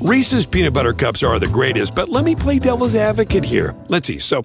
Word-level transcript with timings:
Reese's 0.00 0.46
peanut 0.46 0.74
butter 0.74 0.92
cups 0.92 1.24
are 1.24 1.40
the 1.40 1.48
greatest, 1.48 1.96
but 1.96 2.08
let 2.08 2.24
me 2.24 2.36
play 2.36 2.60
devil's 2.60 2.94
advocate 2.94 3.44
here. 3.44 3.74
Let's 3.88 4.06
see. 4.06 4.20
So, 4.20 4.44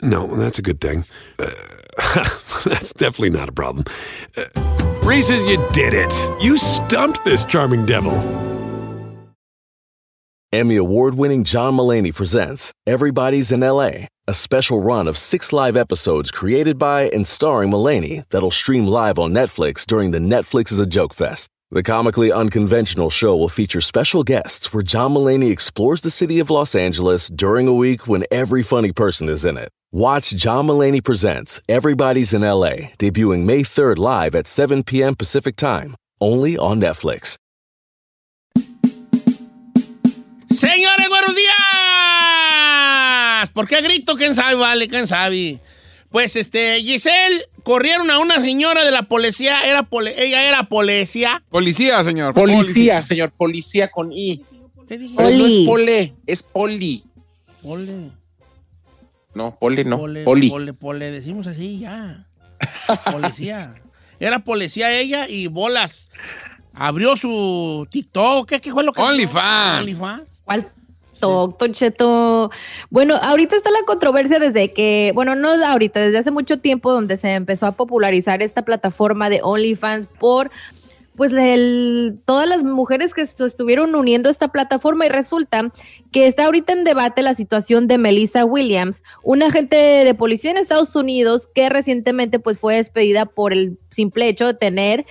no, 0.00 0.26
that's 0.34 0.58
a 0.58 0.62
good 0.62 0.80
thing. 0.80 1.04
Uh, 1.38 1.50
that's 2.64 2.94
definitely 2.94 3.30
not 3.30 3.50
a 3.50 3.52
problem. 3.52 3.84
Uh, 4.34 4.44
Reese's, 5.04 5.44
you 5.44 5.62
did 5.72 5.92
it. 5.92 6.42
You 6.42 6.56
stumped 6.56 7.22
this 7.22 7.44
charming 7.44 7.84
devil. 7.84 8.12
Emmy 10.54 10.76
award 10.76 11.14
winning 11.16 11.44
John 11.44 11.74
Mullaney 11.74 12.12
presents 12.12 12.72
Everybody's 12.86 13.52
in 13.52 13.60
LA, 13.60 14.06
a 14.26 14.32
special 14.32 14.82
run 14.82 15.06
of 15.06 15.18
six 15.18 15.52
live 15.52 15.76
episodes 15.76 16.30
created 16.30 16.78
by 16.78 17.10
and 17.10 17.26
starring 17.26 17.68
Mullaney 17.68 18.24
that'll 18.30 18.50
stream 18.50 18.86
live 18.86 19.18
on 19.18 19.32
Netflix 19.32 19.84
during 19.84 20.12
the 20.12 20.18
Netflix 20.18 20.72
is 20.72 20.78
a 20.78 20.86
Joke 20.86 21.12
Fest. 21.12 21.50
The 21.74 21.82
comically 21.82 22.30
unconventional 22.30 23.08
show 23.08 23.34
will 23.34 23.48
feature 23.48 23.80
special 23.80 24.24
guests 24.24 24.74
where 24.74 24.82
John 24.82 25.14
Mullaney 25.14 25.48
explores 25.50 26.02
the 26.02 26.10
city 26.10 26.38
of 26.38 26.50
Los 26.50 26.74
Angeles 26.74 27.28
during 27.28 27.66
a 27.66 27.72
week 27.72 28.06
when 28.06 28.26
every 28.30 28.62
funny 28.62 28.92
person 28.92 29.30
is 29.30 29.46
in 29.46 29.56
it. 29.56 29.70
Watch 29.90 30.34
John 30.36 30.66
Mullaney 30.66 31.00
Presents 31.00 31.62
Everybody's 31.70 32.34
in 32.34 32.42
LA, 32.42 32.92
debuting 33.00 33.46
May 33.46 33.62
3rd 33.62 33.96
live 33.96 34.34
at 34.34 34.46
7 34.46 34.82
p.m. 34.82 35.14
Pacific 35.14 35.56
Time, 35.56 35.96
only 36.20 36.58
on 36.58 36.78
Netflix. 36.78 37.38
Señores, 40.50 41.08
buenos 41.08 41.34
días. 41.34 41.54
¿Por 43.54 43.66
qué 43.66 43.80
grito? 43.80 44.14
¿Quién 44.14 44.34
sabe? 44.34 44.56
Vale, 44.56 44.88
¿quién 44.88 45.06
sabe? 45.06 45.58
Pues, 46.12 46.36
este, 46.36 46.80
Giselle, 46.82 47.42
corrieron 47.62 48.10
a 48.10 48.18
una 48.18 48.40
señora 48.40 48.84
de 48.84 48.92
la 48.92 49.02
policía. 49.04 49.62
Era 49.62 49.88
ella 50.16 50.44
era 50.46 50.68
policía. 50.68 51.42
Policía, 51.48 52.04
señor. 52.04 52.34
Policía, 52.34 53.02
señor, 53.02 53.32
policía 53.32 53.88
con 53.88 54.12
I. 54.12 54.44
¿Qué 54.86 54.98
dije? 54.98 55.14
No 55.16 55.46
es 55.46 55.66
pole, 55.66 56.14
es 56.26 56.42
poli. 56.42 57.04
Pole, 57.62 58.10
No, 59.34 59.56
poli 59.58 59.84
no, 59.84 59.98
pole, 59.98 60.24
poli. 60.24 60.50
pole, 60.50 60.72
pole, 60.74 61.10
decimos 61.10 61.46
así 61.46 61.78
ya. 61.78 62.26
Policía. 63.10 63.74
Era 64.20 64.40
policía 64.44 64.90
ella 64.92 65.28
y 65.28 65.46
bolas. 65.46 66.08
Abrió 66.74 67.16
su 67.16 67.86
TikTok. 67.90 68.48
¿Qué, 68.48 68.60
qué 68.60 68.70
fue 68.72 68.84
lo 68.84 68.92
que? 68.92 69.00
OnlyFans. 69.00 69.80
OnlyFans. 69.80 70.22
¿Cuál? 70.44 70.72
Don 71.28 71.72
Cheto. 71.72 72.50
Bueno, 72.90 73.16
ahorita 73.20 73.56
está 73.56 73.70
la 73.70 73.84
controversia 73.86 74.38
desde 74.38 74.72
que, 74.72 75.12
bueno, 75.14 75.34
no 75.34 75.50
ahorita, 75.50 76.00
desde 76.00 76.18
hace 76.18 76.30
mucho 76.30 76.58
tiempo 76.58 76.92
donde 76.92 77.16
se 77.16 77.32
empezó 77.32 77.66
a 77.66 77.72
popularizar 77.72 78.42
esta 78.42 78.62
plataforma 78.62 79.30
de 79.30 79.40
OnlyFans 79.42 80.06
por 80.18 80.50
pues 81.14 81.32
el- 81.34 82.18
todas 82.24 82.48
las 82.48 82.64
mujeres 82.64 83.12
que 83.12 83.20
estuvieron 83.20 83.94
uniendo 83.94 84.28
a 84.28 84.32
esta 84.32 84.48
plataforma 84.48 85.04
y 85.04 85.10
resulta 85.10 85.70
que 86.10 86.26
está 86.26 86.46
ahorita 86.46 86.72
en 86.72 86.84
debate 86.84 87.20
la 87.22 87.34
situación 87.34 87.86
de 87.86 87.98
Melissa 87.98 88.46
Williams, 88.46 89.02
una 89.22 89.48
agente 89.48 89.76
de 89.76 90.14
policía 90.14 90.50
en 90.50 90.56
Estados 90.56 90.96
Unidos 90.96 91.48
que 91.54 91.68
recientemente 91.68 92.38
pues 92.38 92.58
fue 92.58 92.76
despedida 92.76 93.26
por 93.26 93.52
el 93.52 93.78
simple 93.90 94.26
hecho 94.26 94.46
de 94.46 94.54
tener 94.54 95.04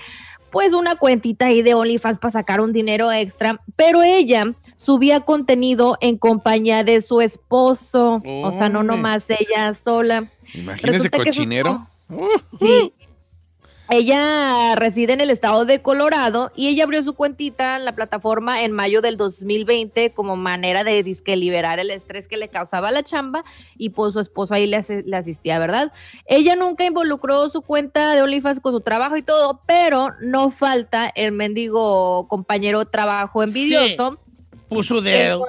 pues 0.51 0.73
una 0.73 0.95
cuentita 0.95 1.47
ahí 1.47 1.61
de 1.61 1.73
OnlyFans 1.73 2.19
para 2.19 2.31
sacar 2.31 2.61
un 2.61 2.73
dinero 2.73 3.11
extra, 3.11 3.61
pero 3.75 4.03
ella 4.03 4.53
subía 4.75 5.21
contenido 5.21 5.97
en 6.01 6.17
compañía 6.17 6.83
de 6.83 7.01
su 7.01 7.21
esposo, 7.21 8.21
o 8.25 8.51
sea, 8.51 8.69
no 8.69 8.83
nomás 8.83 9.23
ella 9.29 9.73
sola. 9.73 10.29
Imagínese 10.53 11.09
cochinero. 11.09 11.87
Sí. 12.59 12.93
Ella 13.93 14.73
reside 14.77 15.11
en 15.11 15.19
el 15.19 15.29
estado 15.29 15.65
de 15.65 15.81
Colorado 15.81 16.49
y 16.55 16.69
ella 16.69 16.85
abrió 16.85 17.03
su 17.03 17.13
cuentita 17.13 17.75
en 17.75 17.83
la 17.83 17.93
plataforma 17.93 18.63
en 18.63 18.71
mayo 18.71 19.01
del 19.01 19.17
2020 19.17 20.13
como 20.13 20.37
manera 20.37 20.85
de 20.85 21.03
disque 21.03 21.35
liberar 21.35 21.77
el 21.77 21.89
estrés 21.91 22.25
que 22.29 22.37
le 22.37 22.47
causaba 22.47 22.89
la 22.91 23.03
chamba 23.03 23.43
y 23.77 23.89
pues 23.89 24.13
su 24.13 24.21
esposo 24.21 24.53
ahí 24.53 24.65
le, 24.65 24.77
asi- 24.77 25.03
le 25.03 25.17
asistía, 25.17 25.59
¿verdad? 25.59 25.91
Ella 26.25 26.55
nunca 26.55 26.85
involucró 26.85 27.49
su 27.49 27.61
cuenta 27.63 28.15
de 28.15 28.21
OnlyFans 28.21 28.61
con 28.61 28.71
su 28.71 28.79
trabajo 28.79 29.17
y 29.17 29.23
todo, 29.23 29.59
pero 29.67 30.11
no 30.21 30.51
falta 30.51 31.11
el 31.13 31.33
mendigo 31.33 32.27
compañero 32.29 32.85
trabajo 32.85 33.43
envidioso. 33.43 34.17
Puso 34.69 35.01
dedo. 35.01 35.45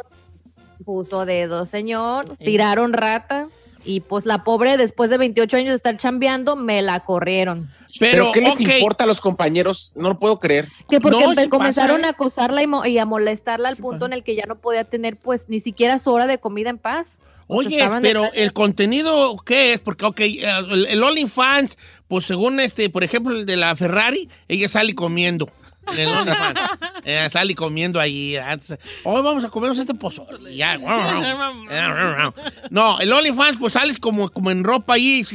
Puso 0.84 1.24
dedo, 1.26 1.64
señor. 1.66 2.36
Tiraron 2.38 2.92
rata. 2.92 3.46
Y 3.84 4.00
pues 4.00 4.26
la 4.26 4.44
pobre, 4.44 4.76
después 4.76 5.10
de 5.10 5.18
28 5.18 5.56
años 5.56 5.70
de 5.70 5.76
estar 5.76 5.96
chambeando, 5.96 6.54
me 6.56 6.82
la 6.82 7.00
corrieron. 7.00 7.68
Pero, 7.98 8.30
Pero, 8.30 8.32
¿qué 8.32 8.40
les 8.40 8.60
importa 8.78 9.04
a 9.04 9.06
los 9.06 9.20
compañeros? 9.20 9.92
No 9.96 10.08
lo 10.10 10.18
puedo 10.18 10.38
creer. 10.38 10.68
Que 10.88 11.00
porque 11.00 11.18
No, 11.20 11.48
comenzaron 11.50 11.96
pasa, 11.98 12.06
a 12.06 12.10
acosarla 12.10 12.62
y, 12.62 12.66
mo- 12.66 12.86
y 12.86 12.98
a 12.98 13.04
molestarla 13.04 13.68
al 13.68 13.76
punto 13.76 14.06
en 14.06 14.12
el 14.12 14.22
que 14.24 14.34
ya 14.36 14.44
no 14.46 14.56
podía 14.56 14.84
tener, 14.84 15.16
pues, 15.16 15.44
ni 15.48 15.60
siquiera 15.60 15.98
su 15.98 16.10
hora 16.12 16.26
de 16.26 16.38
comida 16.38 16.70
en 16.70 16.78
paz. 16.78 17.06
Oye, 17.48 17.76
de 17.76 18.00
pero 18.00 18.30
el 18.32 18.52
contenido, 18.52 19.36
¿qué 19.44 19.74
es? 19.74 19.80
Porque, 19.80 20.06
ok, 20.06 20.20
el, 20.20 20.86
el 20.86 21.02
OnlyFans, 21.02 21.76
pues 22.08 22.24
según 22.24 22.60
este, 22.60 22.88
por 22.88 23.04
ejemplo, 23.04 23.34
el 23.34 23.44
de 23.44 23.56
la 23.56 23.76
Ferrari, 23.76 24.28
ella 24.48 24.68
sale 24.68 24.94
comiendo. 24.94 25.50
En 25.88 25.98
el 25.98 26.08
OnlyFans. 26.08 26.60
Ella 27.04 27.28
sale 27.30 27.54
comiendo 27.54 27.98
ahí. 28.00 28.36
antes, 28.36 28.78
Hoy 29.04 29.20
vamos 29.22 29.44
a 29.44 29.48
comernos 29.48 29.78
este 29.78 29.94
pozole. 29.94 30.54
Ya. 30.56 30.78
No, 32.70 32.98
el 33.00 33.12
OnlyFans, 33.12 33.58
pues 33.58 33.72
sales 33.74 33.98
como, 33.98 34.28
como 34.30 34.50
en 34.50 34.64
ropa 34.64 34.94
ahí. 34.94 35.26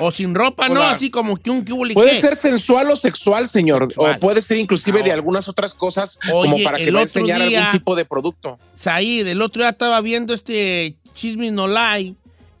O 0.00 0.10
sin 0.10 0.34
ropa, 0.34 0.68
¿no? 0.68 0.82
Así 0.82 1.10
como 1.10 1.36
que 1.36 1.50
un 1.50 1.64
que 1.64 1.72
hubo, 1.72 1.84
Puede 1.92 2.20
ser 2.20 2.36
sensual 2.36 2.90
o 2.90 2.96
sexual, 2.96 3.46
señor. 3.48 3.84
Sexual. 3.88 4.16
O 4.16 4.20
puede 4.20 4.40
ser 4.40 4.56
inclusive 4.58 4.98
de 4.98 5.04
Ahora. 5.04 5.14
algunas 5.14 5.48
otras 5.48 5.74
cosas, 5.74 6.18
Oye, 6.32 6.50
como 6.50 6.64
para 6.64 6.78
que 6.78 6.90
va 6.90 7.00
a 7.00 7.02
enseñar 7.02 7.42
día- 7.42 7.58
algún 7.58 7.70
tipo 7.78 7.94
de 7.94 8.04
producto. 8.04 8.58
Said, 8.78 9.26
el 9.28 9.42
otro 9.42 9.62
día 9.62 9.70
estaba 9.70 10.00
viendo 10.00 10.34
este 10.34 10.96
Chisme 11.14 11.50
No 11.50 11.68
Lie 11.68 12.14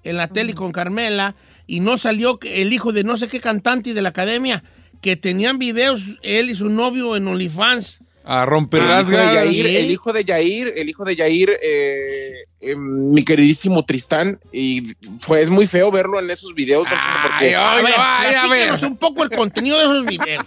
en 0.04 0.16
la 0.16 0.28
tele 0.28 0.54
con 0.54 0.70
Carmela 0.72 1.34
y 1.66 1.80
no 1.80 1.96
salió 1.98 2.38
el 2.42 2.72
hijo 2.72 2.92
de 2.92 3.04
no 3.04 3.16
sé 3.16 3.26
qué 3.28 3.40
cantante 3.40 3.94
de 3.94 4.02
la 4.02 4.10
academia 4.10 4.62
que 5.04 5.16
tenían 5.16 5.58
videos 5.58 6.00
él 6.22 6.48
y 6.48 6.54
su 6.54 6.70
novio 6.70 7.14
en 7.14 7.28
OnlyFans. 7.28 7.98
A 8.24 8.46
romper 8.46 8.80
las 8.82 9.10
ganas. 9.10 9.44
El 9.44 9.90
hijo 9.90 10.14
de 10.14 10.24
Yair, 10.24 10.72
el 10.78 10.88
hijo 10.88 11.04
de 11.04 11.14
Yair, 11.14 11.50
eh, 11.62 12.32
eh, 12.60 12.74
mi 12.74 13.22
queridísimo 13.22 13.84
Tristán, 13.84 14.40
y 14.50 14.94
fue, 15.18 15.42
es 15.42 15.50
muy 15.50 15.66
feo 15.66 15.90
verlo 15.90 16.18
en 16.18 16.30
esos 16.30 16.54
videos. 16.54 16.86
Ay, 16.90 16.96
porque- 17.22 17.54
ay, 17.54 17.54
A 17.54 17.82
ver, 17.82 17.94
ay, 17.98 18.34
a 18.34 18.46
ver. 18.72 18.84
un 18.86 18.96
poco 18.96 19.24
el 19.24 19.28
contenido 19.28 19.76
de 19.76 19.84
esos 19.84 20.06
videos. 20.06 20.44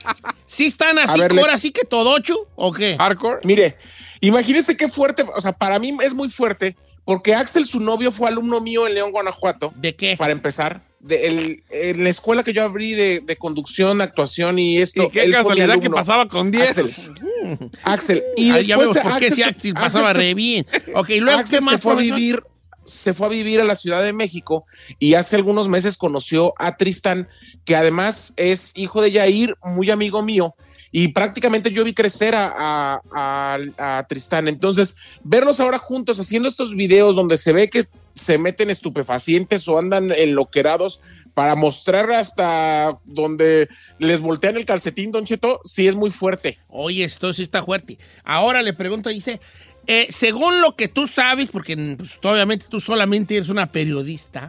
¿Sí 0.48 0.66
están 0.66 0.98
así, 0.98 1.20
ver, 1.20 1.34
ahora 1.38 1.60
sí 1.60 1.70
que 1.70 1.86
todocho 1.86 2.36
o 2.56 2.74
qué? 2.74 2.96
Hardcore. 2.98 3.42
Mire, 3.44 3.78
imagínense 4.22 4.76
qué 4.76 4.88
fuerte, 4.88 5.24
o 5.36 5.40
sea, 5.40 5.52
para 5.52 5.78
mí 5.78 5.96
es 6.02 6.16
muy 6.16 6.32
fuerte, 6.32 6.76
porque 7.06 7.36
Axel, 7.36 7.68
su 7.68 7.80
novio, 7.80 8.12
fue 8.12 8.28
alumno 8.28 8.60
mío 8.60 8.88
en 8.88 8.96
León, 8.96 9.12
Guanajuato, 9.12 9.72
¿De 9.76 9.96
qué? 9.96 10.16
para 10.18 10.32
empezar. 10.32 10.82
De 11.00 11.28
el- 11.28 11.64
en 11.70 12.04
la 12.04 12.10
escuela 12.10 12.44
que 12.44 12.54
yo 12.54 12.64
abrí 12.64 12.94
de, 12.94 13.20
de 13.22 13.36
conducción, 13.36 14.02
actuación 14.02 14.58
y 14.60 14.78
esto. 14.80 15.04
Y 15.04 15.10
qué 15.10 15.30
casualidad 15.32 15.80
que 15.80 15.90
pasaba 15.90 16.28
con 16.28 16.50
10. 16.52 16.70
Axel. 16.78 17.72
Axel. 17.84 18.24
Y 18.36 18.64
ya 18.66 18.78
vemos 18.78 18.98
por 18.98 19.18
qué 19.20 19.28
Axel 19.28 19.34
si 19.36 19.42
Axel 19.44 19.72
Axel 19.72 19.74
pasaba 19.76 20.12
se- 20.14 20.18
re 20.18 20.34
bien. 20.34 20.66
Ok, 20.96 21.10
luego, 21.20 21.40
Axel 21.40 21.60
¿qué 21.60 21.66
más, 21.66 21.74
se 21.76 21.78
fue 21.80 21.94
a 21.94 21.96
vivir, 21.98 22.44
se 22.86 23.14
fue 23.14 23.28
a 23.28 23.30
vivir 23.30 23.62
a 23.62 23.64
la 23.64 23.76
Ciudad 23.76 24.04
de 24.04 24.12
México 24.14 24.66
y 24.98 25.14
hace 25.14 25.36
algunos 25.36 25.68
meses 25.68 25.98
conoció 25.98 26.54
a 26.58 26.78
Tristan, 26.78 27.28
que 27.64 27.76
además 27.76 28.34
es 28.38 28.72
hijo 28.76 29.02
de 29.02 29.12
Yair, 29.12 29.56
muy 29.64 29.92
amigo 29.92 30.24
mío. 30.24 30.56
Y 30.92 31.10
prácticamente 31.10 31.70
yo 31.72 31.84
vi 31.84 31.94
crecer 31.94 32.34
a, 32.34 32.48
a- 32.58 33.02
a- 33.14 33.98
a 34.00 34.08
Tristán. 34.08 34.48
Entonces, 34.48 34.96
verlos 35.24 35.60
ahora 35.60 35.78
juntos 35.78 36.20
haciendo 36.20 36.50
estos 36.50 36.76
videos 36.76 37.16
donde 37.16 37.38
se 37.38 37.52
ve 37.54 37.70
que 37.70 37.86
se 38.18 38.38
meten 38.38 38.70
estupefacientes 38.70 39.68
o 39.68 39.78
andan 39.78 40.12
enloquerados 40.12 41.02
para 41.34 41.54
mostrar 41.54 42.12
hasta 42.12 42.98
donde 43.06 43.70
les 44.00 44.22
voltean 44.22 44.58
el 44.58 44.66
calcetín, 44.66 45.12
Don 45.12 45.24
Cheto, 45.24 45.62
sí 45.64 45.88
es 45.88 45.94
muy 45.94 46.10
fuerte. 46.10 46.58
Oye, 46.68 47.04
esto 47.04 47.32
sí 47.32 47.44
está 47.44 47.64
fuerte. 47.64 48.00
Ahora 48.24 48.64
le 48.64 48.74
pregunto, 48.74 49.10
dice, 49.10 49.40
eh, 49.86 50.08
según 50.10 50.62
lo 50.62 50.76
que 50.76 50.88
tú 50.88 51.06
sabes, 51.06 51.50
porque 51.52 51.78
pues, 51.96 52.18
obviamente 52.24 52.66
tú 52.68 52.80
solamente 52.80 53.36
eres 53.36 53.50
una 53.50 53.72
periodista, 53.72 54.48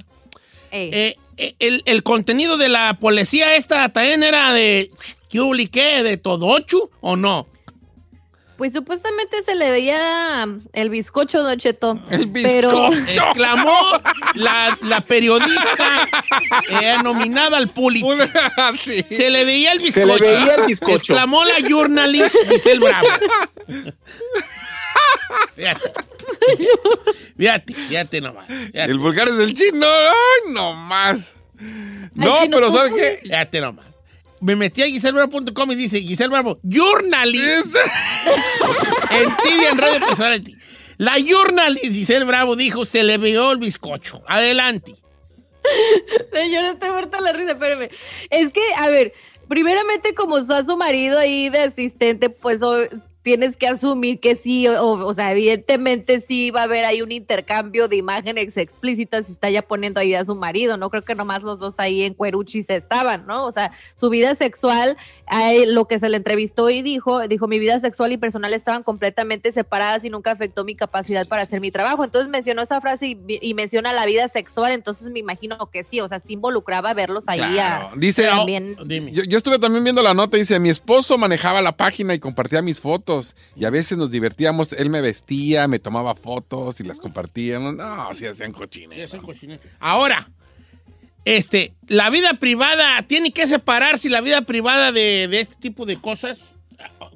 eh, 0.70 1.16
eh, 1.36 1.54
el, 1.58 1.82
el 1.84 2.02
contenido 2.02 2.56
de 2.56 2.68
la 2.68 2.98
policía 2.98 3.56
esta 3.56 3.90
también 3.90 4.22
era 4.22 4.52
de 4.52 4.90
¿qué 5.28 5.68
qué? 5.70 6.02
¿De 6.02 6.16
Todochu 6.16 6.90
o 7.00 7.16
no? 7.16 7.46
Pues 8.58 8.72
supuestamente 8.72 9.42
se 9.44 9.54
le 9.54 9.70
veía 9.70 10.46
el 10.72 10.90
bizcocho, 10.90 11.42
Don 11.44 11.56
Cheto. 11.58 11.98
El 12.10 12.28
Pero 12.32 12.90
bizcocho. 12.90 13.22
Exclamó 13.22 13.80
la, 14.34 14.76
la 14.82 15.00
periodista 15.00 16.08
eh, 16.68 16.96
nominada 17.04 17.56
al 17.56 17.70
Pulitzer. 17.70 18.30
Sí. 18.84 19.02
Se 19.08 19.30
le 19.30 19.44
veía 19.44 19.72
el 19.72 19.78
Se 19.90 20.00
bizcocho. 20.04 20.24
le 20.24 20.32
veía 20.32 20.54
el 20.56 20.66
bizcocho. 20.66 20.94
Exclamó 20.96 21.44
la 21.44 21.60
journalist 21.66 22.34
Giselle 22.50 22.80
Bravo. 22.80 23.06
Fíjate. 25.56 25.92
Fíjate, 27.36 27.74
fíjate 27.74 28.20
nomás. 28.20 28.46
Fíjate, 28.48 28.90
El 28.90 28.98
vulgar 28.98 29.28
es 29.28 29.38
el 29.38 29.54
chino. 29.54 29.86
Ay, 29.86 30.52
no 30.52 30.74
más. 30.74 31.34
No, 32.14 32.40
Ay, 32.40 32.48
pero 32.50 32.70
¿sabes 32.72 32.92
qué? 32.92 33.20
fíjate 33.22 33.60
nomás. 33.60 33.86
Me 34.40 34.56
metí 34.56 34.82
a 34.82 34.86
giselbravo.com 34.86 35.72
y 35.72 35.74
dice, 35.74 36.00
Giselle 36.00 36.30
Bravo, 36.30 36.58
journalist. 36.62 37.76
en 39.10 39.36
TV, 39.36 39.68
en 39.70 39.78
Radio 39.78 40.06
Personality. 40.06 40.56
La 40.98 41.16
journalist 41.16 41.92
Giselle 41.92 42.24
Bravo 42.24 42.56
dijo, 42.56 42.84
se 42.84 43.02
le 43.04 43.18
vio 43.18 43.52
el 43.52 43.58
bizcocho. 43.58 44.22
Adelante. 44.26 44.94
Yo 46.52 46.62
no 46.62 46.72
estoy 46.72 46.90
muerta 46.90 47.20
la 47.20 47.32
risa, 47.32 47.52
espérame. 47.52 47.90
Es 48.30 48.52
que, 48.52 48.62
a 48.76 48.90
ver, 48.90 49.12
primeramente 49.48 50.14
como 50.14 50.36
a 50.36 50.64
su 50.64 50.76
marido 50.76 51.18
ahí 51.18 51.48
de 51.48 51.60
asistente, 51.60 52.30
pues 52.30 52.60
tienes 53.28 53.58
que 53.58 53.66
asumir 53.68 54.20
que 54.20 54.36
sí, 54.36 54.66
o, 54.68 54.92
o 55.06 55.12
sea, 55.12 55.30
evidentemente 55.32 56.22
sí 56.26 56.50
va 56.50 56.60
a 56.60 56.64
haber 56.64 56.86
ahí 56.86 57.02
un 57.02 57.12
intercambio 57.12 57.86
de 57.86 57.96
imágenes 57.96 58.56
explícitas 58.56 59.26
si 59.26 59.32
está 59.32 59.50
ya 59.50 59.60
poniendo 59.60 60.00
ahí 60.00 60.14
a 60.14 60.24
su 60.24 60.34
marido, 60.34 60.78
no 60.78 60.88
creo 60.88 61.02
que 61.02 61.14
nomás 61.14 61.42
los 61.42 61.58
dos 61.58 61.78
ahí 61.78 62.04
en 62.04 62.14
cueruchis 62.14 62.70
estaban, 62.70 63.26
¿no? 63.26 63.44
O 63.44 63.52
sea, 63.52 63.72
su 63.96 64.08
vida 64.08 64.34
sexual, 64.34 64.96
lo 65.66 65.84
que 65.86 65.98
se 65.98 66.08
le 66.08 66.16
entrevistó 66.16 66.70
y 66.70 66.80
dijo, 66.80 67.20
dijo, 67.28 67.46
mi 67.48 67.58
vida 67.58 67.78
sexual 67.80 68.12
y 68.12 68.16
personal 68.16 68.54
estaban 68.54 68.82
completamente 68.82 69.52
separadas 69.52 70.04
y 70.06 70.10
nunca 70.10 70.30
afectó 70.30 70.64
mi 70.64 70.74
capacidad 70.74 71.28
para 71.28 71.42
hacer 71.42 71.60
mi 71.60 71.70
trabajo. 71.70 72.02
Entonces 72.02 72.30
mencionó 72.30 72.62
esa 72.62 72.80
frase 72.80 73.08
y, 73.08 73.18
y 73.42 73.52
menciona 73.52 73.92
la 73.92 74.06
vida 74.06 74.26
sexual, 74.28 74.72
entonces 74.72 75.10
me 75.10 75.18
imagino 75.18 75.58
que 75.70 75.84
sí, 75.84 76.00
o 76.00 76.08
sea, 76.08 76.20
sí 76.20 76.32
involucraba 76.32 76.94
verlos 76.94 77.24
ahí 77.26 77.38
Claro. 77.40 77.88
a- 77.88 77.96
Dice, 77.96 78.26
también. 78.26 78.76
Dime. 78.86 79.12
Yo, 79.12 79.24
yo 79.24 79.36
estuve 79.36 79.58
también 79.58 79.84
viendo 79.84 80.02
la 80.02 80.14
nota, 80.14 80.36
dice, 80.38 80.58
mi 80.60 80.70
esposo 80.70 81.18
manejaba 81.18 81.60
la 81.60 81.72
página 81.76 82.14
y 82.14 82.18
compartía 82.18 82.62
mis 82.62 82.78
fotos 82.80 83.17
y 83.56 83.64
a 83.64 83.70
veces 83.70 83.98
nos 83.98 84.10
divertíamos, 84.10 84.72
él 84.72 84.90
me 84.90 85.00
vestía, 85.00 85.68
me 85.68 85.78
tomaba 85.78 86.14
fotos 86.14 86.80
y 86.80 86.84
las 86.84 87.00
compartíamos. 87.00 87.74
No, 87.74 88.12
sí 88.14 88.26
hacían 88.26 88.50
Sí, 88.52 88.58
cochines. 88.58 88.98
ese 88.98 89.18
cochinero. 89.18 89.60
Ahora, 89.80 90.28
este, 91.24 91.74
la 91.86 92.10
vida 92.10 92.34
privada, 92.38 93.02
tiene 93.02 93.32
que 93.32 93.46
separarse 93.46 94.08
la 94.08 94.20
vida 94.20 94.42
privada 94.42 94.92
de, 94.92 95.28
de 95.28 95.40
este 95.40 95.56
tipo 95.56 95.84
de 95.86 95.96
cosas. 96.00 96.38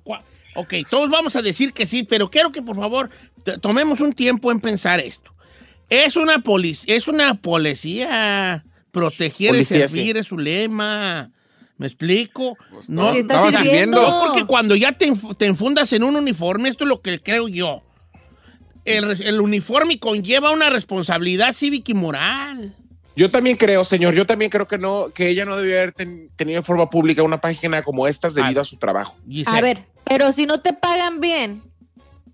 Cua- 0.04 0.22
Ok, 0.54 0.74
todos 0.90 1.08
vamos 1.08 1.34
a 1.36 1.40
decir 1.42 1.72
que 1.72 1.86
sí, 1.86 2.02
pero 2.02 2.28
quiero 2.30 2.52
que 2.52 2.60
por 2.60 2.76
favor 2.76 3.08
tomemos 3.62 4.00
un 4.00 4.12
tiempo 4.12 4.52
en 4.52 4.60
pensar 4.60 5.00
esto. 5.00 5.32
Es 5.88 6.16
una 6.16 6.40
policía, 6.40 6.94
es 6.94 7.08
una 7.08 7.34
policía. 7.40 8.64
Proteger 8.90 9.52
Policía, 9.52 9.86
y 9.86 9.88
servir 9.88 10.16
es 10.18 10.26
su 10.26 10.36
lema. 10.36 11.30
¿Me 11.82 11.88
explico? 11.88 12.56
no, 12.86 13.12
¿Qué 13.12 13.18
estás 13.20 13.44
estaba 13.48 13.64
sirviendo. 13.64 14.00
no, 14.00 14.18
porque 14.24 14.44
cuando 14.44 14.76
ya 14.76 14.92
te, 14.92 15.12
te 15.36 15.46
enfundas 15.46 15.92
en 15.92 16.04
un 16.04 16.14
uniforme, 16.14 16.68
esto 16.68 16.84
es 16.84 16.88
lo 16.88 17.02
que 17.02 17.18
creo 17.18 17.48
yo. 17.48 17.82
El, 18.84 19.10
el 19.20 19.40
uniforme 19.40 19.98
conlleva 19.98 20.52
una 20.52 20.70
responsabilidad 20.70 21.52
cívica 21.52 21.90
y 21.90 21.94
moral. 21.94 22.76
Yo 23.16 23.28
también 23.30 23.56
creo, 23.56 23.82
señor, 23.84 24.14
yo 24.14 24.24
también 24.26 24.48
creo 24.50 24.68
que 24.68 24.78
no, 24.78 25.08
que 25.12 25.28
ella 25.28 25.44
no 25.44 25.56
debió 25.56 25.76
haber 25.76 25.90
ten- 25.92 26.30
tenido 26.36 26.58
en 26.58 26.64
forma 26.64 26.88
pública 26.88 27.24
una 27.24 27.40
página 27.40 27.82
como 27.82 28.06
estas 28.06 28.34
debido 28.34 28.60
a 28.60 28.64
su 28.64 28.76
trabajo. 28.76 29.16
Giselle. 29.28 29.58
A 29.58 29.60
ver, 29.60 29.84
pero 30.04 30.30
si 30.32 30.46
no 30.46 30.60
te 30.60 30.72
pagan 30.72 31.20
bien 31.20 31.62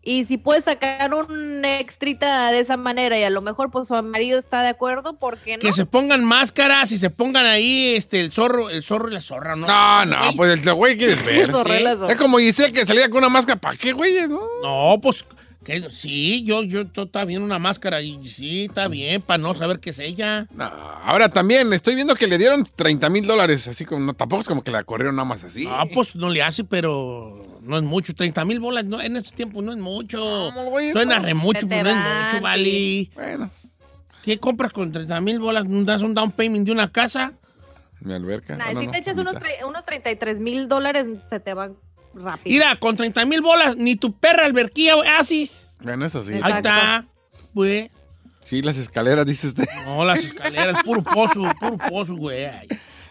y 0.03 0.25
si 0.25 0.39
puedes 0.39 0.65
sacar 0.65 1.13
un 1.13 1.65
extrita 1.65 2.51
de 2.53 2.61
esa 2.61 2.77
manera 2.77 3.19
y 3.19 3.25
a 3.25 3.31
lo 3.31 3.43
mejor 3.43 3.71
pues 3.71 3.89
su 3.89 3.95
marido 4.03 4.39
está 4.39 4.63
de 4.63 4.69
acuerdo, 4.69 5.19
¿por 5.19 5.37
qué 5.39 5.57
no? 5.57 5.61
Que 5.61 5.73
se 5.73 5.87
pongan 5.87 6.25
máscaras 6.25 6.93
y 6.93 6.99
se 6.99 7.11
pongan 7.11 7.45
ahí 7.47 7.95
este, 7.97 8.21
el 8.21 8.33
zorro, 8.33 8.71
el 8.71 8.83
zorro 8.83 9.11
y 9.11 9.15
la 9.15 9.21
zorra, 9.21 9.57
¿no? 9.57 9.67
No, 9.67 10.05
no, 10.07 10.17
Güey. 10.33 10.37
pues 10.37 10.67
el 10.67 10.75
güey 10.75 10.97
quieres 10.97 11.25
ver. 11.25 11.51
Zorrelas, 11.51 11.99
Es 12.09 12.17
como 12.17 12.39
Giselle 12.39 12.73
que 12.73 12.87
salía 12.87 13.09
con 13.11 13.19
una 13.19 13.29
máscara, 13.29 13.61
¿para 13.61 13.77
qué, 13.77 13.93
güey? 13.93 14.15
No. 14.29 14.41
No, 14.63 15.01
pues, 15.01 15.25
que, 15.69 15.91
sí, 15.91 16.45
yo, 16.45 16.63
yo, 16.63 16.83
yo, 16.93 17.03
está 17.03 17.25
bien 17.25 17.43
una 17.43 17.59
máscara 17.59 18.01
y 18.03 18.29
sí, 18.29 18.65
está 18.65 18.89
bien, 18.89 19.23
para 19.23 19.39
no 19.39 19.55
saber 19.55 19.81
qué 19.81 19.91
es 19.91 19.99
ella. 19.99 20.47
No, 20.55 20.65
ahora 20.65 21.29
también 21.29 21.73
estoy 21.73 21.95
viendo 21.95 22.15
que 22.15 22.27
le 22.27 22.39
dieron 22.39 22.65
30 22.65 23.09
mil 23.11 23.27
dólares, 23.27 23.69
así 23.69 23.85
como, 23.85 24.05
no, 24.05 24.15
tampoco 24.15 24.41
es 24.41 24.49
como 24.49 24.65
que 24.65 24.71
la 24.71 24.85
corrieron 24.85 25.17
nada 25.17 25.29
más 25.29 25.45
así. 25.45 25.67
Ah, 25.69 25.85
pues 25.93 26.15
no 26.17 26.31
le 26.31 26.43
hace, 26.43 26.65
pero 26.65 27.43
no 27.63 27.77
es 27.77 27.83
mucho. 27.85 28.15
30 28.15 28.45
mil 28.45 28.61
bolas 28.61 28.85
no, 28.85 29.01
en 29.01 29.17
estos 29.17 29.33
tiempos 29.33 29.63
no 29.63 29.73
es 29.73 29.79
mucho. 29.79 30.53
Suena 30.93 31.19
re 31.19 31.35
mucho, 31.35 31.69
pero 31.69 31.85
no 31.85 31.91
es 31.91 31.97
mucho, 31.97 32.37
sí. 32.37 32.41
vale. 32.43 33.11
Bueno, 33.15 33.51
¿Qué 34.25 34.39
compras 34.39 34.73
con 34.73 34.93
30 34.93 35.21
mil 35.21 35.39
bolas? 35.39 35.65
¿Das 35.87 36.03
un 36.03 36.15
down 36.15 36.33
payment 36.33 36.67
de 36.67 36.73
una 36.73 36.91
casa? 36.91 37.33
mi 38.01 38.15
alberca. 38.15 38.57
Nah, 38.57 38.67
Ah, 38.69 38.73
no, 38.75 38.81
si 38.81 38.87
no, 38.87 38.93
te 38.93 38.99
echas 38.99 39.19
unos, 39.19 39.35
unos 39.67 39.85
33 39.85 40.41
mil 40.41 40.69
dólares, 40.69 41.07
se 41.29 41.41
te 41.41 41.55
van 41.55 41.77
rápido. 42.19 42.53
Mira, 42.53 42.77
con 42.77 42.97
30 42.97 43.25
mil 43.27 43.41
bolas, 43.41 43.77
ni 43.77 43.97
tu 43.97 44.13
perra 44.13 44.45
alberquía 44.45 44.95
haces. 45.19 45.71
Bueno, 45.81 46.05
eso 46.07 46.23
sí. 46.23 46.35
Ahí 46.43 46.53
está. 46.53 47.07
Pues, 47.55 47.91
Sí, 48.45 48.63
las 48.63 48.79
escaleras, 48.79 49.27
dice 49.27 49.49
usted. 49.49 49.65
no, 49.85 50.05
las 50.07 50.21
escaleras, 50.21 50.83
puro 50.83 51.03
pozo, 51.03 51.43
puro 51.61 51.77
pozo, 51.91 52.17
güey. 52.17 52.49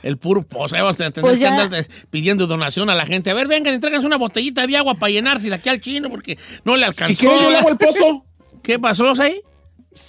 El 0.01 0.17
puro 0.17 0.41
pozo. 0.41 0.75
Ahí 0.75 0.81
vamos 0.81 0.95
a 0.95 1.11
tener 1.11 1.13
Pues 1.21 1.37
que 1.37 1.45
andar 1.47 1.85
pidiendo 2.09 2.47
donación 2.47 2.89
a 2.89 2.95
la 2.95 3.05
gente. 3.05 3.29
A 3.29 3.35
ver, 3.35 3.47
vengan, 3.47 3.73
entréganse 3.75 4.07
una 4.07 4.17
botellita 4.17 4.65
de 4.65 4.77
agua 4.77 4.95
para 4.95 5.11
llenársela 5.11 5.57
aquí 5.57 5.69
al 5.69 5.79
chino 5.79 6.09
porque 6.09 6.39
no 6.63 6.75
le 6.75 6.85
alcanzó. 6.85 7.13
Si 7.13 7.19
quiere 7.19 7.43
yo 7.43 7.49
le 7.51 7.57
hago 7.57 7.69
el 7.69 7.77
pozo, 7.77 8.25
¿Qué 8.63 8.79
pasó, 8.79 9.13
ahí? 9.21 9.41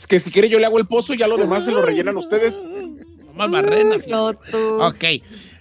que 0.09 0.19
si 0.19 0.31
quiere 0.31 0.49
yo 0.49 0.59
le 0.59 0.67
hago 0.67 0.79
el 0.79 0.87
pozo 0.87 1.13
y 1.15 1.19
ya 1.19 1.29
lo 1.29 1.37
demás 1.37 1.65
se 1.65 1.73
lo 1.73 1.83
rellenan 1.83 2.17
ustedes. 2.17 2.67
Más 3.35 3.51
barrenas. 3.51 4.07
Tú. 4.07 4.83
Ok. 4.83 5.05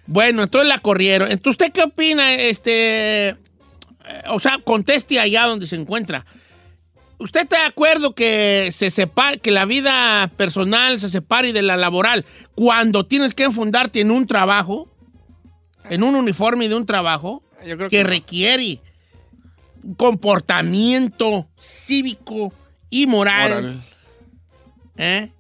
Bueno, 0.08 0.44
entonces 0.44 0.68
la 0.68 0.80
corrieron. 0.80 1.32
Entonces, 1.32 1.62
¿usted 1.62 1.74
qué 1.74 1.84
opina? 1.84 2.34
Este, 2.34 3.30
eh, 3.30 3.36
o 4.30 4.40
sea, 4.40 4.60
conteste 4.64 5.20
allá 5.20 5.46
donde 5.46 5.68
se 5.68 5.76
encuentra. 5.76 6.26
¿Usted 7.20 7.42
está 7.42 7.60
de 7.60 7.66
acuerdo 7.66 8.14
que 8.14 8.70
se 8.72 8.90
separe, 8.92 9.40
que 9.40 9.52
la 9.52 9.66
vida 9.66 10.32
personal 10.38 11.00
se 11.00 11.10
separe 11.10 11.52
de 11.52 11.64
la 11.64 11.76
laboral 11.76 12.26
cuando 12.56 13.06
tienes 13.06 13.34
que 13.34 13.44
enfundarte 13.44 14.02
en 14.02 14.12
un 14.12 14.28
trabajo, 14.28 14.88
en 15.90 16.04
un 16.04 16.16
uniforme 16.16 16.70
de 16.70 16.76
un 16.76 16.86
trabajo 16.86 17.42
Yo 17.66 17.76
creo 17.76 17.90
que 17.90 17.98
que 17.98 18.04
no. 18.04 18.10
requiere 18.10 18.80
un 19.84 19.96
comportamiento 19.96 21.48
cívico 21.58 22.54
y 22.92 23.08
moral? 23.08 23.84
¿Eh? 24.96 25.32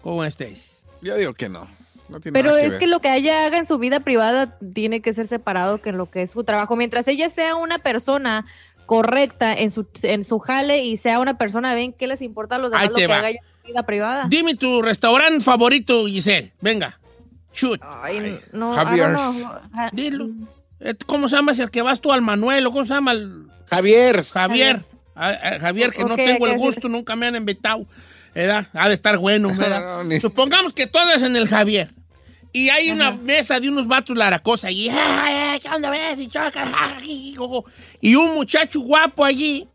¿Cómo 0.00 0.24
estáis? 0.24 0.82
Yo 1.00 1.16
digo 1.16 1.34
que 1.34 1.48
no. 1.48 1.68
No 2.12 2.20
tiene 2.20 2.40
Pero 2.40 2.54
que 2.54 2.66
es 2.66 2.74
que 2.76 2.86
lo 2.86 3.00
que 3.00 3.14
ella 3.14 3.44
haga 3.46 3.58
en 3.58 3.66
su 3.66 3.78
vida 3.78 4.00
privada 4.00 4.56
tiene 4.74 5.00
que 5.02 5.12
ser 5.12 5.26
separado 5.26 5.80
que 5.80 5.90
en 5.90 5.96
lo 5.98 6.10
que 6.10 6.22
es 6.22 6.30
su 6.30 6.44
trabajo. 6.44 6.76
Mientras 6.76 7.08
ella 7.08 7.28
sea 7.30 7.56
una 7.56 7.78
persona 7.78 8.46
correcta 8.86 9.52
en 9.54 9.70
su, 9.70 9.86
en 10.02 10.24
su 10.24 10.38
jale 10.38 10.84
y 10.84 10.96
sea 10.96 11.18
una 11.18 11.38
persona, 11.38 11.74
ven 11.74 11.92
qué 11.92 12.06
les 12.06 12.20
importa 12.22 12.56
a 12.56 12.58
los 12.58 12.70
demás 12.70 12.84
Ahí 12.84 12.88
lo 12.90 12.94
te 12.96 13.00
que 13.02 13.06
va. 13.06 13.18
haga 13.18 13.30
ella 13.30 13.38
en 13.40 13.62
su 13.62 13.68
vida 13.68 13.82
privada. 13.84 14.26
Dime 14.28 14.54
tu 14.54 14.82
restaurante 14.82 15.40
favorito, 15.42 16.06
Giselle. 16.06 16.52
Venga. 16.60 16.98
Shoot. 17.54 17.80
Ay, 17.82 18.38
no, 18.52 18.72
Javier's. 18.72 19.12
I 19.20 19.22
don't 19.22 19.36
know. 19.38 19.50
Ja- 19.74 19.90
Dilo. 19.92 20.28
Eh, 20.80 20.94
¿Cómo 21.06 21.28
se 21.28 21.36
llama? 21.36 21.54
Si 21.54 21.62
el 21.62 21.70
que 21.70 21.82
vas 21.82 22.00
tú 22.00 22.12
al 22.12 22.22
Manuel, 22.22 22.66
o 22.66 22.72
¿cómo 22.72 22.84
se 22.84 22.94
llama? 22.94 23.12
El 23.12 23.44
Javier, 23.70 24.22
Javier. 24.24 24.80
Ah, 25.14 25.32
ah, 25.42 25.58
Javier, 25.60 25.90
que 25.92 26.04
no 26.04 26.16
tengo 26.16 26.46
el 26.46 26.58
gusto, 26.58 26.88
nunca 26.88 27.14
me 27.16 27.26
han 27.26 27.36
invitado. 27.36 27.86
¿Verdad? 28.34 28.66
Ha 28.72 28.88
de 28.88 28.94
estar 28.94 29.18
bueno, 29.18 29.48
¿verdad? 29.56 29.80
No, 29.98 30.04
ni- 30.04 30.18
Supongamos 30.20 30.72
que 30.72 30.86
todo 30.86 31.10
es 31.12 31.22
en 31.22 31.36
el 31.36 31.46
Javier. 31.48 31.90
Y 32.52 32.68
hay 32.68 32.90
una 32.90 33.12
mesa 33.12 33.58
de 33.58 33.68
unos 33.68 33.86
vatos 33.86 34.16
laracosa 34.16 34.68
allí. 34.68 34.88
¡Ay, 34.88 35.34
ay, 35.34 35.60
¿Qué 35.60 35.68
onda 35.68 35.90
ves? 35.90 36.20
Y 36.20 36.28
choca. 36.28 36.98
Y 38.00 38.14
un 38.14 38.34
muchacho 38.34 38.80
guapo 38.80 39.24
allí 39.24 39.68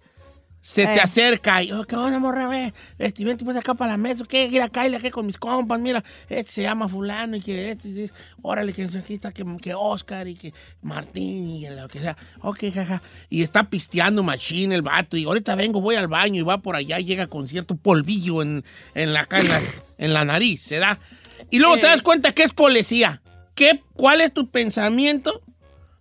se 0.68 0.86
te 0.86 0.96
Eh. 0.96 1.02
acerca 1.02 1.64
y, 1.64 1.72
oh, 1.72 1.86
¿qué 1.86 1.96
onda, 1.96 2.20
morra, 2.20 2.50
ve? 2.50 2.74
Este, 3.00 3.24
vente 3.24 3.46
pues 3.46 3.56
acá 3.56 3.74
para 3.74 3.92
la 3.94 3.98
mesa, 3.98 4.26
¿qué? 4.28 4.50
Mira, 4.52 4.68
cállate 4.68 4.98
aquí 4.98 5.10
con 5.12 5.26
mis 5.26 5.38
compas, 5.38 5.80
mira, 5.80 6.04
este 6.28 6.52
se 6.52 6.62
llama 6.64 6.90
fulano 6.90 7.38
y 7.38 7.42
que 7.42 7.72
este, 7.72 7.88
este, 7.88 8.12
órale, 8.42 8.74
que 8.74 8.84
aquí 8.84 9.14
está, 9.14 9.32
que, 9.32 9.46
que 9.62 9.74
Oscar 9.74 10.28
y 10.28 10.36
que 10.36 10.54
Martín 10.82 11.50
y 11.50 11.70
lo 11.70 11.88
que 11.88 12.02
sea. 12.02 12.18
Ok, 12.42 12.66
jaja. 12.74 13.02
Y 13.30 13.44
está 13.44 13.64
pisteando 13.70 14.24
machine 14.24 14.76
el 14.76 14.82
vato 14.82 15.16
y 15.16 15.24
ahorita 15.24 15.56
vengo, 15.56 15.80
voy 15.80 15.96
al 15.96 16.10
baño 16.10 16.42
y 16.42 16.44
va 16.44 16.58
por 16.58 16.76
allá 16.76 17.00
y 17.00 17.06
llega 17.06 17.28
con 17.28 17.48
cierto 17.48 17.78
polvillo 17.78 18.42
en, 18.42 18.66
en 18.94 19.14
la, 19.14 19.22
acá 19.22 19.40
en 19.40 19.48
la, 19.48 19.62
en 19.98 20.14
la 20.14 20.26
nariz, 20.26 20.62
¿se 20.64 20.80
da? 20.80 21.00
Y 21.50 21.60
luego 21.60 21.78
te 21.80 21.88
das 21.88 22.02
cuenta 22.02 22.32
que 22.32 22.44
es 22.44 22.54
policía. 22.54 23.22
¿Qué, 23.56 23.82
¿Cuál 23.96 24.22
es 24.22 24.34
tu 24.34 24.50
pensamiento 24.50 25.42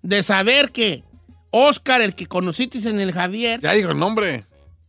de 0.02 0.22
saber 0.22 0.70
que 0.72 1.04
Oscar, 1.50 2.02
el 2.02 2.14
que 2.14 2.26
conociste 2.26 2.78
en 2.88 3.00
el 3.00 3.12
Javier, 3.12 3.60
Ya 3.60 3.72
digo 3.72 3.90
el 3.90 3.98
nombre. 3.98 4.44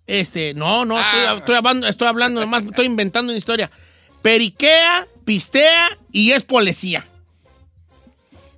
este, 0.05 0.53
no, 0.53 0.83
no, 0.85 0.97
Ah. 0.97 1.11
estoy, 1.13 1.37
estoy 1.39 1.55
hablando, 1.55 1.87
estoy 1.87 2.07
hablando 2.07 2.41
nomás, 2.41 2.63
estoy 2.63 2.85
inventando 2.85 3.31
una 3.31 3.37
historia. 3.37 3.71
Periquea, 4.21 5.07
pistea 5.25 5.97
y 6.11 6.31
es 6.31 6.43
policía. 6.43 7.05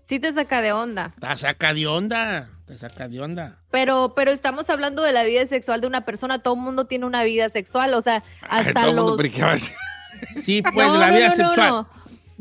Sí 0.07 0.19
te 0.19 0.33
saca 0.33 0.61
de 0.61 0.71
onda. 0.71 1.13
Te 1.19 1.37
saca 1.37 1.73
de 1.75 1.85
onda, 1.85 2.49
te 2.65 2.77
saca 2.77 3.07
de 3.07 3.21
onda. 3.21 3.59
Pero, 3.69 4.13
pero 4.15 4.31
estamos 4.31 4.67
hablando 4.71 5.03
de 5.03 5.11
la 5.11 5.23
vida 5.23 5.45
sexual 5.45 5.81
de 5.81 5.87
una 5.87 6.03
persona. 6.05 6.39
Todo 6.41 6.55
el 6.55 6.61
mundo 6.61 6.85
tiene 6.85 7.05
una 7.05 7.23
vida 7.23 7.49
sexual. 7.49 7.93
O 7.93 8.01
sea, 8.01 8.23
Ay, 8.41 8.61
hasta 8.61 8.73
todo 8.73 8.89
el 8.89 8.95
mundo 8.95 9.11
los. 9.11 9.17
periqueaba 9.17 9.51
así. 9.53 9.71
Sí, 10.43 10.61
pues 10.73 10.87
No, 10.87 10.97
la 10.97 11.07
no, 11.07 11.15
vida 11.15 11.29
no, 11.29 11.35
no, 11.35 11.45
sexual. 11.47 11.69
no. 11.69 11.89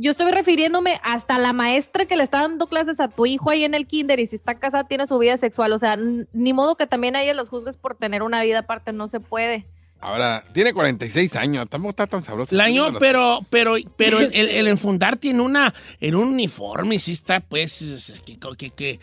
Yo 0.01 0.13
estoy 0.13 0.31
refiriéndome 0.31 1.01
hasta 1.03 1.41
la 1.41 1.53
maestra 1.53 2.07
que 2.07 2.17
le 2.17 2.23
está 2.23 2.43
dando 2.43 2.69
clases 2.69 3.01
a 3.01 3.09
tu 3.09 3.27
hijo 3.27 3.51
ahí 3.51 3.65
en 3.65 3.75
el 3.75 3.87
kinder 3.89 4.21
y 4.21 4.29
si 4.29 4.37
está 4.37 4.55
casada 4.55 4.85
tiene 4.87 5.09
su 5.09 5.19
vida 5.19 5.37
sexual. 5.39 5.73
O 5.73 5.79
sea, 5.81 5.97
ni 6.33 6.53
modo 6.53 6.77
que 6.77 6.87
también 6.87 7.17
a 7.17 7.23
ella 7.23 7.35
los 7.35 7.49
juzgues 7.49 7.77
por 7.77 7.97
tener 7.97 8.23
una 8.23 8.41
vida 8.43 8.61
aparte, 8.61 8.93
no 8.93 9.09
se 9.09 9.19
puede. 9.19 9.67
Ahora, 10.01 10.45
tiene 10.53 10.73
46 10.73 11.35
años, 11.35 11.69
tampoco 11.69 11.91
está 11.91 12.07
tan 12.07 12.23
sabroso. 12.23 12.55
El 12.55 12.61
año, 12.61 12.97
pero, 13.01 13.41
pero, 13.51 13.75
pero 13.97 14.21
el, 14.21 14.31
el- 14.33 14.49
el 14.51 14.67
enfundar 14.69 15.17
tiene 15.17 15.41
una, 15.43 15.75
en 16.01 16.15
un 16.15 16.29
uniforme, 16.29 17.01
sí 17.01 17.15
está, 17.15 17.41
pues, 17.41 17.83
es- 17.83 18.23
que, 18.25 18.39
que- 18.57 18.71
que- 18.71 19.01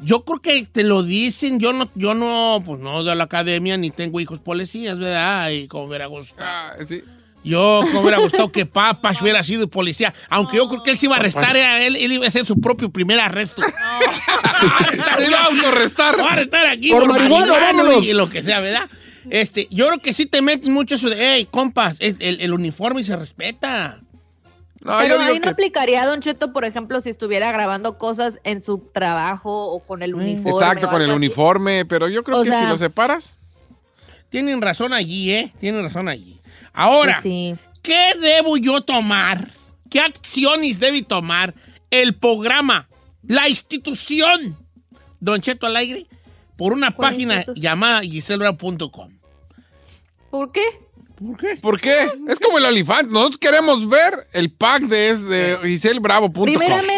yo 0.00 0.26
creo 0.26 0.40
que 0.40 0.66
te 0.66 0.84
lo 0.84 1.02
dicen, 1.02 1.58
yo 1.58 1.72
no, 1.72 1.88
yo 1.94 2.12
no, 2.12 2.62
pues 2.66 2.78
no 2.78 3.02
de 3.02 3.14
la 3.14 3.24
academia, 3.24 3.78
ni 3.78 3.90
tengo 3.90 4.20
hijos 4.20 4.38
policías, 4.40 4.98
¿verdad? 4.98 5.48
Y 5.48 5.66
como 5.66 5.86
gustado. 5.86 6.46
Ah, 6.46 6.74
sí. 6.86 7.02
Yo, 7.48 7.80
como 7.86 8.00
hubiera 8.02 8.18
gustado 8.18 8.50
que 8.52 8.66
Papas 8.66 9.20
hubiera 9.22 9.42
sido 9.42 9.68
policía, 9.68 10.12
aunque 10.28 10.58
yo 10.58 10.68
creo 10.68 10.82
que 10.82 10.90
él 10.90 10.98
se 10.98 11.06
iba 11.06 11.16
a 11.16 11.18
arrestar, 11.18 11.56
a 11.56 11.82
él, 11.82 11.96
él 11.96 12.12
iba 12.12 12.24
a 12.24 12.28
hacer 12.28 12.44
su 12.46 12.60
propio 12.60 12.90
primer 12.90 13.18
arresto. 13.20 13.62
Se 15.18 15.26
iba 15.26 15.40
a 15.40 15.44
autorrestar. 15.46 16.16
Voy 16.16 16.26
a 16.26 16.32
arrestar 16.32 16.66
aquí 16.66 16.90
Por 16.90 17.06
marihuano, 17.06 17.54
vámonos. 17.54 18.04
y 18.04 18.12
lo 18.12 18.28
que 18.28 18.42
sea, 18.42 18.60
¿verdad? 18.60 18.88
Este, 19.30 19.68
yo 19.70 19.86
creo 19.88 19.98
que 20.00 20.12
sí 20.12 20.26
te 20.26 20.42
meten 20.42 20.72
mucho 20.72 20.94
eso 20.96 21.08
de, 21.08 21.16
hey, 21.18 21.46
compas, 21.50 21.96
el, 22.00 22.16
el- 22.40 22.52
uniforme 22.52 23.04
se 23.04 23.14
respeta. 23.16 24.00
No, 24.80 24.96
Pero 24.98 25.20
ahí 25.20 25.34
no 25.36 25.42
que 25.42 25.48
aplicaría, 25.48 26.06
Don 26.06 26.20
Cheto, 26.20 26.52
por 26.52 26.64
ejemplo, 26.64 27.00
si 27.00 27.10
estuviera 27.10 27.50
grabando 27.52 27.98
cosas 27.98 28.38
en 28.44 28.62
su 28.62 28.78
trabajo 28.78 29.66
o 29.72 29.80
con 29.80 30.02
el 30.02 30.14
uniforme. 30.14 30.50
Exacto, 30.66 30.88
con 30.88 31.02
el 31.02 31.10
así. 31.10 31.16
uniforme, 31.16 31.84
pero 31.84 32.08
yo 32.08 32.22
creo 32.22 32.40
O 32.40 32.44
que 32.44 32.52
si 32.52 32.64
lo 32.66 32.78
separas. 32.78 33.36
Tienen 34.28 34.60
razón 34.62 34.92
allí, 34.92 35.32
¿eh? 35.32 35.52
Tienen 35.58 35.82
razón 35.82 36.08
allí. 36.08 36.37
Ahora, 36.80 37.18
Pues 37.20 37.32
sí. 37.34 37.54
¿qué 37.82 38.12
debo 38.20 38.56
yo 38.56 38.82
tomar? 38.82 39.50
¿Qué 39.90 40.00
acciones 40.00 40.78
debe 40.78 41.02
tomar 41.02 41.54
el 41.90 42.14
programa, 42.14 42.88
la 43.26 43.48
institución, 43.48 44.56
Don 45.18 45.40
Cheto 45.40 45.66
al 45.66 45.76
aire, 45.76 46.06
por 46.56 46.72
una 46.72 46.94
¿Cuál 46.94 47.10
página 47.10 47.44
llamada 47.56 48.02
giselbra.com? 48.02 49.10
¿Por 50.30 50.52
qué? 50.52 50.62
¿Por 51.18 51.36
qué? 51.36 51.56
¿Por 51.56 51.80
qué? 51.80 51.94
Es 52.28 52.38
como 52.38 52.58
el 52.58 52.64
olifante. 52.66 53.10
Nosotros 53.12 53.38
queremos 53.38 53.88
ver 53.88 54.12
el 54.32 54.52
pack 54.52 54.82
de, 54.84 55.16
de 55.16 55.58
giselbravo.com. 55.64 56.46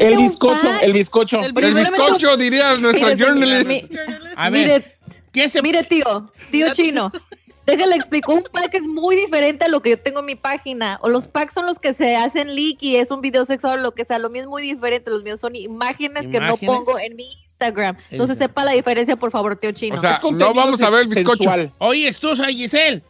El 0.00 0.16
bizcocho, 0.18 0.70
el 0.82 0.92
bizcocho. 0.92 1.42
El 1.44 1.74
bizcocho, 1.74 2.36
diría 2.36 2.76
nuestra 2.76 3.14
Mire, 3.14 3.24
journalist. 3.24 3.68
mi- 3.70 3.98
A 4.36 4.50
ver, 4.50 4.66
Mire, 4.66 4.98
¿qué 5.32 5.48
se 5.48 5.62
mire, 5.62 5.82
tío, 5.84 6.30
tío 6.50 6.74
chino. 6.74 7.10
Déjale 7.66 7.94
explico, 7.94 8.34
un 8.34 8.42
pack 8.42 8.74
es 8.74 8.82
muy 8.86 9.16
diferente 9.16 9.66
a 9.66 9.68
lo 9.68 9.80
que 9.80 9.90
yo 9.90 9.98
tengo 9.98 10.20
en 10.20 10.26
mi 10.26 10.34
página. 10.34 10.98
O 11.02 11.08
los 11.08 11.28
packs 11.28 11.54
son 11.54 11.66
los 11.66 11.78
que 11.78 11.94
se 11.94 12.16
hacen 12.16 12.54
leak 12.54 12.78
y 12.82 12.96
es 12.96 13.10
un 13.10 13.20
video 13.20 13.44
sexual 13.44 13.78
o 13.78 13.82
lo 13.82 13.94
que 13.94 14.04
sea. 14.04 14.18
Lo 14.18 14.30
mío 14.30 14.42
es 14.42 14.48
muy 14.48 14.62
diferente. 14.62 15.10
Los 15.10 15.22
míos 15.22 15.40
son 15.40 15.54
imágenes, 15.54 16.28
que 16.28 16.40
no 16.40 16.56
pongo 16.56 16.98
en 16.98 17.16
mi 17.16 17.32
Instagram. 17.44 17.96
Entonces 18.10 18.38
sepa 18.38 18.64
la 18.64 18.72
diferencia, 18.72 19.16
por 19.16 19.30
favor, 19.30 19.56
tío 19.56 19.72
chino. 19.72 19.96
O 19.96 20.00
sea, 20.00 20.20
no 20.32 20.54
vamos 20.54 20.80
a 20.82 20.90
ver 20.90 21.02
el 21.02 21.08
bizcocho. 21.08 21.44
sensual. 21.44 21.72
Oye, 21.78 22.10
tú, 22.14 22.34
Giselle. 22.34 23.02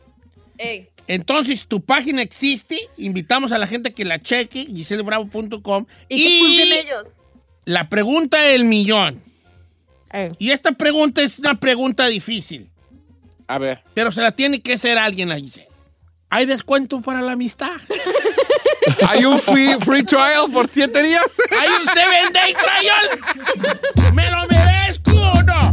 Ey, 0.58 0.88
Entonces, 1.06 1.64
tu 1.66 1.80
página 1.80 2.20
existe. 2.20 2.78
Invitamos 2.98 3.52
a 3.52 3.58
la 3.58 3.66
gente 3.66 3.94
que 3.94 4.04
la 4.04 4.20
cheque, 4.20 4.66
giselbravo.com. 4.66 5.86
y 6.08 6.16
que 6.16 6.40
juzguen 6.40 6.72
ellos. 6.72 7.08
la 7.64 7.88
pregunta 7.88 8.42
del 8.42 8.64
millón. 8.64 9.22
Ey. 10.12 10.32
Y 10.38 10.50
esta 10.50 10.72
pregunta 10.72 11.22
es 11.22 11.38
una 11.38 11.54
pregunta 11.58 12.06
difícil, 12.08 12.68
A 13.50 13.58
ver. 13.58 13.82
pero 13.94 14.12
se 14.12 14.20
la 14.20 14.30
tiene 14.30 14.62
que 14.62 14.74
hacer 14.74 14.96
alguien 14.96 15.32
a 15.32 15.34
Giselle. 15.34 15.66
¿Hay 16.28 16.46
descuento 16.46 17.00
para 17.00 17.20
la 17.20 17.32
amistad? 17.32 17.72
Hay 19.08 19.24
un 19.24 19.40
free, 19.40 19.74
free 19.80 20.04
trial 20.04 20.52
por 20.52 20.68
siete 20.70 21.02
días. 21.02 21.26
¿Hay 21.60 21.68
un 21.68 21.88
Seven 21.88 22.32
Day 22.32 22.54
Trial? 22.54 24.14
¿Me 24.14 24.30
lo 24.30 24.46
merezco 24.46 25.10
o 25.10 25.42
no? 25.42 25.72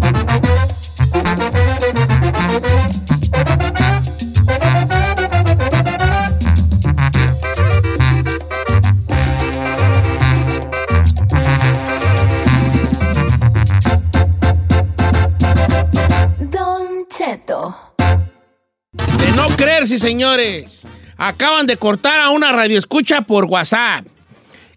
No 19.91 20.00
creerse, 20.00 20.00
señores. 20.00 20.84
Acaban 21.17 21.65
de 21.67 21.77
cortar 21.77 22.20
a 22.20 22.29
una 22.29 22.51
radioescucha 22.51 23.22
por 23.22 23.46
WhatsApp. 23.46 24.06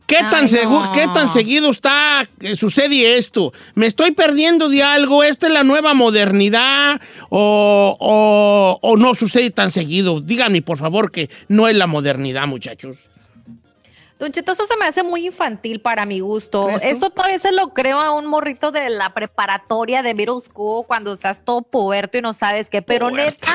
¿Qué 0.06 0.16
tan, 0.28 0.46
Ay, 0.52 0.64
no. 0.64 0.90
¿Qué 0.92 1.06
tan 1.14 1.28
seguido 1.28 1.70
está, 1.70 2.28
eh, 2.40 2.56
sucede 2.56 3.16
esto? 3.16 3.52
¿Me 3.76 3.86
estoy 3.86 4.10
perdiendo 4.10 4.68
de 4.68 4.82
algo? 4.82 5.22
¿Esta 5.22 5.46
es 5.46 5.52
la 5.52 5.62
nueva 5.62 5.94
modernidad? 5.94 7.00
¿O, 7.28 7.96
o- 8.00 8.78
o 8.82 8.96
no 8.96 9.14
sucede 9.14 9.50
tan 9.50 9.70
seguido? 9.70 10.20
Díganme, 10.20 10.62
por 10.62 10.78
favor, 10.78 11.12
que 11.12 11.30
no 11.46 11.68
es 11.68 11.76
la 11.76 11.86
modernidad, 11.86 12.48
muchachos. 12.48 12.96
Don 14.18 14.32
Cheto, 14.32 14.52
eso 14.52 14.66
se 14.66 14.76
me 14.76 14.86
hace 14.86 15.02
muy 15.04 15.26
infantil 15.28 15.80
para 15.80 16.04
mi 16.06 16.18
gusto. 16.20 16.68
Eso 16.82 17.10
todavía 17.10 17.38
se 17.38 17.52
lo 17.52 17.68
creo 17.72 18.00
a 18.00 18.12
un 18.12 18.26
morrito 18.26 18.72
de 18.72 18.90
la 18.90 19.14
preparatoria 19.14 20.02
de 20.02 20.12
middle 20.14 20.40
school 20.44 20.84
cuando 20.86 21.14
estás 21.14 21.38
todo 21.44 21.62
puerto 21.62 22.18
y 22.18 22.20
no 22.20 22.34
sabes 22.34 22.66
qué. 22.68 22.82
Pero 22.82 23.10
neta, 23.10 23.54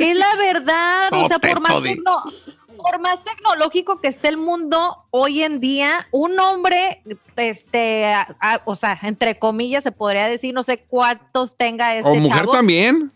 es 0.00 0.16
la 0.16 0.34
verdad. 0.36 1.10
o 1.12 1.26
sea, 1.28 1.38
por 1.38 1.60
más, 1.60 1.72
tecno- 1.82 2.32
por 2.76 2.98
más 3.00 3.22
tecnológico 3.24 4.00
que 4.00 4.08
esté 4.08 4.28
el 4.28 4.36
mundo 4.38 4.96
hoy 5.10 5.42
en 5.42 5.60
día, 5.60 6.06
un 6.12 6.38
hombre, 6.40 7.02
este, 7.36 8.06
a- 8.06 8.34
a- 8.40 8.62
o 8.64 8.76
sea, 8.76 8.98
entre 9.02 9.38
comillas 9.38 9.82
se 9.84 9.92
podría 9.92 10.26
decir, 10.26 10.54
no 10.54 10.62
sé 10.62 10.78
cuántos 10.88 11.56
tenga 11.56 11.96
este 11.96 12.08
O 12.08 12.14
mujer 12.14 12.40
chavo. 12.42 12.52
también. 12.52 13.12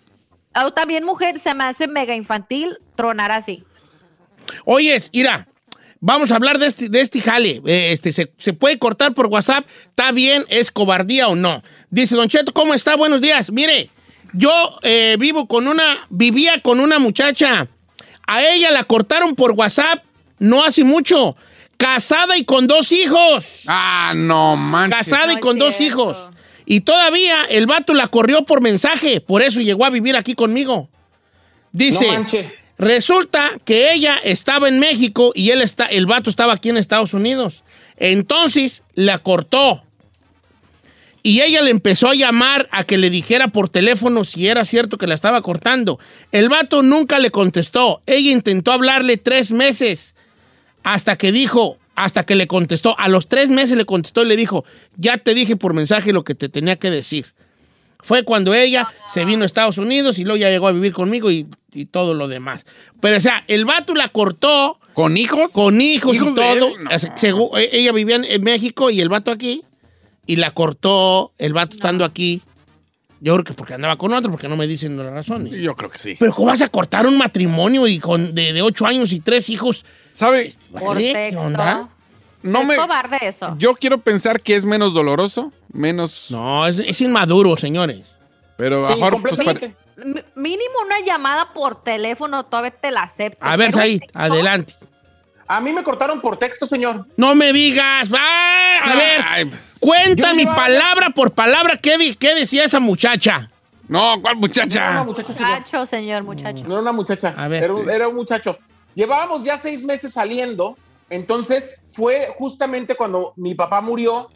O 0.63 0.71
también 0.73 1.05
mujer, 1.05 1.41
se 1.43 1.53
me 1.55 1.65
hace 1.65 1.87
mega 1.89 2.15
infantil 2.15 2.79
tronar 2.95 3.33
así. 3.33 3.65
Oye, 4.65 5.03
mira, 5.13 5.49
vamos 6.01 6.31
a 6.31 6.37
hablar 6.37 6.59
de 6.59 6.67
este, 6.67 6.89
de 6.89 7.01
este 7.01 7.21
jale. 7.21 7.61
Eh, 7.67 7.93
Este, 7.93 8.13
se, 8.13 8.33
se 8.39 8.53
puede 8.53 8.79
cortar 8.79 9.15
por 9.15 9.27
WhatsApp? 9.27 9.67
¿Está 9.67 10.13
bien? 10.13 10.45
¿Es 10.49 10.71
cobardía 10.71 11.29
o 11.29 11.35
no? 11.35 11.63
Dice 11.91 12.15
Don 12.15 12.29
Cheto, 12.29 12.53
¿cómo 12.53 12.75
está? 12.75 12.97
Buenos 12.97 13.21
días. 13.21 13.51
Mire, 13.51 13.91
yo 14.35 14.79
eh, 14.83 15.17
vivo 15.19 15.47
con 15.47 15.69
una, 15.69 16.07
vivía 16.11 16.61
con 16.61 16.81
una 16.81 16.99
muchacha. 16.99 17.69
A 18.27 18.43
ella 18.43 18.71
la 18.71 18.85
cortaron 18.85 19.35
por 19.35 19.53
WhatsApp 19.53 20.05
no 20.39 20.65
hace 20.65 20.85
mucho. 20.85 21.37
Casada 21.77 22.37
y 22.37 22.45
con 22.45 22.67
dos 22.67 22.93
hijos. 22.93 23.45
Ah, 23.67 24.13
no 24.15 24.57
manches. 24.57 24.99
Casada 24.99 25.33
y 25.33 25.41
con 25.41 25.59
dos 25.59 25.75
cierto. 25.77 26.03
hijos. 26.03 26.31
Y 26.67 26.81
todavía 26.81 27.45
el 27.49 27.67
vato 27.67 27.95
la 27.95 28.09
corrió 28.09 28.45
por 28.45 28.61
mensaje. 28.61 29.21
Por 29.21 29.43
eso 29.43 29.61
llegó 29.61 29.85
a 29.85 29.91
vivir 29.91 30.17
aquí 30.17 30.35
conmigo. 30.35 30.89
Dice, 31.73 32.07
No 32.19 32.27
resulta 32.79 33.53
que 33.65 33.93
ella 33.93 34.17
estaba 34.23 34.69
en 34.69 34.79
México 34.79 35.33
y 35.35 35.51
él 35.51 35.63
está, 35.63 35.87
el 35.87 36.07
vato 36.07 36.31
estaba 36.31 36.55
aquí 36.55 36.69
en 36.69 36.77
Estados 36.77 37.13
Unidos. 37.13 37.65
Entonces 37.97 38.83
la 38.95 39.19
cortó. 39.19 39.85
Y 41.27 41.41
ella 41.41 41.63
le 41.63 41.71
empezó 41.71 42.11
a 42.11 42.15
llamar 42.15 42.69
a 42.71 42.85
que 42.85 42.99
le 42.99 43.09
dijera 43.09 43.49
por 43.49 43.71
teléfono 43.71 44.25
si 44.25 44.47
era 44.47 44.67
cierto 44.67 44.99
que 44.99 45.07
la 45.07 45.15
estaba 45.15 45.41
cortando. 45.41 45.99
El 46.33 46.51
vato 46.51 46.83
nunca 46.83 47.19
le 47.19 47.31
contestó. 47.31 48.03
Ella 48.05 48.31
intentó 48.31 48.73
hablarle 48.73 49.17
tres 49.17 49.51
meses 49.51 50.15
hasta 50.83 51.17
que 51.17 51.33
dijo, 51.33 51.79
hasta 51.95 52.27
que 52.27 52.35
le 52.35 52.47
contestó. 52.47 52.95
A 52.99 53.09
los 53.09 53.27
tres 53.27 53.49
meses 53.49 53.79
le 53.79 53.87
contestó 53.87 54.23
y 54.23 54.27
le 54.27 54.37
dijo, 54.37 54.67
ya 54.99 55.17
te 55.17 55.33
dije 55.33 55.57
por 55.57 55.73
mensaje 55.73 56.13
lo 56.13 56.25
que 56.25 56.35
te 56.35 56.51
tenía 56.51 56.77
que 56.77 56.91
decir. 56.91 57.33
Fue 58.03 58.23
cuando 58.25 58.53
ella 58.53 58.87
se 59.11 59.25
vino 59.25 59.45
a 59.45 59.47
Estados 59.47 59.79
Unidos 59.79 60.19
y 60.19 60.25
luego 60.25 60.37
ya 60.37 60.51
llegó 60.51 60.69
a 60.69 60.73
vivir 60.73 60.93
conmigo 60.93 61.31
y, 61.31 61.47
y 61.73 61.87
todo 61.87 62.13
lo 62.13 62.29
demás. 62.29 62.67
Pero, 63.01 63.17
o 63.17 63.21
sea, 63.21 63.45
el 63.49 63.65
vato 63.65 63.95
la 63.95 64.09
cortó 64.09 64.79
¿Con 64.93 65.17
hijos? 65.17 65.53
con 65.53 65.81
hijos, 65.81 66.17
¿Hijos 66.17 66.33
y 66.33 66.35
todo. 66.35 66.71
No. 66.79 67.57
E- 67.59 67.71
ella 67.73 67.93
vivía 67.93 68.17
en, 68.17 68.25
en 68.25 68.43
México 68.45 68.91
y 68.91 69.01
el 69.01 69.09
vato 69.09 69.31
aquí. 69.31 69.63
Y 70.27 70.37
la 70.37 70.51
cortó 70.53 71.33
el 71.39 71.53
vato 71.53 71.77
estando 71.77 72.05
aquí. 72.05 72.41
Yo 73.21 73.33
creo 73.35 73.45
que 73.45 73.53
porque 73.55 73.75
andaba 73.75 73.97
con 73.97 74.13
otro, 74.13 74.31
porque 74.31 74.49
no 74.49 74.57
me 74.57 74.67
dicen 74.67 74.97
las 74.99 75.13
razones. 75.13 75.57
Yo 75.57 75.75
creo 75.75 75.91
que 75.91 75.99
sí. 75.99 76.17
Pero 76.19 76.33
¿cómo 76.35 76.49
vas 76.49 76.61
a 76.63 76.69
cortar 76.69 77.07
un 77.07 77.17
matrimonio 77.17 77.87
y 77.87 77.99
con, 77.99 78.35
de, 78.35 78.53
de 78.53 78.61
ocho 78.63 78.87
años 78.87 79.13
y 79.13 79.21
tres 79.21 79.49
hijos? 79.51 79.85
¿Sabe? 80.13 80.53
Por 80.73 80.83
¿Vale? 80.97 81.31
¿Qué 81.31 81.37
onda? 81.37 81.89
No 82.43 82.61
es 82.61 82.67
me. 82.67 82.77
cobarde 82.77 83.19
eso. 83.23 83.55
Yo 83.59 83.75
quiero 83.75 83.99
pensar 83.99 84.43
que 84.43 84.55
es 84.57 84.67
menos 84.67 84.93
doloroso, 84.93 85.53
menos. 85.73 86.31
No, 86.31 86.67
es, 86.67 86.79
es 86.79 87.01
inmaduro, 87.01 87.57
señores. 87.57 88.15
Pero 88.59 88.87
Sí, 88.89 88.95
mejor. 88.95 89.23
pues, 89.23 89.37
completamente. 89.37 89.77
M- 89.97 90.25
mínimo 90.35 90.75
una 90.85 91.01
llamada 91.01 91.55
por 91.55 91.83
teléfono, 91.83 92.45
todavía 92.45 92.73
te 92.73 92.91
la 92.91 93.05
acepto. 93.05 93.39
A 93.41 93.57
ver, 93.57 93.79
ahí, 93.79 94.01
adelante. 94.13 94.75
A 95.47 95.61
mí 95.61 95.73
me 95.73 95.83
cortaron 95.83 96.21
por 96.21 96.37
texto, 96.39 96.67
señor. 96.67 97.07
No 97.17 97.35
me 97.35 97.53
digas. 97.53 98.09
¡Ah! 98.17 98.79
A 98.85 98.97
ver, 98.97 99.21
Ay, 99.27 99.45
pues, 99.47 99.75
cuenta 99.81 100.33
mi 100.35 100.45
palabra 100.47 101.11
por 101.11 101.33
palabra. 101.33 101.77
¿Qué, 101.77 101.99
di- 101.99 102.15
qué 102.15 102.35
decía 102.35 102.65
esa 102.65 102.81
muchacha? 102.81 103.51
no, 103.89 104.19
¿cuál 104.21 104.23
No 104.23 104.29
era 104.31 104.35
muchacha? 104.35 104.91
una 104.91 105.05
muchacha, 105.05 105.33
señor. 105.35 105.51
Muchacho, 105.59 105.87
señor, 105.87 106.23
muchacho. 106.25 106.59
No 106.67 106.73
era 106.75 106.81
una 106.83 106.93
muchacha. 106.93 107.35
A 107.37 107.49
ver, 107.49 107.65
era, 107.65 107.75
sí. 107.75 107.81
era 107.91 108.09
un 108.09 108.15
muchacho. 108.15 108.59
Llevábamos 108.95 109.45
ya 109.45 109.57
seis 109.57 109.85
meses 109.85 110.13
saliendo. 110.13 110.77
Entonces 111.11 111.83
fue 111.93 112.35
justamente 112.39 112.95
cuando 112.95 113.35
mi 113.37 113.55
papá 113.55 113.81
murió. 113.83 114.29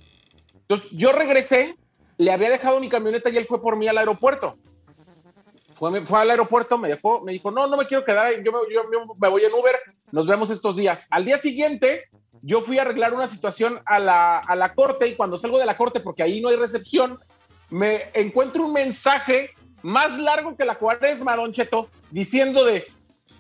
Entonces 0.55 0.91
yo 0.93 1.13
regresé, 1.13 1.75
le 2.19 2.31
había 2.31 2.51
dejado 2.51 2.79
mi 2.81 2.89
camioneta 2.91 3.31
y 3.31 3.37
él 3.39 3.47
fue 3.47 3.63
por 3.63 3.77
mí 3.77 3.89
al 3.89 3.97
aeropuerto. 3.99 4.59
Fue, 5.79 6.21
al 6.21 6.31
aeropuerto, 6.31 6.77
me 6.77 6.89
dejó, 6.89 7.23
me 7.23 7.33
dijo, 7.33 7.51
no, 7.53 7.69
no 7.69 7.77
me 7.77 7.87
quiero 7.87 8.05
quedar, 8.05 8.33
yo 8.43 8.53
me, 8.53 8.59
yo 8.75 8.83
me 9.17 9.29
voy 9.29 9.45
en 9.45 9.53
Uber, 9.53 9.77
nos 10.11 10.27
vemos 10.27 10.51
estos 10.51 10.75
días. 10.75 11.07
Al 11.09 11.25
día 11.25 11.39
siguiente, 11.39 12.07
yo 12.43 12.61
fui 12.61 12.79
a 12.79 12.83
arreglar 12.83 13.15
una 13.15 13.29
situación 13.29 13.81
a 13.87 14.01
la, 14.01 14.39
a 14.39 14.57
la 14.57 14.75
corte 14.75 15.07
y 15.07 15.15
cuando 15.15 15.39
salgo 15.39 15.59
de 15.59 15.67
la 15.67 15.77
corte, 15.77 16.01
porque 16.01 16.25
ahí 16.25 16.41
no 16.41 16.49
hay 16.49 16.57
recepción, 16.57 17.21
me 17.71 18.11
encuentro 18.15 18.65
un 18.65 18.73
mensaje 18.73 19.51
más 19.83 20.19
largo 20.19 20.57
que 20.57 20.65
la 20.65 20.77
cuaresma, 20.77 21.37
Don 21.37 21.53
Cheto, 21.53 21.89
diciendo 22.11 22.65
de, 22.65 22.87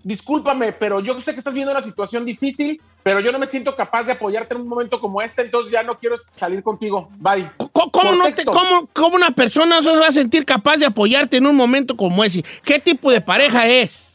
discúlpame, 0.04 0.72
pero 0.72 1.00
yo 1.00 1.20
sé 1.20 1.32
que 1.32 1.38
estás 1.38 1.54
viendo 1.54 1.72
una 1.72 1.82
situación 1.82 2.24
difícil, 2.24 2.80
pero 3.08 3.20
yo 3.20 3.32
no 3.32 3.38
me 3.38 3.46
siento 3.46 3.74
capaz 3.74 4.02
de 4.04 4.12
apoyarte 4.12 4.54
en 4.54 4.60
un 4.60 4.68
momento 4.68 5.00
como 5.00 5.22
este, 5.22 5.40
entonces 5.40 5.72
ya 5.72 5.82
no 5.82 5.96
quiero 5.96 6.14
salir 6.18 6.62
contigo. 6.62 7.08
Bye. 7.16 7.50
¿Cómo, 7.72 8.14
no 8.16 8.30
te- 8.30 8.44
cómo- 8.44 8.86
cómo 8.92 9.16
una 9.16 9.30
persona 9.30 9.82
se 9.82 9.96
va 9.96 10.08
a 10.08 10.12
sentir 10.12 10.44
capaz 10.44 10.76
de 10.76 10.84
apoyarte 10.84 11.38
en 11.38 11.46
un 11.46 11.56
momento 11.56 11.96
como 11.96 12.22
ese? 12.22 12.44
¿Qué 12.66 12.78
tipo 12.78 13.10
de 13.10 13.22
pareja 13.22 13.66
es? 13.66 14.10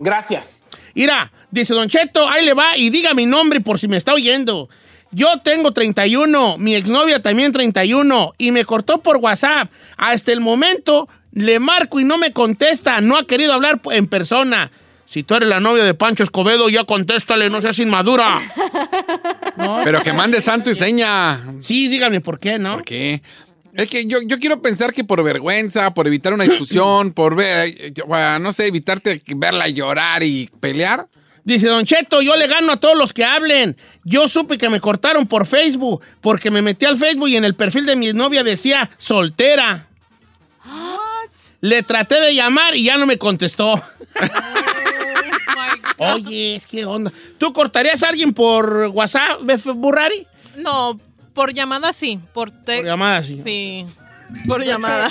Gracias. 0.00 0.64
Mira, 0.92 1.30
dice 1.52 1.72
Don 1.72 1.88
Cheto, 1.88 2.28
ahí 2.28 2.44
le 2.44 2.52
va 2.52 2.76
y 2.76 2.90
diga 2.90 3.14
mi 3.14 3.26
nombre 3.26 3.60
por 3.60 3.78
si 3.78 3.86
me 3.86 3.96
está 3.96 4.12
oyendo. 4.12 4.68
Yo 5.12 5.40
tengo 5.42 5.72
31, 5.72 6.58
mi 6.58 6.74
exnovia 6.74 7.22
también 7.22 7.52
31 7.52 8.32
y 8.38 8.50
me 8.50 8.64
cortó 8.64 8.98
por 9.02 9.18
WhatsApp. 9.18 9.70
Hasta 9.96 10.32
el 10.32 10.40
momento 10.40 11.08
le 11.30 11.60
marco 11.60 12.00
y 12.00 12.04
no 12.04 12.18
me 12.18 12.32
contesta, 12.32 13.00
no 13.00 13.16
ha 13.16 13.24
querido 13.24 13.52
hablar 13.52 13.80
en 13.92 14.08
persona. 14.08 14.72
Si 15.08 15.22
tú 15.22 15.36
eres 15.36 15.48
la 15.48 15.58
novia 15.58 15.84
de 15.84 15.94
Pancho 15.94 16.22
Escobedo, 16.22 16.68
ya 16.68 16.84
contéstale, 16.84 17.48
no 17.48 17.62
seas 17.62 17.78
inmadura. 17.78 18.54
No, 19.56 19.80
Pero 19.84 20.00
que 20.02 20.12
mande 20.12 20.40
santo 20.40 20.70
y 20.70 20.76
seña. 20.76 21.40
Sí, 21.62 21.88
dígame 21.88 22.20
por 22.20 22.38
qué, 22.38 22.60
¿no? 22.60 22.74
¿Por 22.74 22.84
qué? 22.84 23.22
Es 23.74 23.88
que 23.88 24.06
yo, 24.06 24.18
yo 24.24 24.38
quiero 24.38 24.62
pensar 24.62 24.92
que 24.92 25.02
por 25.02 25.20
vergüenza, 25.24 25.92
por 25.94 26.06
evitar 26.06 26.32
una 26.32 26.44
discusión, 26.44 27.10
por 27.14 27.34
ver, 27.34 27.74
eh, 27.76 27.92
no 28.40 28.52
sé, 28.52 28.68
evitarte 28.68 29.20
verla 29.34 29.66
llorar 29.66 30.22
y 30.22 30.48
pelear. 30.60 31.08
Dice 31.42 31.66
Don 31.66 31.84
Cheto, 31.84 32.22
yo 32.22 32.36
le 32.36 32.46
gano 32.46 32.70
a 32.70 32.76
todos 32.78 32.96
los 32.96 33.12
que 33.12 33.24
hablen. 33.24 33.76
Yo 34.04 34.28
supe 34.28 34.58
que 34.58 34.68
me 34.68 34.78
cortaron 34.78 35.26
por 35.26 35.44
Facebook 35.44 36.02
porque 36.20 36.52
me 36.52 36.62
metí 36.62 36.86
al 36.86 36.96
Facebook 36.96 37.28
y 37.28 37.36
en 37.36 37.44
el 37.44 37.56
perfil 37.56 37.84
de 37.84 37.96
mi 37.96 38.12
novia 38.12 38.44
decía 38.44 38.88
soltera. 38.96 39.88
Le 41.60 41.82
traté 41.82 42.20
de 42.20 42.32
llamar 42.32 42.76
y 42.76 42.84
ya 42.84 42.96
no 42.96 43.06
me 43.06 43.18
contestó. 43.18 43.74
Oye, 45.98 46.56
es 46.56 46.66
que 46.66 46.84
onda. 46.84 47.12
¿Tú 47.38 47.52
cortarías 47.52 48.02
a 48.02 48.08
alguien 48.08 48.32
por 48.32 48.90
WhatsApp, 48.92 49.40
Burrari? 49.74 50.26
No, 50.56 50.98
por 51.34 51.52
llamada 51.52 51.92
sí. 51.92 52.20
Por, 52.32 52.50
te- 52.50 52.76
Por 52.78 52.86
llamada, 52.86 53.22
sí. 53.22 53.40
Sí, 53.42 53.86
por 54.46 54.64
llamada. 54.64 55.08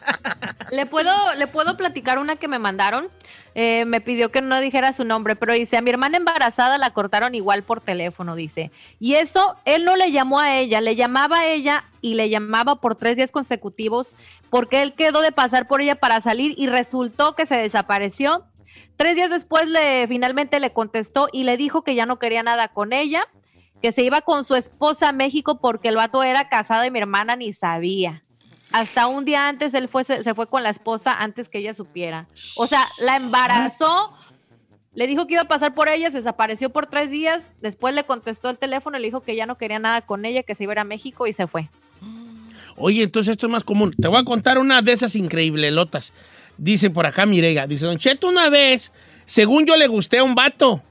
¿Le 0.70 0.86
puedo, 0.86 1.10
¿Le 1.36 1.46
puedo 1.46 1.76
platicar 1.76 2.18
una 2.18 2.36
que 2.36 2.48
me 2.48 2.58
mandaron? 2.58 3.08
Eh, 3.56 3.84
me 3.86 4.00
pidió 4.00 4.30
que 4.30 4.40
no 4.40 4.60
dijera 4.60 4.92
su 4.92 5.02
nombre, 5.04 5.34
pero 5.34 5.52
dice, 5.52 5.76
a 5.76 5.80
mi 5.82 5.90
hermana 5.90 6.16
embarazada 6.16 6.78
la 6.78 6.90
cortaron 6.92 7.34
igual 7.34 7.64
por 7.64 7.80
teléfono, 7.80 8.36
dice. 8.36 8.70
Y 9.00 9.14
eso, 9.14 9.56
él 9.64 9.84
no 9.84 9.96
le 9.96 10.12
llamó 10.12 10.38
a 10.38 10.56
ella, 10.58 10.80
le 10.80 10.94
llamaba 10.94 11.40
a 11.40 11.46
ella 11.46 11.84
y 12.00 12.14
le 12.14 12.28
llamaba 12.30 12.76
por 12.76 12.94
tres 12.94 13.16
días 13.16 13.32
consecutivos 13.32 14.14
porque 14.50 14.82
él 14.82 14.94
quedó 14.94 15.20
de 15.20 15.32
pasar 15.32 15.66
por 15.66 15.80
ella 15.80 15.96
para 15.96 16.20
salir 16.20 16.54
y 16.56 16.68
resultó 16.68 17.34
que 17.34 17.46
se 17.46 17.56
desapareció. 17.56 18.44
Tres 19.00 19.14
días 19.14 19.30
después 19.30 19.66
le 19.66 20.06
finalmente 20.08 20.60
le 20.60 20.74
contestó 20.74 21.30
y 21.32 21.44
le 21.44 21.56
dijo 21.56 21.80
que 21.84 21.94
ya 21.94 22.04
no 22.04 22.18
quería 22.18 22.42
nada 22.42 22.68
con 22.68 22.92
ella, 22.92 23.26
que 23.80 23.92
se 23.92 24.02
iba 24.02 24.20
con 24.20 24.44
su 24.44 24.56
esposa 24.56 25.08
a 25.08 25.12
México 25.12 25.58
porque 25.58 25.88
el 25.88 25.96
vato 25.96 26.22
era 26.22 26.50
casado 26.50 26.84
y 26.84 26.90
mi 26.90 26.98
hermana 26.98 27.34
ni 27.34 27.54
sabía. 27.54 28.24
Hasta 28.72 29.06
un 29.06 29.24
día 29.24 29.48
antes 29.48 29.72
él 29.72 29.88
fue, 29.88 30.04
se, 30.04 30.34
fue 30.34 30.48
con 30.48 30.62
la 30.62 30.68
esposa 30.68 31.14
antes 31.14 31.48
que 31.48 31.60
ella 31.60 31.72
supiera. 31.72 32.28
O 32.56 32.66
sea, 32.66 32.86
la 32.98 33.16
embarazó, 33.16 34.12
le 34.92 35.06
dijo 35.06 35.26
que 35.26 35.32
iba 35.32 35.44
a 35.44 35.48
pasar 35.48 35.72
por 35.72 35.88
ella, 35.88 36.10
se 36.10 36.18
desapareció 36.18 36.68
por 36.68 36.86
tres 36.86 37.10
días, 37.10 37.42
después 37.62 37.94
le 37.94 38.04
contestó 38.04 38.50
el 38.50 38.58
teléfono 38.58 38.98
le 38.98 39.06
dijo 39.06 39.22
que 39.22 39.34
ya 39.34 39.46
no 39.46 39.56
quería 39.56 39.78
nada 39.78 40.02
con 40.02 40.26
ella, 40.26 40.42
que 40.42 40.54
se 40.54 40.64
iba 40.64 40.72
a 40.72 40.74
ir 40.74 40.78
a 40.80 40.84
México 40.84 41.26
y 41.26 41.32
se 41.32 41.46
fue. 41.46 41.70
Oye, 42.76 43.02
entonces 43.02 43.32
esto 43.32 43.46
es 43.46 43.52
más 43.52 43.64
común. 43.64 43.92
Te 43.98 44.08
voy 44.08 44.18
a 44.18 44.24
contar 44.24 44.58
una 44.58 44.82
de 44.82 44.92
esas 44.92 45.16
increíblelotas. 45.16 46.12
Dice 46.60 46.90
por 46.90 47.06
acá 47.06 47.24
Mirega, 47.24 47.66
dice, 47.66 47.86
Don 47.86 47.96
Cheto, 47.96 48.28
una 48.28 48.50
vez, 48.50 48.92
según 49.24 49.64
yo 49.64 49.76
le 49.76 49.86
gusté 49.86 50.18
a 50.18 50.24
un 50.24 50.34
vato 50.34 50.82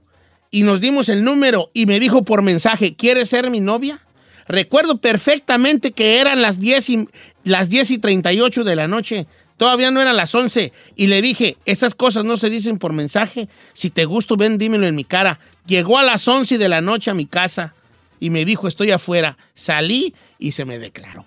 y 0.50 0.64
nos 0.64 0.82
dimos 0.82 1.10
el 1.10 1.24
número 1.24 1.70
y 1.76 1.86
me 1.86 2.00
dijo 2.00 2.24
por 2.24 2.42
mensaje, 2.42 2.96
¿quieres 2.96 3.30
ser 3.30 3.52
mi 3.52 3.60
novia? 3.60 4.02
Recuerdo 4.48 4.98
perfectamente 4.98 5.92
que 5.92 6.18
eran 6.18 6.42
las 6.42 6.60
10 6.60 6.90
y, 6.90 7.08
las 7.44 7.70
10 7.70 7.92
y 7.92 7.98
38 8.00 8.64
de 8.64 8.76
la 8.76 8.88
noche. 8.88 9.28
Todavía 9.58 9.92
no 9.92 10.02
eran 10.02 10.18
las 10.18 10.34
11. 10.34 10.74
Y 10.96 11.06
le 11.06 11.22
dije, 11.22 11.56
esas 11.66 11.94
cosas 11.94 12.26
no 12.26 12.36
se 12.36 12.50
dicen 12.50 12.80
por 12.80 12.92
mensaje. 12.92 13.48
Si 13.74 13.92
te 13.92 14.06
gusto, 14.06 14.38
ven, 14.38 14.58
dímelo 14.58 14.88
en 14.88 14.96
mi 14.96 15.04
cara. 15.04 15.40
Llegó 15.68 16.00
a 16.00 16.04
las 16.04 16.28
11 16.28 16.58
de 16.58 16.68
la 16.68 16.82
noche 16.82 17.12
a 17.12 17.14
mi 17.14 17.28
casa 17.28 17.76
y 18.20 18.32
me 18.32 18.44
dijo, 18.44 18.68
estoy 18.68 18.90
afuera. 18.90 19.38
Salí 19.54 20.16
y 20.40 20.54
se 20.54 20.66
me 20.66 20.80
declaró. 20.80 21.26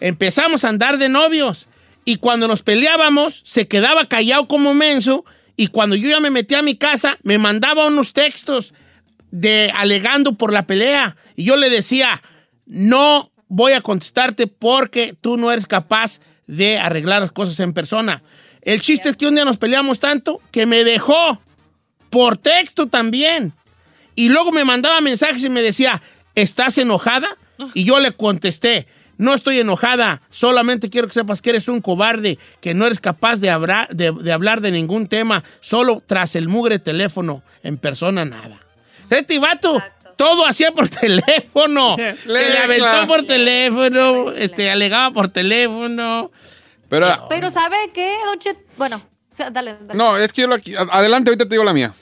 Empezamos 0.00 0.64
a 0.64 0.70
andar 0.70 0.96
de 0.96 1.10
novios 1.10 1.68
y 2.06 2.16
cuando 2.16 2.48
nos 2.48 2.62
peleábamos 2.62 3.42
se 3.44 3.68
quedaba 3.68 4.06
callado 4.06 4.48
como 4.48 4.72
menso 4.72 5.26
y 5.56 5.66
cuando 5.66 5.96
yo 5.96 6.08
ya 6.08 6.20
me 6.20 6.30
metí 6.30 6.54
a 6.54 6.62
mi 6.62 6.76
casa 6.76 7.18
me 7.22 7.36
mandaba 7.36 7.86
unos 7.86 8.14
textos 8.14 8.72
de 9.30 9.70
alegando 9.74 10.32
por 10.34 10.52
la 10.52 10.66
pelea 10.66 11.16
y 11.34 11.44
yo 11.44 11.56
le 11.56 11.68
decía, 11.68 12.22
no 12.64 13.30
voy 13.48 13.72
a 13.72 13.80
contestarte 13.80 14.46
porque 14.46 15.14
tú 15.20 15.36
no 15.36 15.52
eres 15.52 15.66
capaz 15.66 16.20
de 16.46 16.78
arreglar 16.78 17.20
las 17.20 17.32
cosas 17.32 17.58
en 17.60 17.72
persona. 17.72 18.22
El 18.62 18.80
chiste 18.80 19.08
es 19.08 19.16
que 19.16 19.26
un 19.26 19.34
día 19.34 19.44
nos 19.44 19.58
peleamos 19.58 19.98
tanto 19.98 20.40
que 20.52 20.64
me 20.64 20.84
dejó 20.84 21.40
por 22.10 22.38
texto 22.38 22.86
también. 22.86 23.52
Y 24.14 24.28
luego 24.28 24.52
me 24.52 24.64
mandaba 24.64 25.00
mensajes 25.00 25.42
y 25.44 25.50
me 25.50 25.60
decía, 25.60 26.00
¿estás 26.34 26.78
enojada? 26.78 27.36
Y 27.74 27.84
yo 27.84 27.98
le 27.98 28.12
contesté, 28.12 28.86
no 29.18 29.34
estoy 29.34 29.60
enojada, 29.60 30.22
solamente 30.30 30.90
quiero 30.90 31.06
que 31.08 31.14
sepas 31.14 31.40
que 31.42 31.50
eres 31.50 31.68
un 31.68 31.80
cobarde, 31.80 32.38
que 32.60 32.74
no 32.74 32.86
eres 32.86 33.00
capaz 33.00 33.36
de 33.40 33.50
hablar 33.50 33.88
de, 33.88 34.12
de 34.12 34.32
hablar 34.32 34.60
de 34.60 34.70
ningún 34.70 35.06
tema, 35.06 35.42
solo 35.60 36.02
tras 36.06 36.36
el 36.36 36.48
mugre 36.48 36.78
teléfono, 36.78 37.42
en 37.62 37.78
persona 37.78 38.24
nada. 38.24 38.60
Este 39.10 39.38
vato, 39.38 39.82
todo 40.16 40.46
hacía 40.46 40.72
por 40.72 40.88
teléfono. 40.88 41.96
Se 41.96 42.16
le 42.26 42.32
Lecla. 42.34 42.64
aventó 42.64 43.06
por 43.06 43.26
teléfono, 43.26 44.32
este, 44.32 44.70
alegaba 44.70 45.12
por 45.12 45.28
teléfono. 45.28 46.30
Pero, 46.88 47.26
Pero 47.28 47.50
¿sabe 47.50 47.76
qué? 47.94 48.16
Bueno, 48.76 49.02
dale, 49.38 49.76
dale. 49.80 49.94
no, 49.94 50.16
es 50.16 50.32
que 50.32 50.42
yo 50.42 50.48
lo 50.48 50.54
aquí. 50.54 50.74
Adelante, 50.76 51.30
ahorita 51.30 51.44
te 51.44 51.50
digo 51.50 51.64
la 51.64 51.72
mía. 51.72 51.92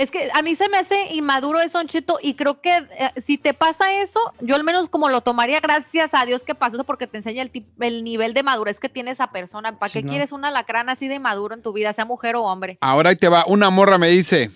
Es 0.00 0.10
que 0.10 0.30
a 0.32 0.40
mí 0.40 0.56
se 0.56 0.66
me 0.70 0.78
hace 0.78 1.12
inmaduro 1.12 1.60
eso, 1.60 1.76
Don 1.76 1.86
Cheto, 1.86 2.18
y 2.22 2.32
creo 2.32 2.62
que 2.62 2.74
eh, 2.74 3.10
si 3.26 3.36
te 3.36 3.52
pasa 3.52 3.92
eso, 4.00 4.18
yo 4.40 4.54
al 4.54 4.64
menos 4.64 4.88
como 4.88 5.10
lo 5.10 5.20
tomaría, 5.20 5.60
gracias 5.60 6.14
a 6.14 6.24
Dios 6.24 6.40
que 6.42 6.54
pasó 6.54 6.76
eso, 6.76 6.84
porque 6.84 7.06
te 7.06 7.18
enseña 7.18 7.42
el, 7.42 8.02
nivel 8.02 8.32
de 8.32 8.42
madurez 8.42 8.80
que 8.80 8.88
tiene 8.88 9.10
esa 9.10 9.26
persona. 9.30 9.78
¿Para 9.78 9.92
Sí, 9.92 9.98
qué 9.98 10.06
¿no? 10.06 10.12
quieres 10.12 10.32
una 10.32 10.50
lacrana 10.50 10.92
así 10.92 11.06
de 11.06 11.18
maduro 11.18 11.54
en 11.54 11.60
tu 11.60 11.74
vida, 11.74 11.92
sea 11.92 12.06
mujer 12.06 12.36
o 12.36 12.44
hombre? 12.44 12.78
Ahora 12.80 13.10
ahí 13.10 13.16
te 13.16 13.28
va. 13.28 13.44
Una 13.46 13.68
morra 13.68 13.98
me 13.98 14.08
dice: 14.08 14.50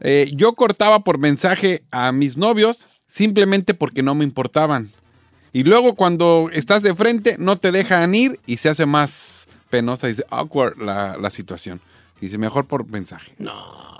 eh, 0.00 0.32
Yo 0.34 0.54
cortaba 0.54 0.98
por 1.04 1.18
mensaje 1.18 1.84
a 1.92 2.10
mis 2.10 2.36
novios 2.36 2.88
simplemente 3.06 3.74
porque 3.74 4.02
no 4.02 4.16
me 4.16 4.24
importaban. 4.24 4.90
Y 5.52 5.62
luego 5.62 5.94
cuando 5.94 6.50
estás 6.52 6.82
de 6.82 6.96
frente, 6.96 7.36
no 7.38 7.56
te 7.56 7.70
dejan 7.70 8.16
ir 8.16 8.40
y 8.46 8.56
se 8.56 8.68
hace 8.68 8.84
más 8.84 9.46
penosa. 9.70 10.08
Dice, 10.08 10.24
awkward 10.30 10.76
la, 10.76 11.16
la 11.18 11.30
situación. 11.30 11.80
Dice, 12.20 12.36
mejor 12.36 12.66
por 12.66 12.84
mensaje. 12.90 13.32
Oiga, 13.38 13.97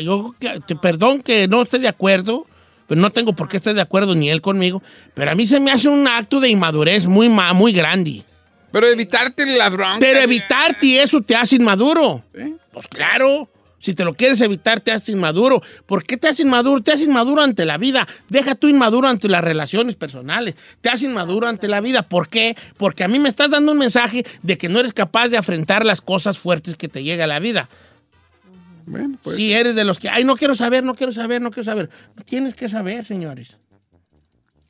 Yo, 0.00 0.34
perdón 0.80 1.20
que 1.20 1.48
no 1.48 1.62
esté 1.62 1.78
de 1.78 1.88
acuerdo, 1.88 2.46
pero 2.86 3.00
no 3.00 3.10
tengo 3.10 3.32
por 3.34 3.48
qué 3.48 3.56
estar 3.56 3.74
de 3.74 3.80
acuerdo 3.80 4.14
ni 4.14 4.30
él 4.30 4.40
conmigo, 4.40 4.82
pero 5.14 5.30
a 5.30 5.34
mí 5.34 5.46
se 5.46 5.60
me 5.60 5.70
hace 5.70 5.88
un 5.88 6.06
acto 6.06 6.40
de 6.40 6.48
inmadurez 6.48 7.06
muy, 7.06 7.28
muy 7.28 7.72
grande. 7.72 8.24
Pero 8.70 8.86
evitarte 8.88 9.44
las 9.56 9.70
broncas. 9.72 10.00
Pero 10.00 10.20
evitarte 10.20 11.02
eso 11.02 11.20
te 11.20 11.36
hace 11.36 11.56
inmaduro. 11.56 12.24
¿Eh? 12.32 12.54
Pues 12.72 12.88
claro, 12.88 13.50
si 13.82 13.94
te 13.94 14.04
lo 14.04 14.14
quieres 14.14 14.40
evitar 14.40 14.80
te 14.80 14.92
hace 14.92 15.12
inmaduro. 15.12 15.60
¿Por 15.86 16.04
qué 16.04 16.16
te 16.16 16.28
hace 16.28 16.42
inmaduro? 16.42 16.80
Te 16.82 16.92
hace 16.92 17.04
inmaduro 17.04 17.42
ante 17.42 17.66
la 17.66 17.78
vida. 17.78 18.06
Deja 18.28 18.54
tú 18.54 18.68
inmaduro 18.68 19.08
ante 19.08 19.28
las 19.28 19.42
relaciones 19.42 19.96
personales. 19.96 20.54
Te 20.80 20.88
hace 20.88 21.06
inmaduro 21.06 21.48
ante 21.48 21.66
la 21.66 21.80
vida. 21.80 22.02
¿Por 22.08 22.28
qué? 22.28 22.56
Porque 22.76 23.04
a 23.04 23.08
mí 23.08 23.18
me 23.18 23.28
estás 23.28 23.50
dando 23.50 23.72
un 23.72 23.78
mensaje 23.78 24.24
de 24.42 24.56
que 24.56 24.68
no 24.68 24.78
eres 24.78 24.94
capaz 24.94 25.28
de 25.28 25.36
afrontar 25.36 25.84
las 25.84 26.00
cosas 26.00 26.38
fuertes 26.38 26.76
que 26.76 26.88
te 26.88 27.02
llega 27.02 27.24
a 27.24 27.26
la 27.26 27.40
vida. 27.40 27.68
Bueno, 28.86 29.18
pues. 29.22 29.36
Si 29.36 29.52
eres 29.52 29.74
de 29.74 29.84
los 29.84 29.98
que, 29.98 30.08
ay, 30.08 30.24
no 30.24 30.36
quiero 30.36 30.54
saber, 30.54 30.84
no 30.84 30.94
quiero 30.94 31.12
saber, 31.12 31.40
no 31.40 31.50
quiero 31.50 31.64
saber. 31.64 31.90
Tienes 32.24 32.54
que 32.54 32.68
saber, 32.68 33.04
señores. 33.04 33.56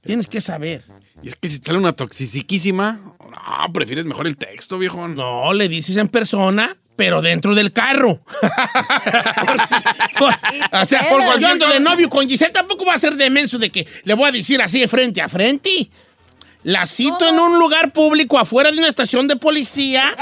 Tienes 0.05 0.27
que 0.27 0.41
saber. 0.41 0.83
Y 1.23 1.29
es 1.29 1.37
que 1.37 1.49
si 1.49 1.59
sale 1.59 1.79
una 1.79 1.93
toxiciquísima, 1.93 3.01
no, 3.21 3.73
prefieres 3.73 4.05
mejor 4.05 4.27
el 4.27 4.37
texto, 4.37 4.79
viejo. 4.79 5.07
No, 5.07 5.53
le 5.53 5.69
dices 5.69 5.97
en 5.97 6.09
persona, 6.09 6.77
pero 6.97 7.23
dentro 7.23 7.55
del 7.55 7.73
carro. 7.73 8.21
Por 9.47 9.61
si- 9.67 9.75
por- 10.19 10.35
o 10.81 10.85
sea, 10.85 11.09
por 11.09 11.39
yo 11.41 11.49
ando 11.49 11.69
de 11.69 11.79
novio 11.81 12.09
con 12.09 12.29
Giselle, 12.29 12.53
tampoco 12.53 12.85
va 12.85 12.95
a 12.95 12.99
ser 12.99 13.15
de 13.17 13.31
menso 13.31 13.59
de 13.59 13.71
que 13.71 13.87
le 14.05 14.15
voy 14.15 14.29
a 14.29 14.33
decir 14.33 14.61
así 14.61 14.81
de 14.81 14.89
frente 14.89 15.21
a 15.23 15.29
frente. 15.29 15.89
La 16.65 16.87
cito 16.87 17.29
en 17.29 17.39
un 17.39 17.59
lugar 17.59 17.93
público 17.93 18.39
afuera 18.39 18.71
de 18.71 18.79
una 18.79 18.89
estación 18.89 19.27
de 19.29 19.37
policía. 19.37 20.15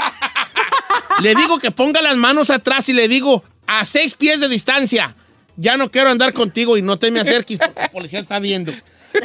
le 1.21 1.35
digo 1.35 1.59
que 1.59 1.71
ponga 1.71 2.01
las 2.01 2.15
manos 2.17 2.49
atrás 2.49 2.87
y 2.89 2.93
le 2.93 3.07
digo 3.07 3.43
a 3.79 3.85
seis 3.85 4.15
pies 4.15 4.39
de 4.39 4.49
distancia. 4.49 5.15
Ya 5.57 5.77
no 5.77 5.91
quiero 5.91 6.09
andar 6.09 6.33
contigo 6.33 6.77
y 6.77 6.81
no 6.81 6.97
te 6.97 7.11
me 7.11 7.19
acerques 7.19 7.59
porque 7.59 7.79
la 7.79 7.91
policía 7.91 8.19
está 8.19 8.39
viendo. 8.39 8.73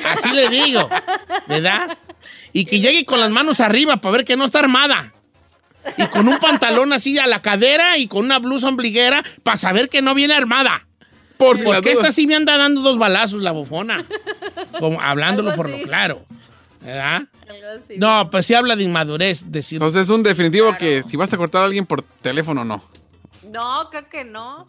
Así 0.04 0.32
le 0.34 0.48
digo, 0.48 0.88
¿verdad? 1.46 1.96
Y 2.52 2.64
que 2.64 2.80
llegue 2.80 3.04
con 3.04 3.20
las 3.20 3.30
manos 3.30 3.60
arriba 3.60 3.98
para 3.98 4.18
ver 4.18 4.24
que 4.24 4.36
no 4.36 4.44
está 4.44 4.58
armada. 4.60 5.12
Y 5.96 6.06
con 6.08 6.28
un 6.28 6.38
pantalón 6.38 6.92
así 6.92 7.18
a 7.18 7.26
la 7.26 7.40
cadera 7.42 7.96
y 7.96 8.08
con 8.08 8.24
una 8.24 8.38
blusa 8.38 8.68
ombliguera 8.68 9.22
para 9.42 9.56
saber 9.56 9.88
que 9.88 10.02
no 10.02 10.14
viene 10.14 10.34
armada. 10.34 10.86
Por 11.36 11.62
Porque 11.62 11.92
esta 11.92 12.10
sí 12.12 12.26
me 12.26 12.34
anda 12.34 12.56
dando 12.56 12.80
dos 12.80 12.98
balazos 12.98 13.42
la 13.42 13.52
bufona. 13.52 14.04
Como 14.78 15.00
hablándolo 15.00 15.54
por 15.54 15.68
lo 15.68 15.80
claro. 15.82 16.24
¿Verdad? 16.80 17.22
No, 17.96 18.30
pues 18.30 18.46
sí 18.46 18.54
habla 18.54 18.76
de 18.76 18.84
inmadurez. 18.84 19.44
Decir, 19.50 19.76
Entonces 19.76 20.02
es 20.02 20.08
un 20.08 20.22
definitivo 20.22 20.76
que 20.76 21.02
si 21.02 21.16
vas 21.16 21.32
a 21.32 21.36
cortar 21.36 21.62
a 21.62 21.64
alguien 21.66 21.86
por 21.86 22.02
teléfono, 22.02 22.64
no. 22.64 22.82
No, 23.50 23.90
creo 23.90 24.08
que 24.08 24.24
no. 24.24 24.68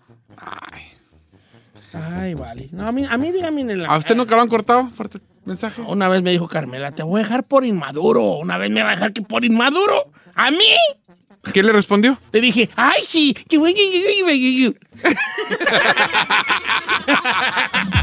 Ay, 1.93 2.33
vale. 2.33 2.69
No, 2.71 2.87
a 2.87 2.91
mí, 2.91 3.05
a 3.09 3.17
mí 3.17 3.31
dígame 3.31 3.61
en 3.61 3.83
la 3.83 3.89
¿A 3.89 3.97
usted 3.97 4.15
nunca 4.15 4.35
lo 4.35 4.41
han 4.41 4.49
cortado 4.49 4.89
por 4.95 5.09
mensaje? 5.45 5.81
Una 5.81 6.09
vez 6.09 6.21
me 6.21 6.31
dijo 6.31 6.47
Carmela, 6.47 6.91
te 6.91 7.03
voy 7.03 7.21
a 7.21 7.23
dejar 7.23 7.45
por 7.45 7.65
inmaduro. 7.65 8.37
Una 8.37 8.57
vez 8.57 8.69
me 8.69 8.83
va 8.83 8.89
a 8.89 8.95
dejar 8.95 9.13
que 9.13 9.21
por 9.21 9.45
inmaduro. 9.45 10.11
¿A 10.35 10.51
mí? 10.51 10.75
¿Qué 11.53 11.63
le 11.63 11.71
respondió? 11.71 12.19
Le 12.31 12.41
dije, 12.41 12.69
ay, 12.75 13.01
sí. 13.05 13.35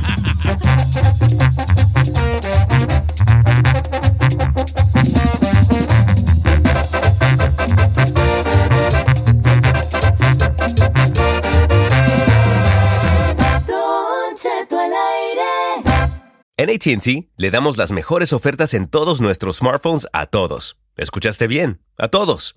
En 16.64 16.70
ATT 16.70 17.28
le 17.36 17.50
damos 17.50 17.76
las 17.76 17.92
mejores 17.92 18.32
ofertas 18.32 18.72
en 18.72 18.88
todos 18.88 19.20
nuestros 19.20 19.58
smartphones 19.58 20.08
a 20.14 20.24
todos. 20.24 20.78
¿Escuchaste 20.96 21.46
bien? 21.46 21.82
A 21.98 22.08
todos. 22.08 22.56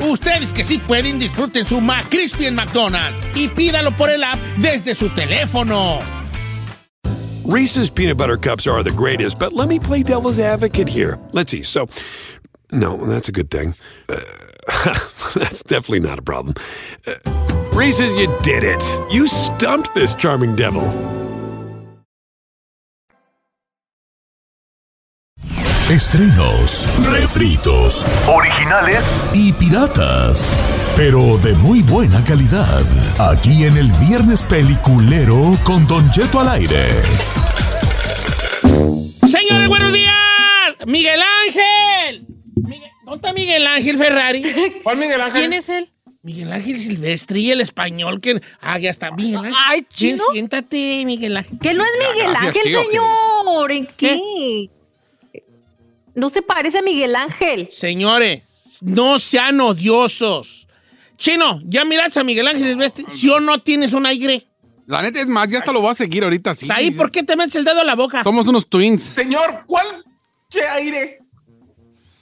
Ustedes 0.00 0.52
que 0.52 0.64
sí 0.64 0.78
pueden, 0.78 1.18
disfruten 1.18 1.66
su 1.66 1.80
McCrispy 1.80 2.46
en 2.46 2.54
McDonald's 2.54 3.22
y 3.34 3.48
pídalo 3.48 3.92
por 3.96 4.10
el 4.10 4.24
app 4.24 4.38
desde 4.56 4.94
su 4.94 5.08
teléfono. 5.10 5.98
Reese's 7.44 7.90
peanut 7.90 8.16
butter 8.16 8.36
cups 8.36 8.66
are 8.66 8.82
the 8.82 8.92
greatest, 8.92 9.38
but 9.38 9.52
let 9.52 9.68
me 9.68 9.78
play 9.78 10.02
devil's 10.02 10.38
advocate 10.38 10.88
here. 10.88 11.18
Let's 11.32 11.50
see. 11.50 11.62
So, 11.62 11.88
no, 12.70 12.96
that's 12.96 13.28
a 13.28 13.32
good 13.32 13.50
thing. 13.50 13.74
Uh, 14.08 14.20
that's 15.34 15.62
definitely 15.64 16.00
not 16.00 16.18
a 16.18 16.22
problem. 16.22 16.54
Uh, 17.06 17.14
Reese's, 17.72 18.14
you 18.14 18.32
did 18.42 18.62
it. 18.62 18.82
You 19.10 19.26
stumped 19.26 19.94
this 19.94 20.14
charming 20.14 20.54
devil. 20.54 21.19
Estrenos, 25.90 26.88
refritos, 27.04 28.06
originales 28.28 29.04
y 29.34 29.52
piratas, 29.52 30.54
pero 30.94 31.36
de 31.38 31.52
muy 31.54 31.82
buena 31.82 32.22
calidad. 32.22 32.80
Aquí 33.18 33.64
en 33.64 33.76
el 33.76 33.90
Viernes 34.08 34.40
Peliculero 34.44 35.58
con 35.64 35.84
Don 35.88 36.08
Cheto 36.12 36.38
al 36.38 36.50
aire. 36.50 36.86
Señores, 39.26 39.68
buenos 39.68 39.92
días. 39.92 40.14
Miguel 40.86 41.20
Ángel. 41.48 42.24
Miguel- 42.54 42.90
¿Dónde 43.04 43.16
está 43.16 43.32
Miguel 43.32 43.66
Ángel 43.66 43.98
Ferrari? 43.98 44.44
¿Cuál 44.84 44.96
Miguel 44.96 45.20
Ángel? 45.20 45.40
¿Quién 45.40 45.52
es 45.54 45.68
él? 45.70 45.90
Miguel 46.22 46.52
Ángel 46.52 46.78
Silvestri, 46.78 47.50
el 47.50 47.60
español 47.62 48.20
que... 48.20 48.40
Ah, 48.60 48.78
ya 48.78 48.90
está. 48.90 49.10
Miguel 49.10 49.38
Ángel. 49.38 49.54
Ay, 49.66 49.84
chino. 49.92 50.22
siéntate, 50.30 51.02
Miguel 51.04 51.36
Ángel. 51.36 51.58
Que 51.60 51.74
no 51.74 51.82
es 51.82 51.90
Miguel 51.98 52.30
gracias, 52.30 52.46
Ángel, 52.46 52.62
tío, 52.62 52.80
señor. 52.84 53.72
¿En 53.72 53.88
qué? 53.96 54.70
No 56.14 56.30
se 56.30 56.42
parece 56.42 56.78
a 56.78 56.82
Miguel 56.82 57.14
Ángel. 57.16 57.68
Señores, 57.70 58.42
no 58.82 59.18
sean 59.18 59.60
odiosos. 59.60 60.66
Chino, 61.16 61.60
¿ya 61.64 61.84
miraste 61.84 62.20
a 62.20 62.24
Miguel 62.24 62.48
Ángel 62.48 62.64
Silvestre? 62.64 63.04
Si 63.12 63.28
o 63.28 63.40
no 63.40 63.60
tienes 63.62 63.92
un 63.92 64.06
aire. 64.06 64.42
La 64.86 65.02
neta 65.02 65.20
es 65.20 65.28
más, 65.28 65.48
ya 65.48 65.58
hasta 65.58 65.72
lo 65.72 65.80
voy 65.80 65.90
a 65.90 65.94
seguir 65.94 66.24
ahorita. 66.24 66.54
Sí. 66.54 66.66
Ahí, 66.70 66.90
¿por 66.90 67.10
qué 67.10 67.22
te 67.22 67.36
metes 67.36 67.54
el 67.56 67.64
dedo 67.64 67.80
a 67.80 67.84
la 67.84 67.94
boca? 67.94 68.24
Somos 68.24 68.46
unos 68.48 68.68
twins. 68.68 69.02
Señor, 69.02 69.64
¿cuál 69.66 70.04
che 70.48 70.66
aire? 70.66 71.18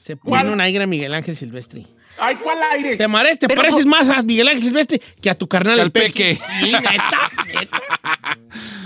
Se 0.03 0.17
pone 0.17 0.51
un 0.51 0.61
aire 0.61 0.85
a 0.85 0.87
Miguel 0.87 1.15
Ángel 1.15 1.37
Silvestre. 1.37 1.87
Ay, 2.21 2.37
¿cuál 2.37 2.59
aire? 2.73 2.97
Te, 2.97 3.07
mares- 3.09 3.39
te 3.39 3.47
Pero 3.49 3.61
pareces 3.63 3.85
no- 3.85 3.91
más 3.91 4.09
a 4.09 4.23
Miguel 4.23 4.49
Ángel 4.49 4.63
Silvestre 4.63 5.01
que 5.21 5.31
a 5.31 5.37
tu 5.37 5.47
carnal 5.49 5.75
el 5.75 5.81
al 5.81 5.93
Peque. 5.93 6.37
Sí, 6.61 6.73
neta, 6.73 7.31
neta. 7.47 7.83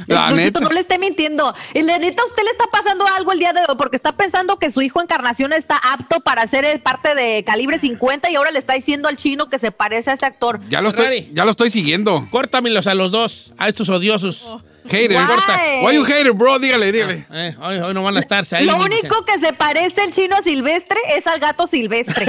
La 0.09 0.31
neta. 0.33 0.59
no 0.61 0.69
le 0.71 0.81
esté 0.81 0.99
mintiendo. 0.99 1.55
Y 1.75 1.83
la 1.83 1.97
neta, 1.99 2.23
a 2.23 2.27
usted 2.27 2.43
le 2.43 2.51
está 2.51 2.65
pasando 2.67 3.07
algo 3.07 3.33
el 3.33 3.39
día 3.39 3.53
de 3.53 3.61
hoy 3.61 3.77
porque 3.79 3.97
está 3.97 4.13
pensando 4.17 4.59
que 4.59 4.71
su 4.71 4.83
hijo 4.83 5.01
Encarnación 5.01 5.53
está 5.53 5.77
apto 5.77 6.21
para 6.21 6.47
ser 6.49 6.83
parte 6.83 7.15
de 7.15 7.45
calibre 7.45 7.79
50 7.79 8.29
y 8.31 8.35
ahora 8.37 8.51
le 8.51 8.59
está 8.59 8.75
diciendo 8.75 9.09
al 9.09 9.17
chino 9.17 9.49
que 9.49 9.59
se 9.61 9.71
parece 9.71 10.11
a 10.11 10.15
ese 10.15 10.27
actor. 10.27 10.61
Ya 10.69 10.81
lo 10.83 10.89
estoy, 10.91 11.31
ya 11.33 11.45
lo 11.45 11.53
estoy 11.53 11.71
siguiendo. 11.71 12.27
Córtamelos 12.31 12.87
a 12.89 12.95
los 12.95 13.13
dos, 13.13 13.55
a 13.59 13.69
estos 13.69 13.89
odiosos. 13.89 14.47
Hater. 14.89 15.13
Guay. 15.13 15.27
cortas. 15.27 15.61
Why 15.83 15.95
you 15.95 16.05
hater, 16.05 16.33
bro? 16.33 16.59
Dígale, 16.59 16.93
dígale. 16.93 17.27
Eh, 17.33 17.55
hoy, 17.61 17.79
hoy 17.79 17.95
no 17.95 18.03
van 18.03 18.17
a 18.17 18.21
estar 18.21 18.45
ahí. 18.53 18.67
Lo 18.67 18.77
ni- 18.79 18.85
único 18.85 19.25
que 19.25 19.39
se 19.39 19.53
parece 19.53 20.03
el 20.05 20.13
chino 20.13 20.37
Silvestre 20.43 20.99
es 21.17 21.27
al 21.27 21.39
gato 21.39 21.67
Silvestre. 21.67 22.27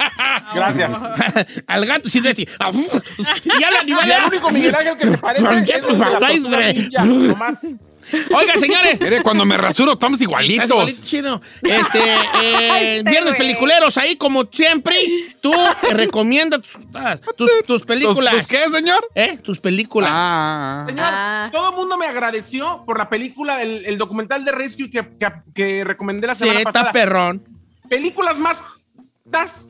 Gracias. 0.54 0.90
Al 1.66 1.86
gato 1.86 2.08
silvestre. 2.08 2.46
y 3.44 3.64
al 3.64 3.76
animal. 3.76 4.08
Y 4.08 4.12
el 4.12 4.24
único 4.24 4.50
Miguel 4.50 4.74
Ángel 4.74 4.96
que 4.96 5.10
se 5.10 5.18
parece 5.18 5.44
es 5.44 5.50
el 5.50 6.42
ninja, 6.42 7.04
nomás. 7.04 7.60
Oiga, 8.34 8.56
señores. 8.56 9.00
Mire, 9.00 9.20
cuando 9.22 9.44
me 9.44 9.56
rasuro 9.56 9.92
estamos 9.92 10.20
igualito, 10.22 10.64
igualitos. 10.64 11.04
chino. 11.04 11.40
Este, 11.62 12.00
eh, 12.42 13.02
viernes 13.04 13.34
peliculeros, 13.36 13.96
ahí 13.98 14.16
como 14.16 14.44
siempre, 14.50 14.94
tú 15.40 15.52
eh, 15.52 15.94
recomienda 15.94 16.58
tus, 16.58 16.76
ah, 16.94 17.16
tus, 17.36 17.50
tus 17.58 17.66
¿Tus, 17.66 17.82
películas. 17.82 18.34
tus 18.36 18.46
qué, 18.46 18.58
señor? 18.70 18.98
¿Eh? 19.14 19.38
Tus 19.42 19.58
películas. 19.58 20.10
Ah. 20.12 20.84
Señor, 20.86 21.04
Ah. 21.08 21.50
todo 21.52 21.70
el 21.70 21.76
mundo 21.76 21.96
me 21.96 22.06
agradeció 22.06 22.82
por 22.86 22.98
la 22.98 23.08
película, 23.08 23.62
el, 23.62 23.84
el 23.86 23.98
documental 23.98 24.44
de 24.44 24.52
Rescue 24.52 24.90
que, 24.90 25.06
que, 25.18 25.28
que 25.54 25.84
recomendé 25.84 26.26
la 26.26 26.34
sí, 26.34 26.40
semana 26.40 26.58
está 26.60 26.72
pasada. 26.72 26.92
perrón. 26.92 27.44
Películas 27.88 28.38
más 28.38 28.58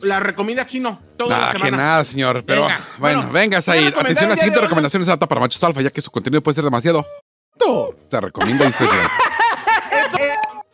La 0.03 0.21
recomienda 0.21 0.67
chino. 0.67 1.01
Toda 1.17 1.31
Nada, 1.39 1.53
la 1.55 1.61
que 1.61 1.71
nada, 1.71 2.05
señor. 2.05 2.45
Pero 2.45 2.63
Venga, 2.63 2.81
bueno, 2.99 3.19
bueno, 3.21 3.33
venga, 3.33 3.57
voy 3.57 3.59
a 3.59 3.61
Said. 3.63 3.77
recomendar 3.85 4.05
Atención, 4.05 4.29
la 4.31 4.37
siguiente 4.37 4.61
recomendación 4.61 5.03
es 5.03 5.09
apta 5.09 5.27
para 5.27 5.41
machos 5.41 5.65
alfa, 5.65 5.81
ya 5.81 5.91
que 5.91 6.01
su 6.03 6.11
contenido 6.11 6.43
puede 6.43 6.55
ser 6.55 6.65
demasiado. 6.65 7.07
Se 7.99 8.21
recomienda 8.21 8.67
discreción. 8.67 9.01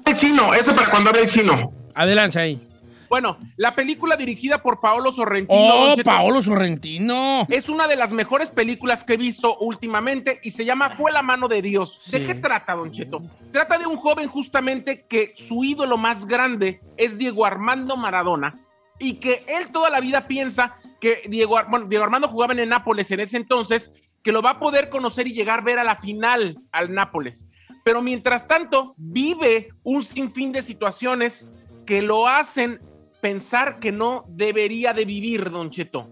El 0.05 0.17
chino, 0.17 0.53
eso 0.55 0.75
para 0.75 0.91
cuando 0.91 1.11
hable 1.11 1.23
el 1.23 1.31
chino. 1.31 1.71
Adelante 1.95 2.39
ahí. 2.39 2.69
Bueno, 3.13 3.37
la 3.57 3.75
película 3.75 4.17
dirigida 4.17 4.63
por 4.63 4.81
Paolo 4.81 5.13
Sorrentino. 5.13 5.61
Oh, 5.61 5.95
Paolo 6.03 6.43
Sorrentino. 6.43 7.47
Es 7.51 7.69
una 7.69 7.87
de 7.87 7.95
las 7.95 8.11
mejores 8.15 8.49
películas 8.49 9.05
que 9.05 9.13
he 9.13 9.17
visto 9.19 9.59
últimamente 9.59 10.41
y 10.43 10.51
se 10.51 10.65
llama 10.65 10.97
Fue 10.97 11.13
la 11.13 11.21
mano 11.21 11.47
de 11.47 11.61
Dios. 11.61 12.01
¿De 12.11 12.25
qué 12.25 12.35
trata, 12.35 12.75
Don 12.75 12.91
Cheto? 12.91 13.21
Trata 13.53 13.77
de 13.77 13.87
un 13.87 13.99
joven 13.99 14.29
justamente 14.29 15.05
que 15.07 15.35
su 15.37 15.63
ídolo 15.63 15.99
más 15.99 16.25
grande 16.25 16.81
es 16.97 17.19
Diego 17.19 17.45
Armando 17.45 17.99
Maradona 17.99 18.55
y 18.99 19.17
que 19.17 19.45
él 19.47 19.69
toda 19.71 19.91
la 19.91 20.01
vida 20.01 20.27
piensa 20.27 20.77
que 20.99 21.25
Diego, 21.29 21.59
bueno, 21.69 21.87
Diego 21.89 22.05
Armando 22.05 22.29
jugaba 22.29 22.55
en 22.55 22.61
el 22.61 22.69
Nápoles 22.71 23.11
en 23.11 23.21
ese 23.21 23.37
entonces, 23.37 23.93
que 24.23 24.33
lo 24.33 24.43
va 24.43 24.51
a 24.51 24.59
poder 24.59 24.89
conocer 24.89 25.27
y 25.27 25.33
llegar 25.33 25.61
a 25.61 25.63
ver 25.63 25.79
a 25.79 25.85
la 25.85 25.97
final 25.97 26.57
al 26.71 26.93
Nápoles. 26.95 27.47
Pero 27.85 28.01
mientras 28.03 28.47
tanto, 28.47 28.95
vive 28.97 29.71
un 29.83 30.03
sinfín 30.03 30.53
de 30.53 30.63
situaciones 30.63 31.49
que 31.87 32.01
lo 32.03 32.29
hacen 32.29 32.81
pensar 33.21 33.81
que 33.81 33.91
no 33.93 34.25
debería 34.29 34.93
de 34.93 35.05
vivir, 35.05 35.51
Don 35.51 35.71
Cheto. 35.71 36.09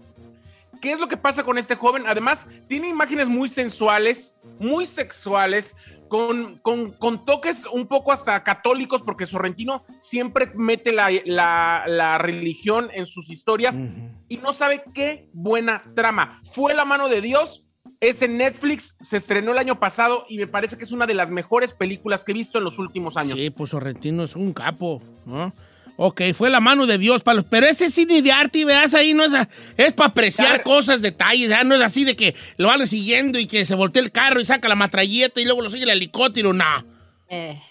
¿Qué 0.81 0.93
es 0.93 0.99
lo 0.99 1.07
que 1.07 1.17
pasa 1.17 1.43
con 1.43 1.57
este 1.57 1.75
joven? 1.75 2.03
Además, 2.07 2.47
tiene 2.67 2.89
imágenes 2.89 3.27
muy 3.29 3.47
sensuales, 3.49 4.37
muy 4.59 4.85
sexuales, 4.85 5.75
con, 6.07 6.57
con- 6.57 6.91
con 6.91 7.23
toques 7.23 7.65
un 7.71 7.87
poco 7.87 8.11
hasta 8.11 8.43
católicos, 8.43 9.01
porque 9.01 9.25
Sorrentino 9.25 9.85
siempre 9.99 10.51
mete 10.55 10.91
la, 10.91 11.09
la- 11.25 11.83
la 11.87 12.17
religión 12.17 12.89
en 12.93 13.05
sus 13.05 13.29
historias 13.29 13.79
y 14.27 14.37
no 14.37 14.51
sabe 14.53 14.83
qué 14.93 15.29
buena 15.33 15.83
trama. 15.95 16.41
Fue 16.53 16.73
la 16.73 16.83
mano 16.83 17.07
de 17.09 17.21
Dios, 17.21 17.63
es 18.01 18.21
en 18.23 18.35
Netflix, 18.37 18.95
se 18.99 19.15
estrenó 19.17 19.51
el 19.51 19.59
año 19.59 19.79
pasado 19.79 20.25
y 20.27 20.37
me 20.37 20.47
parece 20.47 20.75
que 20.75 20.83
es 20.83 20.91
una 20.91 21.05
de 21.05 21.13
las 21.13 21.29
mejores 21.29 21.71
películas 21.71 22.23
que 22.23 22.31
he 22.31 22.35
visto 22.35 22.57
en 22.57 22.63
los 22.63 22.79
últimos 22.79 23.15
años. 23.15 23.37
Sí, 23.37 23.51
pues 23.51 23.69
Sorrentino 23.69 24.23
es 24.23 24.35
un 24.35 24.51
capo, 24.53 25.01
¿no? 25.25 25.53
Ok, 25.97 26.21
fue 26.33 26.49
la 26.49 26.59
mano 26.59 26.87
de 26.87 26.97
Dios, 26.97 27.21
para 27.21 27.35
los, 27.35 27.45
pero 27.45 27.67
ese 27.67 27.91
cine 27.91 28.23
de 28.23 28.31
arte, 28.31 28.65
veas 28.65 28.95
ahí, 28.95 29.13
no 29.13 29.23
es, 29.23 29.33
a- 29.35 29.47
es 29.77 29.93
para 29.93 30.09
apreciar 30.09 30.63
cosas, 30.63 31.01
detalles, 31.03 31.49
ya 31.49 31.63
no 31.63 31.75
es 31.75 31.81
así 31.81 32.03
de 32.03 32.15
que 32.15 32.33
lo 32.57 32.69
van 32.69 32.87
siguiendo 32.87 33.37
y 33.37 33.45
que 33.45 33.65
se 33.65 33.75
voltea 33.75 34.01
el 34.01 34.11
carro 34.11 34.39
y 34.41 34.45
saca 34.45 34.67
la 34.67 34.73
matralleta 34.75 35.39
y 35.39 35.45
luego 35.45 35.61
lo 35.61 35.69
sigue 35.69 35.83
el 35.83 35.89
helicóptero, 35.91 36.53
no. 36.53 36.65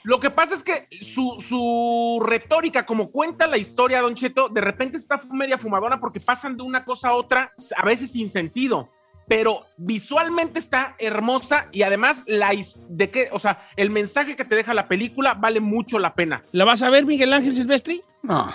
Lo 0.05 0.21
que 0.21 0.31
pasa 0.31 0.55
es 0.55 0.62
que 0.62 0.87
su, 1.03 1.45
su 1.47 2.23
retórica, 2.25 2.87
como 2.87 3.11
cuenta 3.11 3.47
la 3.47 3.59
historia, 3.59 4.01
Don 4.01 4.14
Cheto, 4.14 4.49
de 4.49 4.61
repente 4.61 4.97
está 4.97 5.21
media 5.33 5.59
fumadora 5.59 5.99
porque 6.01 6.21
pasan 6.21 6.57
de 6.57 6.62
una 6.62 6.85
cosa 6.85 7.09
a 7.09 7.14
otra, 7.14 7.53
a 7.77 7.85
veces 7.85 8.12
sin 8.12 8.31
sentido. 8.31 8.90
Pero 9.31 9.64
visualmente 9.77 10.59
está 10.59 10.97
hermosa 10.99 11.69
y 11.71 11.83
además 11.83 12.25
la 12.27 12.51
de 12.88 13.11
que, 13.11 13.29
o 13.31 13.38
sea, 13.38 13.64
el 13.77 13.88
mensaje 13.88 14.35
que 14.35 14.45
te 14.45 14.57
deja 14.57 14.75
la 14.75 14.88
película 14.88 15.35
vale 15.35 15.61
mucho 15.61 16.01
la 16.01 16.16
pena. 16.16 16.43
¿La 16.51 16.64
vas 16.64 16.83
a 16.83 16.90
ver, 16.90 17.07
Miguel 17.07 17.33
Ángel 17.33 17.55
Silvestri? 17.55 18.03
No. 18.25 18.53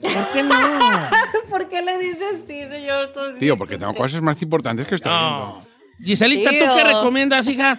¿Por 0.00 0.32
qué 0.32 0.42
no? 0.42 0.56
¿Por 1.48 1.68
qué 1.68 1.82
le 1.82 1.98
dices 1.98 2.34
así, 2.34 2.62
señor? 2.68 3.12
Tú 3.12 3.38
Tío, 3.38 3.56
porque 3.56 3.78
tengo 3.78 3.94
cosas 3.94 4.20
más 4.22 4.42
importantes 4.42 4.88
que 4.88 4.96
estoy 4.96 5.12
viendo. 5.12 5.62
Giselita, 6.02 6.50
¿tú 6.50 6.56
Tío. 6.58 6.72
qué 6.74 6.82
recomiendas, 6.82 7.46
hija? 7.46 7.78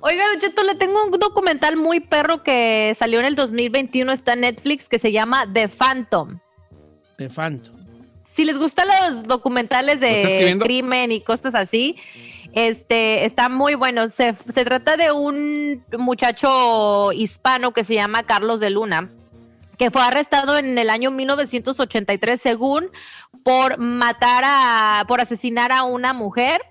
Oiga, 0.00 0.26
Cheto, 0.38 0.62
le 0.62 0.76
tengo 0.76 1.06
un 1.06 1.10
documental 1.18 1.76
muy 1.76 1.98
perro 1.98 2.44
que 2.44 2.94
salió 2.96 3.18
en 3.18 3.26
el 3.26 3.34
2021, 3.34 4.12
está 4.12 4.34
en 4.34 4.42
Netflix, 4.42 4.88
que 4.88 5.00
se 5.00 5.10
llama 5.10 5.44
The 5.52 5.66
Phantom. 5.66 6.38
De 7.18 7.28
Phantom. 7.28 7.77
Si 8.38 8.44
les 8.44 8.56
gustan 8.56 8.86
los 8.86 9.24
documentales 9.24 10.00
¿Lo 10.00 10.06
está 10.06 10.28
de 10.28 10.58
crimen 10.60 11.10
y 11.10 11.20
cosas 11.20 11.56
así, 11.56 11.96
este 12.52 13.24
está 13.24 13.48
muy 13.48 13.74
bueno. 13.74 14.08
Se, 14.10 14.36
se 14.54 14.64
trata 14.64 14.96
de 14.96 15.10
un 15.10 15.82
muchacho 15.98 17.10
hispano 17.10 17.72
que 17.72 17.82
se 17.82 17.94
llama 17.94 18.22
Carlos 18.22 18.60
de 18.60 18.70
Luna, 18.70 19.10
que 19.76 19.90
fue 19.90 20.02
arrestado 20.02 20.56
en 20.56 20.78
el 20.78 20.88
año 20.88 21.10
1983, 21.10 22.40
según 22.40 22.92
por 23.42 23.76
matar 23.78 24.44
a, 24.46 25.04
por 25.08 25.20
asesinar 25.20 25.72
a 25.72 25.82
una 25.82 26.12
mujer. 26.12 26.62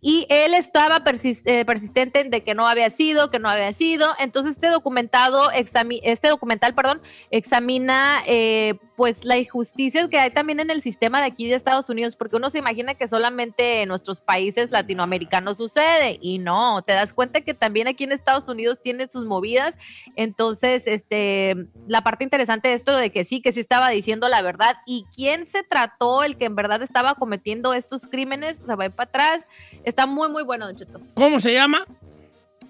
Y 0.00 0.26
él 0.28 0.54
estaba 0.54 1.02
eh, 1.04 1.64
persistente 1.64 2.20
en 2.20 2.30
de 2.30 2.42
que 2.42 2.54
no 2.54 2.68
había 2.68 2.90
sido, 2.90 3.30
que 3.30 3.38
no 3.38 3.48
había 3.48 3.74
sido. 3.74 4.14
Entonces 4.18 4.52
este 4.52 4.68
documentado, 4.68 5.50
este 5.50 6.28
documental, 6.28 6.74
perdón, 6.74 7.00
examina 7.30 8.22
eh, 8.26 8.74
pues 8.96 9.24
la 9.24 9.38
injusticia 9.38 10.08
que 10.08 10.18
hay 10.18 10.30
también 10.30 10.60
en 10.60 10.70
el 10.70 10.82
sistema 10.82 11.20
de 11.20 11.26
aquí 11.26 11.48
de 11.48 11.54
Estados 11.54 11.88
Unidos, 11.88 12.16
porque 12.16 12.36
uno 12.36 12.50
se 12.50 12.58
imagina 12.58 12.94
que 12.94 13.06
solamente 13.08 13.82
en 13.82 13.88
nuestros 13.88 14.20
países 14.20 14.70
latinoamericanos 14.70 15.56
sucede 15.56 16.18
y 16.20 16.38
no, 16.38 16.82
te 16.82 16.94
das 16.94 17.12
cuenta 17.12 17.40
que 17.40 17.54
también 17.54 17.88
aquí 17.88 18.04
en 18.04 18.12
Estados 18.12 18.48
Unidos 18.48 18.78
tiene 18.82 19.08
sus 19.08 19.24
movidas. 19.24 19.76
Entonces, 20.16 20.82
este, 20.86 21.54
la 21.86 22.02
parte 22.02 22.24
interesante 22.24 22.68
de 22.68 22.74
esto 22.74 22.96
de 22.96 23.10
que 23.10 23.24
sí, 23.24 23.40
que 23.40 23.52
sí 23.52 23.60
estaba 23.60 23.88
diciendo 23.90 24.28
la 24.28 24.42
verdad 24.42 24.76
y 24.84 25.06
quién 25.14 25.46
se 25.46 25.62
trató 25.62 26.22
el 26.24 26.36
que 26.36 26.46
en 26.46 26.56
verdad 26.56 26.82
estaba 26.82 27.14
cometiendo 27.14 27.74
estos 27.74 28.02
crímenes, 28.02 28.58
se 28.58 28.74
va 28.74 28.88
para 28.90 29.08
atrás. 29.08 29.46
Está 29.84 30.06
muy, 30.06 30.28
muy 30.28 30.42
bueno, 30.42 30.66
Don 30.66 30.76
Cheto. 30.76 31.00
¿Cómo 31.14 31.40
se 31.40 31.52
llama? 31.54 31.84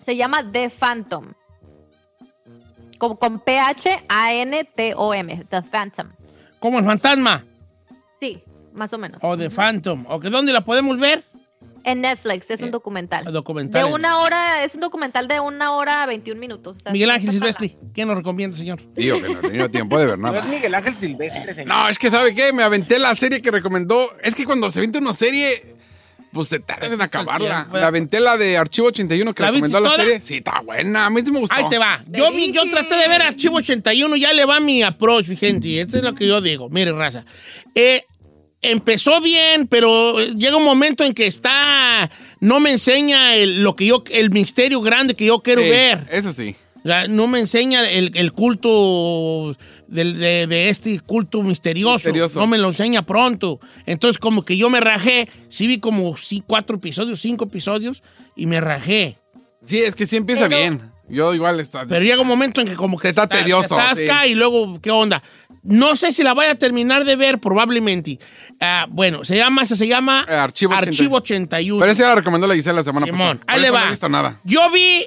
Se 0.05 0.17
llama 0.17 0.49
The 0.51 0.71
Phantom. 0.71 1.33
Con, 2.99 3.17
con 3.17 3.41
P-H-A-N-T-O-M. 3.41 5.45
The 5.51 5.63
Phantom. 5.63 6.09
¿Como 6.59 6.79
el 6.79 6.85
fantasma? 6.85 7.45
Sí, 8.21 8.43
más 8.73 8.93
o 8.93 8.99
menos. 8.99 9.19
O 9.23 9.37
de 9.37 9.51
Phantom. 9.51 10.05
¿O 10.09 10.19
que 10.21 10.31
dónde 10.31 10.53
la 10.53 10.63
podemos 10.63 10.99
ver? 10.99 11.25
En 11.85 12.01
Netflix, 12.03 12.51
es 12.51 12.61
un 12.61 12.71
documental. 12.73 13.27
Eh, 13.27 13.31
documental 13.31 13.81
De 13.83 13.89
en- 13.89 13.95
una 13.95 14.19
hora, 14.21 14.65
es 14.65 14.75
un 14.75 14.81
documental 14.81 15.27
de 15.29 15.39
una 15.41 15.73
hora 15.73 16.05
21 16.07 16.39
minutos. 16.39 16.77
O 16.77 16.81
sea, 16.81 16.93
Miguel 16.93 17.09
Ángel 17.11 17.31
está 17.31 17.39
Silvestri, 17.53 17.77
¿qué 17.95 18.05
nos 18.05 18.17
recomienda, 18.17 18.57
señor? 18.57 18.81
Tío, 18.95 19.15
que 19.23 19.29
no 19.29 19.39
he 19.39 19.43
tenido 19.43 19.71
tiempo 19.71 19.99
de 19.99 20.07
ver 20.07 20.19
No 20.19 20.29
es 20.29 20.35
nada. 20.35 20.45
Miguel 20.47 20.75
Ángel 20.75 20.95
Silvestre, 20.97 21.55
señor. 21.55 21.69
No, 21.69 21.89
es 21.89 21.99
que 21.99 22.11
¿sabe 22.11 22.35
qué? 22.35 22.53
Me 22.53 22.63
aventé 22.65 22.99
la 22.99 23.15
serie 23.15 23.41
que 23.41 23.51
recomendó. 23.53 24.11
Es 24.23 24.35
que 24.35 24.45
cuando 24.45 24.71
se 24.71 24.81
avienta 24.81 24.99
una 24.99 25.15
serie, 25.15 25.77
pues 26.33 26.49
se 26.49 26.61
tarda 26.61 26.87
en 26.93 27.01
acabarla. 27.01 27.69
Me 27.73 27.79
aventé 27.81 28.21
la 28.21 28.37
de 28.37 28.57
Archivo 28.57 28.89
81 28.89 29.35
que 29.35 29.43
¿La 29.43 29.51
recomendó 29.51 29.81
la 29.81 29.91
toda? 29.91 30.05
serie. 30.05 30.21
Sí, 30.21 30.37
está 30.37 30.61
buena. 30.61 31.07
A 31.07 31.11
mí 31.11 31.21
sí 31.25 31.31
me 31.31 31.41
gustó. 31.41 31.55
Ahí 31.57 31.65
te 31.69 31.79
va. 31.79 32.05
Yo, 32.09 32.31
vi- 32.33 32.53
yo 32.53 32.69
traté 32.71 32.97
de 32.97 33.09
ver 33.09 33.23
Archivo 33.23 33.57
81, 33.57 34.17
ya 34.17 34.33
le 34.33 34.45
va 34.45 34.61
mi 34.61 34.83
approach, 34.83 35.27
gente. 35.39 35.81
Esto 35.81 35.97
es 35.99 36.03
lo 36.03 36.15
que 36.15 36.27
yo 36.27 36.41
digo. 36.41 36.69
Mire, 36.69 36.93
raza. 36.93 37.25
Eh, 37.75 38.05
empezó 38.61 39.21
bien, 39.21 39.67
pero 39.69 40.19
eh, 40.21 40.35
llega 40.37 40.57
un 40.57 40.65
momento 40.65 41.05
en 41.05 41.13
que 41.15 41.27
está. 41.27 42.11
No 42.41 42.61
me 42.61 42.73
enseña 42.73 43.35
el, 43.37 43.63
lo 43.63 43.75
que 43.75 43.87
yo, 43.87 44.05
el 44.11 44.31
misterio 44.31 44.81
grande 44.81 45.15
que 45.15 45.27
yo 45.27 45.41
quiero 45.41 45.63
Sí, 45.63 45.71
ver. 45.71 46.07
Eso 46.11 46.33
sí. 46.33 46.55
No 47.09 47.27
me 47.27 47.41
enseña 47.41 47.89
el, 47.91 48.13
el 48.15 48.33
culto 48.33 49.57
de, 49.89 50.47
de 50.47 50.69
este 50.69 51.01
culto 51.01 51.43
misterioso. 51.43 51.95
Misterioso. 52.09 52.39
No 52.41 52.47
me 52.47 52.59
lo 52.59 52.69
enseña 52.69 53.03
pronto. 53.03 53.59
Entonces, 53.87 54.19
como 54.19 54.45
que 54.45 54.57
yo 54.57 54.71
me 54.71 54.81
rajé. 54.81 55.29
Sí 55.49 55.67
vi 55.67 55.79
como 55.81 56.15
cuatro 56.47 56.77
episodios, 56.77 57.21
cinco 57.21 57.45
episodios, 57.47 58.03
y 58.37 58.47
me 58.47 58.61
rajé. 58.61 59.17
Sí, 59.65 59.79
es 59.79 59.95
que 59.97 60.07
sí 60.07 60.17
empieza 60.17 60.49
Pero- 60.49 60.57
bien. 60.61 60.93
Yo 61.11 61.33
igual 61.33 61.59
está. 61.59 61.87
Pero 61.87 62.05
llega 62.05 62.21
un 62.21 62.29
momento 62.29 62.61
en 62.61 62.67
que 62.69 62.75
como 62.75 62.99
que 62.99 63.09
Está 63.09 63.27
te- 63.27 63.39
tedioso, 63.39 63.79
atasca 63.79 64.25
sí. 64.25 64.33
y 64.33 64.35
luego, 64.35 64.79
¿qué 64.79 64.91
onda? 64.91 65.23
No 65.63 65.97
sé 65.97 66.13
si 66.13 66.23
la 66.23 66.35
vaya 66.35 66.51
a 66.53 66.55
terminar 66.57 67.07
de 67.07 67.17
ver, 67.17 67.39
probablemente. 67.39 68.19
Ah, 68.61 68.87
bueno, 68.91 69.25
se 69.25 69.35
llama, 69.35 69.65
se 69.65 69.87
llama 69.87 70.27
Eh, 70.29 70.35
Archivo 70.35 70.75
81. 70.75 71.17
81. 71.17 71.81
Pero 71.81 71.93
ya 71.95 72.09
la 72.09 72.15
recomendó 72.17 72.47
la 72.47 72.55
Gisela 72.55 72.81
la 72.81 72.85
semana 72.85 73.07
Simón, 73.07 73.39
pasada. 73.39 73.45
Ahí 73.47 73.61
le 73.63 73.71
va. 73.71 73.81
No 73.81 73.87
he 73.87 73.91
visto 73.91 74.09
nada. 74.11 74.39
Yo 74.45 74.71
vi 74.71 75.07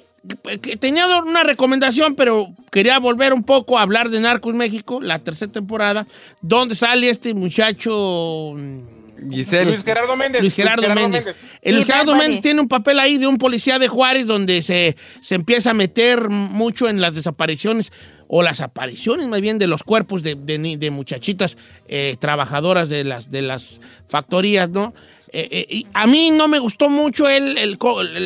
tenía 0.79 1.07
una 1.21 1.43
recomendación, 1.43 2.15
pero 2.15 2.53
quería 2.71 2.99
volver 2.99 3.33
un 3.33 3.43
poco 3.43 3.77
a 3.77 3.81
hablar 3.81 4.09
de 4.09 4.19
Narcos 4.19 4.53
México, 4.53 5.01
la 5.01 5.19
tercera 5.19 5.51
temporada, 5.51 6.05
donde 6.41 6.75
sale 6.75 7.09
este 7.09 7.33
muchacho 7.33 8.53
mm, 8.55 9.31
Giselle. 9.31 9.71
Luis 9.71 9.83
Gerardo 9.83 10.15
Méndez. 10.15 10.41
Luis 10.41 10.53
Gerardo 10.53 10.93
Méndez. 10.93 11.25
El 11.61 11.75
Luis 11.75 11.87
Gerardo. 11.87 12.15
Méndez 12.15 12.41
tiene 12.41 12.61
un 12.61 12.67
papel 12.67 12.99
ahí 12.99 13.17
de 13.17 13.27
un 13.27 13.37
policía 13.37 13.79
de 13.79 13.87
Juárez 13.87 14.25
donde 14.27 14.61
se, 14.61 14.95
se 15.21 15.35
empieza 15.35 15.71
a 15.71 15.73
meter 15.73 16.29
mucho 16.29 16.87
en 16.87 17.01
las 17.01 17.15
desapariciones 17.15 17.91
o 18.27 18.43
las 18.43 18.61
apariciones 18.61 19.27
más 19.27 19.41
bien 19.41 19.59
de 19.59 19.67
los 19.67 19.83
cuerpos 19.83 20.23
de, 20.23 20.35
de 20.35 20.91
muchachitas 20.91 21.57
eh, 21.87 22.15
trabajadoras 22.19 22.87
de 22.87 23.03
las, 23.03 23.29
de 23.29 23.41
las 23.41 23.81
factorías, 24.07 24.69
¿no? 24.69 24.93
Eh, 25.33 25.47
eh, 25.51 25.65
y 25.69 25.87
a 25.93 26.07
mí 26.07 26.29
no 26.31 26.47
me 26.49 26.59
gustó 26.59 26.89
mucho 26.89 27.29
el, 27.29 27.57
el 27.57 27.77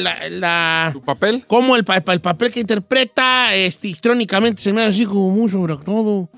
la, 0.03 0.27
la- 0.29 0.89
¿Tu 0.91 1.01
papel? 1.03 1.43
cómo 1.45 1.75
el, 1.75 1.85
el 2.07 2.21
papel 2.21 2.51
que 2.51 2.59
interpreta 2.61 3.53
este, 3.55 3.89
histrónicamente 3.89 4.61
se 4.61 4.73
me 4.73 4.81
hace 4.81 4.89
así 4.89 5.05
como 5.05 5.29
muy 5.29 5.47
sobreactuado, 5.49 6.29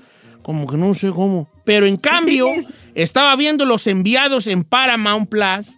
como 0.42 0.66
que 0.66 0.76
no 0.76 0.94
sé 0.94 1.08
cómo. 1.10 1.48
Pero 1.64 1.86
en 1.86 1.96
cambio, 1.96 2.48
estaba 2.94 3.34
viendo 3.36 3.64
los 3.64 3.86
enviados 3.86 4.46
en 4.46 4.62
Paramount 4.64 5.28
Plus 5.30 5.74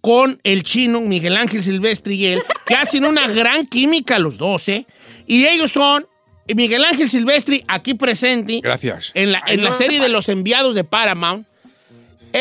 con 0.00 0.38
el 0.44 0.62
chino 0.62 1.00
Miguel 1.00 1.36
Ángel 1.36 1.64
Silvestre 1.64 2.14
y 2.14 2.26
él, 2.26 2.42
que 2.64 2.74
hacen 2.76 3.04
una 3.04 3.26
gran 3.28 3.66
química 3.66 4.18
los 4.20 4.36
dos, 4.38 4.68
¿eh? 4.68 4.86
Y 5.26 5.46
ellos 5.46 5.72
son 5.72 6.06
Miguel 6.54 6.84
Ángel 6.84 7.10
Silvestri, 7.10 7.64
aquí 7.66 7.94
presente, 7.94 8.60
Gracias. 8.62 9.10
en 9.14 9.32
la, 9.32 9.42
en 9.48 9.64
la 9.64 9.74
serie 9.74 9.98
de 9.98 10.08
los 10.08 10.28
enviados 10.28 10.76
de 10.76 10.84
Paramount, 10.84 11.44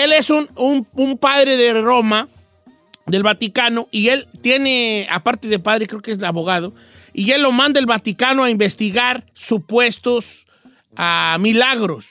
él 0.04 0.12
es 0.14 0.30
un, 0.30 0.48
un- 0.56 0.88
un 0.94 1.18
padre 1.18 1.58
de 1.58 1.82
Roma, 1.82 2.28
del 3.08 3.24
Vaticano, 3.24 3.88
y 3.92 4.10
él 4.10 4.28
tiene, 4.42 5.08
aparte 5.12 5.48
de 5.48 5.60
padre, 5.60 5.88
creo 5.88 6.02
que 6.02 6.12
es 6.12 6.24
abogado, 6.24 6.74
y 7.14 7.32
él 7.32 7.42
lo 7.44 7.52
manda 7.52 7.80
el 7.80 7.86
Vaticano 7.86 8.44
a 8.44 8.50
investigar 8.50 9.24
supuestos 9.34 10.46
ah, 10.98 11.38
milagros. 11.40 12.08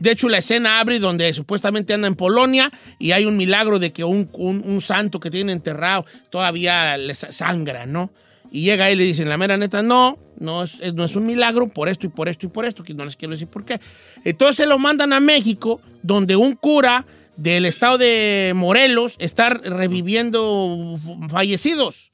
De 0.00 0.10
hecho, 0.10 0.28
la 0.28 0.38
escena 0.38 0.80
abre 0.80 0.98
donde 0.98 1.32
supuestamente 1.34 1.92
anda 1.92 2.08
en 2.08 2.14
Polonia 2.16 2.72
y 2.98 3.12
hay 3.12 3.26
un 3.26 3.36
milagro 3.36 3.78
de 3.78 3.92
que 3.92 4.02
un, 4.02 4.28
un- 4.32 4.62
un 4.66 4.80
santo 4.80 5.20
que 5.20 5.30
tiene 5.30 5.52
enterrado 5.52 6.06
todavía 6.30 6.96
le 6.96 7.14
sa- 7.14 7.30
sangra, 7.32 7.84
¿no? 7.86 8.10
Y 8.52 8.64
llega 8.64 8.90
él 8.90 9.00
y 9.00 9.04
le 9.04 9.08
dicen, 9.08 9.30
la 9.30 9.38
mera 9.38 9.56
neta, 9.56 9.82
no, 9.82 10.18
no 10.38 10.64
es, 10.64 10.78
no 10.92 11.04
es 11.04 11.16
un 11.16 11.24
milagro 11.24 11.68
por 11.68 11.88
esto 11.88 12.06
y 12.06 12.10
por 12.10 12.28
esto 12.28 12.44
y 12.44 12.50
por 12.50 12.66
esto, 12.66 12.84
que 12.84 12.92
no 12.92 13.04
les 13.04 13.16
quiero 13.16 13.32
decir 13.32 13.48
por 13.48 13.64
qué. 13.64 13.80
Entonces 14.24 14.68
lo 14.68 14.78
mandan 14.78 15.14
a 15.14 15.20
México, 15.20 15.80
donde 16.02 16.36
un 16.36 16.54
cura 16.54 17.06
del 17.36 17.64
estado 17.64 17.96
de 17.96 18.52
Morelos 18.54 19.16
está 19.18 19.48
reviviendo 19.48 20.96
fallecidos. 21.30 22.12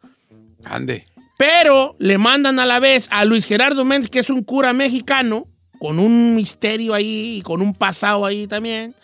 Ande. 0.65 1.07
Pero 1.37 1.97
le 1.99 2.19
mandan 2.19 2.61
a 2.61 2.67
la 2.67 2.79
vez 2.79 3.09
a 3.11 3.25
Luis 3.25 3.45
Gerardo 3.45 3.85
Méndez, 3.85 4.09
que 4.09 4.21
es 4.21 4.31
un 4.31 4.45
cura 4.45 4.73
mexicano, 4.73 5.49
con 5.81 5.99
un 5.99 6.37
misterio 6.37 6.95
ahí, 6.95 7.39
y 7.39 7.43
con 7.43 7.63
un 7.63 7.75
pasado 7.75 8.25
ahí 8.25 8.47
también, 8.47 8.95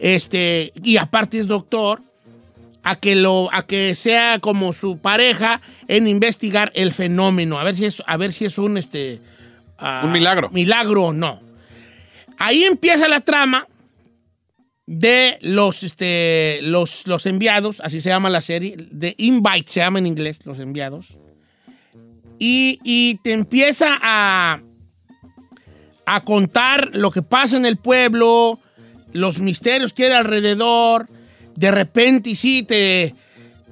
este, 0.00 0.72
y 0.82 0.96
aparte 0.96 1.38
es 1.38 1.46
doctor, 1.46 2.00
a 2.82 2.96
que, 2.96 3.14
lo, 3.14 3.48
a 3.52 3.66
que 3.66 3.94
sea 3.94 4.38
como 4.40 4.72
su 4.72 4.98
pareja 4.98 5.60
en 5.88 6.08
investigar 6.08 6.72
el 6.74 6.92
fenómeno, 6.92 7.58
a 7.58 7.64
ver 7.64 7.76
si 7.76 7.84
es, 7.86 8.02
a 8.06 8.16
ver 8.16 8.32
si 8.32 8.44
es 8.44 8.58
un, 8.58 8.78
este, 8.78 9.20
ah, 9.78 10.02
Un 10.04 10.12
milagro. 10.12 10.50
Milagro 10.50 11.04
o 11.06 11.12
no. 11.12 11.40
Ahí 12.38 12.64
empieza 12.64 13.06
la 13.06 13.20
trama 13.20 13.66
de 14.86 15.38
los, 15.42 15.82
este, 15.82 16.60
los, 16.62 17.06
los 17.06 17.26
enviados, 17.26 17.80
así 17.80 18.00
se 18.00 18.08
llama 18.08 18.30
la 18.30 18.40
serie, 18.40 18.76
de 18.78 19.14
Invite 19.18 19.70
se 19.70 19.80
llama 19.80 19.98
en 19.98 20.06
inglés, 20.06 20.40
los 20.44 20.58
enviados. 20.58 21.08
Y, 22.38 22.80
y 22.82 23.16
te 23.22 23.32
empieza 23.32 23.98
a, 24.00 24.62
a 26.06 26.24
contar 26.24 26.90
lo 26.94 27.10
que 27.10 27.22
pasa 27.22 27.56
en 27.56 27.66
el 27.66 27.76
pueblo, 27.76 28.58
los 29.12 29.38
misterios 29.40 29.92
que 29.92 30.06
hay 30.06 30.12
alrededor. 30.12 31.08
De 31.60 31.70
repente, 31.70 32.34
sí, 32.36 32.62
te, 32.62 33.14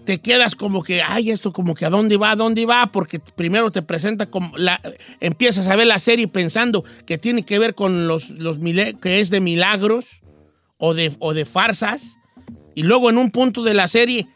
te 0.04 0.18
quedas 0.18 0.54
como 0.54 0.82
que, 0.82 1.00
ay, 1.00 1.30
esto 1.30 1.54
como 1.54 1.74
que 1.74 1.86
a 1.86 1.90
dónde 1.90 2.18
va, 2.18 2.32
a 2.32 2.36
dónde 2.36 2.66
va, 2.66 2.92
porque 2.92 3.18
primero 3.18 3.72
te 3.72 3.80
presenta 3.80 4.26
como, 4.26 4.54
la, 4.58 4.78
empiezas 5.20 5.68
a 5.68 5.74
ver 5.74 5.86
la 5.86 5.98
serie 5.98 6.28
pensando 6.28 6.84
que 7.06 7.16
tiene 7.16 7.44
que 7.44 7.58
ver 7.58 7.74
con 7.74 8.06
los, 8.06 8.28
los 8.28 8.58
que 9.00 9.20
es 9.20 9.30
de 9.30 9.40
milagros 9.40 10.04
o 10.76 10.92
de, 10.92 11.16
o 11.18 11.32
de 11.32 11.46
farsas, 11.46 12.18
y 12.74 12.82
luego 12.82 13.08
en 13.08 13.16
un 13.16 13.30
punto 13.30 13.62
de 13.62 13.72
la 13.72 13.88
serie 13.88 14.26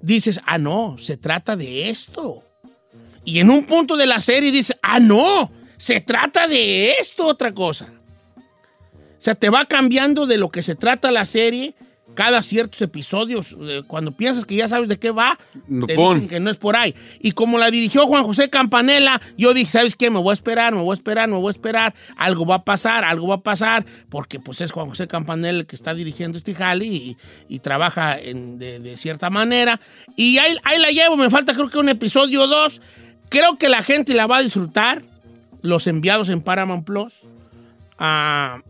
dices, 0.00 0.40
ah, 0.46 0.56
no, 0.56 0.96
se 0.96 1.18
trata 1.18 1.56
de 1.56 1.90
esto. 1.90 2.42
Y 3.22 3.40
en 3.40 3.50
un 3.50 3.66
punto 3.66 3.98
de 3.98 4.06
la 4.06 4.22
serie 4.22 4.50
dices, 4.50 4.78
ah, 4.80 4.98
no, 4.98 5.50
se 5.76 6.00
trata 6.00 6.48
de 6.48 6.92
esto, 6.92 7.26
otra 7.26 7.52
cosa. 7.52 7.92
O 8.96 9.20
sea, 9.22 9.34
te 9.34 9.50
va 9.50 9.66
cambiando 9.66 10.24
de 10.26 10.38
lo 10.38 10.48
que 10.48 10.62
se 10.62 10.74
trata 10.74 11.10
la 11.10 11.26
serie 11.26 11.74
cada 12.18 12.42
ciertos 12.42 12.82
episodios. 12.82 13.54
Eh, 13.60 13.82
Cuando 13.86 14.10
piensas 14.10 14.44
que 14.44 14.56
ya 14.56 14.66
sabes 14.66 14.88
de 14.88 14.98
qué 14.98 15.12
va, 15.12 15.38
No, 15.68 15.86
te 15.86 15.94
pon. 15.94 16.14
dicen 16.14 16.28
que 16.28 16.40
no 16.40 16.50
es 16.50 16.56
por 16.56 16.74
ahí. 16.74 16.92
Y 17.20 17.30
como 17.30 17.58
la 17.58 17.70
dirigió 17.70 18.08
Juan 18.08 18.24
José 18.24 18.50
Campanella, 18.50 19.20
yo 19.36 19.54
dije, 19.54 19.70
¿sabes 19.70 19.94
qué? 19.94 20.10
Me 20.10 20.18
voy 20.18 20.30
a 20.30 20.34
esperar, 20.34 20.74
me 20.74 20.82
voy 20.82 20.94
a 20.94 20.98
esperar, 20.98 21.28
me 21.28 21.36
voy 21.36 21.46
a 21.46 21.52
esperar. 21.52 21.94
Algo 22.16 22.44
va 22.44 22.56
a 22.56 22.64
pasar, 22.64 23.04
algo 23.04 23.28
va 23.28 23.36
a 23.36 23.40
pasar, 23.40 23.86
porque 24.08 24.40
pues 24.40 24.60
es 24.60 24.72
Juan 24.72 24.88
José 24.88 25.06
Campanella 25.06 25.60
el 25.60 25.66
que 25.66 25.76
está 25.76 25.94
dirigiendo 25.94 26.38
este 26.38 26.56
jale 26.56 26.86
y, 26.86 27.16
y 27.48 27.60
trabaja 27.60 28.18
en- 28.18 28.58
de, 28.58 28.80
de 28.80 28.96
cierta 28.96 29.30
manera. 29.30 29.78
Y 30.16 30.38
ahí, 30.38 30.56
ahí 30.64 30.80
la 30.80 30.88
llevo, 30.88 31.16
me 31.16 31.30
falta 31.30 31.54
creo 31.54 31.68
que 31.68 31.78
un 31.78 31.88
episodio 31.88 32.42
o 32.42 32.46
dos. 32.48 32.80
Creo 33.28 33.56
que 33.58 33.68
la 33.68 33.84
gente 33.84 34.12
la 34.14 34.26
va 34.26 34.38
a 34.38 34.42
disfrutar, 34.42 35.02
los 35.62 35.86
enviados 35.86 36.30
en 36.30 36.40
Paramount 36.42 36.84
Plus. 36.84 37.12
Ah, 37.98 38.60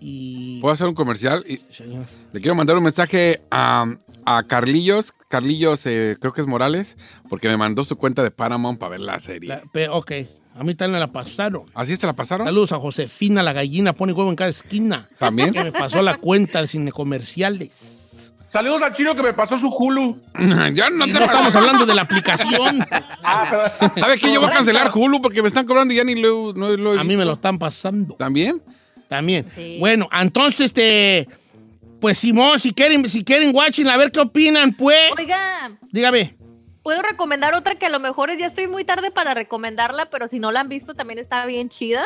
y... 0.00 0.60
¿Puedo 0.60 0.72
hacer 0.74 0.86
un 0.86 0.94
comercial? 0.94 1.44
Y 1.48 1.58
Señor. 1.72 2.06
le 2.32 2.40
quiero 2.40 2.54
mandar 2.54 2.76
un 2.76 2.82
mensaje 2.84 3.42
a, 3.50 3.86
a 4.24 4.42
Carlillos. 4.44 5.12
Carlillos, 5.28 5.84
eh, 5.86 6.16
creo 6.20 6.32
que 6.32 6.40
es 6.40 6.46
Morales, 6.46 6.96
porque 7.28 7.48
me 7.48 7.56
mandó 7.56 7.84
su 7.84 7.96
cuenta 7.96 8.22
de 8.22 8.30
Paramount 8.30 8.78
para 8.78 8.90
ver 8.90 9.00
la 9.00 9.20
serie. 9.20 9.48
La- 9.50 9.62
pe- 9.72 9.88
ok, 9.88 10.12
a 10.56 10.64
mí 10.64 10.74
también 10.74 10.92
me 10.94 10.98
la 11.00 11.12
pasaron. 11.12 11.62
¿Así 11.74 11.96
se 11.96 12.06
la 12.06 12.14
pasaron? 12.14 12.46
Saludos 12.46 12.72
a 12.72 12.78
Josefina, 12.78 13.42
la 13.42 13.52
gallina, 13.52 13.92
pone 13.92 14.12
huevo 14.12 14.30
en 14.30 14.36
cada 14.36 14.50
esquina. 14.50 15.08
¿También? 15.18 15.52
Que 15.52 15.62
me 15.64 15.72
pasó 15.72 16.00
la 16.02 16.16
cuenta 16.16 16.60
de 16.62 16.66
cine 16.66 16.92
comerciales. 16.92 17.94
Saludos 18.50 18.80
al 18.80 18.94
chino 18.94 19.14
que 19.14 19.22
me 19.22 19.34
pasó 19.34 19.58
su 19.58 19.68
Hulu. 19.68 20.16
ya 20.74 20.88
no 20.88 21.04
te 21.04 21.12
no 21.12 21.24
estamos 21.26 21.54
hablando 21.54 21.84
de 21.84 21.94
la 21.94 22.00
aplicación. 22.02 22.78
¿Sabes 24.00 24.20
qué? 24.20 24.32
Yo 24.32 24.40
voy 24.40 24.48
a 24.48 24.52
cancelar 24.52 24.90
Hulu 24.94 25.20
porque 25.20 25.42
me 25.42 25.48
están 25.48 25.66
cobrando 25.66 25.92
y 25.92 25.98
ya 25.98 26.04
ni 26.04 26.14
lo, 26.14 26.52
no 26.54 26.74
lo 26.76 26.94
he 26.94 26.98
A 26.98 27.02
mí 27.04 27.08
me 27.10 27.16
visto. 27.16 27.24
lo 27.26 27.32
están 27.34 27.58
pasando. 27.58 28.14
¿También? 28.14 28.62
También. 29.08 29.46
Bueno, 29.78 30.08
entonces, 30.12 30.66
este. 30.66 31.26
Pues 32.00 32.18
Simón, 32.18 32.60
si 32.60 32.72
quieren, 32.72 33.08
si 33.08 33.24
quieren 33.24 33.52
watching, 33.54 33.88
a 33.88 33.96
ver 33.96 34.12
qué 34.12 34.20
opinan, 34.20 34.72
pues. 34.72 35.10
Oiga, 35.18 35.72
Dígame. 35.90 36.36
puedo 36.84 37.02
recomendar 37.02 37.54
otra 37.54 37.74
que 37.76 37.86
a 37.86 37.90
lo 37.90 37.98
mejor 37.98 38.36
ya 38.38 38.46
estoy 38.46 38.68
muy 38.68 38.84
tarde 38.84 39.10
para 39.10 39.34
recomendarla, 39.34 40.06
pero 40.08 40.28
si 40.28 40.38
no 40.38 40.52
la 40.52 40.60
han 40.60 40.68
visto 40.68 40.94
también 40.94 41.18
está 41.18 41.44
bien 41.46 41.68
chida. 41.70 42.04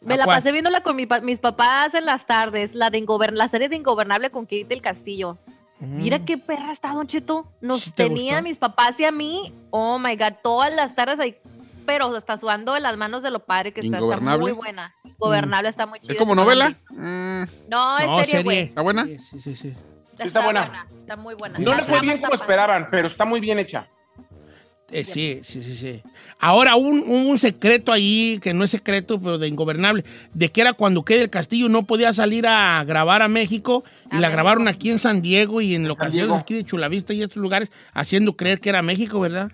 Me 0.00 0.14
¿A 0.14 0.16
la 0.18 0.24
cuál? 0.24 0.38
pasé 0.38 0.52
viéndola 0.52 0.82
con 0.82 0.96
mi 0.96 1.04
pa- 1.06 1.20
mis 1.20 1.38
papás 1.38 1.92
en 1.94 2.06
las 2.06 2.26
tardes, 2.26 2.74
la 2.74 2.88
de 2.90 3.04
la 3.32 3.48
serie 3.48 3.68
de 3.68 3.76
Ingobernable 3.76 4.30
con 4.30 4.44
Kate 4.44 4.64
del 4.68 4.80
Castillo. 4.80 5.36
Mira 5.80 6.24
qué 6.24 6.38
perra 6.38 6.72
está, 6.72 6.92
Don 6.94 7.06
Cheto. 7.06 7.46
Nos 7.60 7.82
¿Sí 7.82 7.90
te 7.90 8.04
tenía 8.04 8.38
a 8.38 8.42
mis 8.42 8.56
papás 8.56 8.98
y 9.00 9.04
a 9.04 9.12
mí, 9.12 9.52
oh 9.70 9.98
my 9.98 10.16
god, 10.16 10.34
todas 10.42 10.72
las 10.72 10.94
tardes 10.94 11.20
ahí, 11.20 11.36
pero 11.86 12.14
hasta 12.16 12.38
sudando 12.38 12.74
de 12.74 12.80
las 12.80 12.96
manos 12.96 13.22
de 13.22 13.30
lo 13.30 13.44
padre 13.44 13.72
que 13.72 13.80
está, 13.80 13.96
está 13.98 14.38
muy 14.38 14.52
buena. 14.52 14.94
Ingobernable 15.04 15.68
está 15.68 15.86
muy 15.86 16.00
chida. 16.00 16.12
¿Es 16.12 16.18
como 16.18 16.32
está 16.32 16.44
novela? 16.44 16.70
Mm, 16.90 17.42
No, 17.68 17.98
es 17.98 18.06
No, 18.06 18.24
serie, 18.24 18.42
güey. 18.42 18.58
¿Está 18.60 18.82
buena? 18.82 19.04
Sí, 19.04 19.18
sí, 19.18 19.40
sí. 19.40 19.56
sí. 19.56 19.74
Está, 20.18 20.44
buena. 20.44 20.66
buena. 20.66 20.86
Está 21.00 21.16
muy 21.16 21.34
buena. 21.34 21.58
No 21.58 21.70
La 21.72 21.76
le 21.78 21.82
fue 21.84 22.00
bien 22.00 22.14
está 22.14 22.28
como 22.28 22.38
padre. 22.38 22.42
esperaban, 22.52 22.88
pero 22.90 23.06
está 23.08 23.24
muy 23.24 23.40
bien 23.40 23.58
hecha. 23.58 23.88
Eh, 24.92 25.02
sí, 25.02 25.40
sí, 25.42 25.60
sí, 25.62 25.74
sí. 25.74 26.02
Ahora, 26.38 26.76
un, 26.76 27.00
un 27.08 27.36
secreto 27.38 27.90
ahí, 27.90 28.38
que 28.40 28.54
no 28.54 28.62
es 28.64 28.70
secreto, 28.70 29.18
pero 29.18 29.38
de 29.38 29.48
ingobernable, 29.48 30.04
de 30.34 30.50
que 30.52 30.60
era 30.60 30.72
cuando 30.74 31.04
quede 31.04 31.22
el 31.22 31.30
castillo 31.30 31.68
no 31.68 31.82
podía 31.84 32.12
salir 32.12 32.46
a 32.46 32.84
grabar 32.84 33.22
a 33.22 33.28
México 33.28 33.82
y 34.12 34.16
A 34.16 34.20
la 34.20 34.28
México. 34.28 34.32
grabaron 34.32 34.68
aquí 34.68 34.90
en 34.90 34.98
San 35.00 35.20
Diego 35.20 35.60
y 35.62 35.74
en 35.74 35.88
locaciones 35.88 36.36
aquí 36.36 36.54
de 36.54 36.64
Chulavista 36.64 37.12
y 37.12 37.22
estos 37.22 37.38
lugares, 37.38 37.72
haciendo 37.92 38.36
creer 38.36 38.60
que 38.60 38.68
era 38.68 38.82
México, 38.82 39.18
¿verdad? 39.18 39.50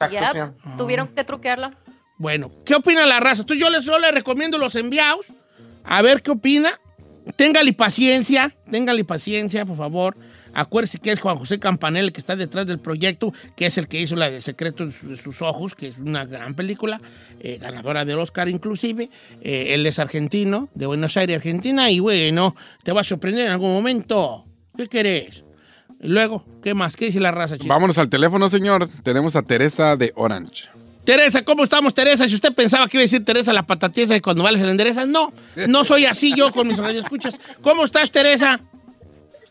Exacto, 0.00 0.14
Ya, 0.14 0.32
señor. 0.32 0.54
tuvieron 0.76 1.08
que 1.08 1.24
truquearla. 1.24 1.76
Bueno, 2.18 2.50
¿qué 2.64 2.74
opina 2.74 3.04
la 3.06 3.20
raza? 3.20 3.42
Entonces 3.42 3.62
yo 3.62 3.70
les, 3.70 3.84
yo 3.84 3.98
les 3.98 4.12
recomiendo 4.12 4.58
los 4.58 4.74
enviados, 4.74 5.26
a 5.84 6.02
ver 6.02 6.22
qué 6.22 6.30
opina. 6.30 6.78
Téngale 7.36 7.72
paciencia, 7.74 8.50
téngale 8.70 9.04
paciencia, 9.04 9.66
por 9.66 9.76
favor. 9.76 10.16
Acuérdese 10.54 10.98
que 10.98 11.12
es 11.12 11.20
Juan 11.20 11.36
José 11.36 11.58
Campanella 11.58 12.06
el 12.06 12.12
que 12.12 12.20
está 12.20 12.34
detrás 12.36 12.66
del 12.66 12.78
proyecto, 12.78 13.34
que 13.54 13.66
es 13.66 13.76
el 13.76 13.86
que 13.86 14.00
hizo 14.00 14.16
la 14.16 14.30
de 14.30 14.40
Secreto 14.40 14.86
de 14.86 14.92
sus, 14.92 15.10
de 15.10 15.16
sus 15.18 15.42
Ojos, 15.42 15.74
que 15.74 15.88
es 15.88 15.98
una 15.98 16.24
gran 16.24 16.54
película, 16.54 17.00
eh, 17.40 17.58
ganadora 17.60 18.04
del 18.06 18.18
Oscar 18.18 18.48
inclusive. 18.48 19.10
Eh, 19.42 19.74
él 19.74 19.84
es 19.86 19.98
argentino, 19.98 20.68
de 20.74 20.86
Buenos 20.86 21.16
Aires, 21.18 21.36
Argentina, 21.36 21.90
y 21.90 22.00
bueno, 22.00 22.56
te 22.82 22.92
va 22.92 23.02
a 23.02 23.04
sorprender 23.04 23.46
en 23.46 23.52
algún 23.52 23.72
momento. 23.72 24.46
¿Qué 24.76 24.86
querés? 24.88 25.44
Y 26.00 26.08
luego, 26.08 26.44
¿qué 26.62 26.74
más? 26.74 26.96
¿Qué 26.96 27.06
dice 27.06 27.20
la 27.20 27.32
raza, 27.32 27.56
chico? 27.56 27.68
Vámonos 27.68 27.98
al 27.98 28.08
teléfono, 28.08 28.48
señor. 28.48 28.88
Tenemos 29.02 29.34
a 29.36 29.42
Teresa 29.42 29.96
de 29.96 30.12
Orange. 30.14 30.68
Teresa, 31.04 31.42
¿cómo 31.42 31.64
estamos, 31.64 31.94
Teresa? 31.94 32.28
Si 32.28 32.34
usted 32.34 32.52
pensaba 32.52 32.86
que 32.86 32.98
iba 32.98 33.00
a 33.00 33.04
decir 33.04 33.24
Teresa 33.24 33.52
la 33.52 33.62
patatiesa 33.62 34.14
y 34.14 34.20
cuando 34.20 34.44
vale 34.44 34.58
se 34.58 34.64
la 34.64 34.72
endereza, 34.72 35.06
no, 35.06 35.32
no 35.66 35.82
soy 35.84 36.04
así 36.04 36.34
yo 36.36 36.52
con 36.52 36.68
mis 36.68 36.76
radioescuchas. 36.76 37.40
¿Cómo 37.62 37.84
estás, 37.84 38.10
Teresa? 38.10 38.60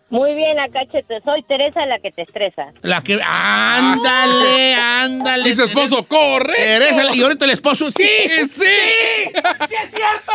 Muy 0.09 0.35
bien, 0.35 0.57
acá, 0.59 0.81
Cheto. 0.89 1.15
Soy 1.25 1.43
Teresa, 1.43 1.85
la 1.85 1.99
que 1.99 2.11
te 2.11 2.21
estresa. 2.21 2.67
La 2.81 3.01
que... 3.01 3.19
Ándale, 3.21 4.75
ándale. 4.75 5.49
Y 5.49 5.55
su 5.55 5.63
esposo, 5.63 6.07
corre. 6.07 6.53
Teresa, 6.53 7.13
y 7.13 7.21
ahorita 7.21 7.43
el 7.45 7.51
esposo, 7.51 7.91
¡sí! 7.91 8.07
¡Sí! 8.27 8.47
¡Sí! 8.47 9.31
¡Sí 9.67 9.75
es 9.83 9.89
cierto! 9.89 10.31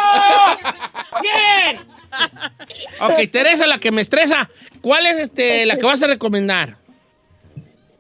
¡Bien! 1.23 2.02
Ok, 3.01 3.31
Teresa, 3.31 3.67
la 3.67 3.79
que 3.79 3.91
me 3.91 4.01
estresa. 4.01 4.49
¿Cuál 4.81 5.07
es 5.07 5.19
este, 5.19 5.67
la 5.67 5.77
que 5.77 5.87
vas 5.87 6.03
a 6.03 6.07
recomendar? 6.07 6.77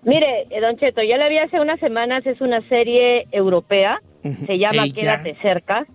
Mire, 0.05 0.47
eh, 0.51 0.61
Don 0.61 0.77
Cheto, 0.77 1.03
ya 1.03 1.17
la 1.17 1.29
vi 1.29 1.39
hace 1.39 1.61
unas 1.61 1.81
semanas. 1.81 2.27
Es 2.27 2.41
una 2.41 2.61
serie 2.69 3.27
europea. 3.33 4.01
Se 4.47 4.59
llama 4.59 4.85
Ella. 4.85 4.95
Quédate 4.95 5.37
cerca. 5.43 5.87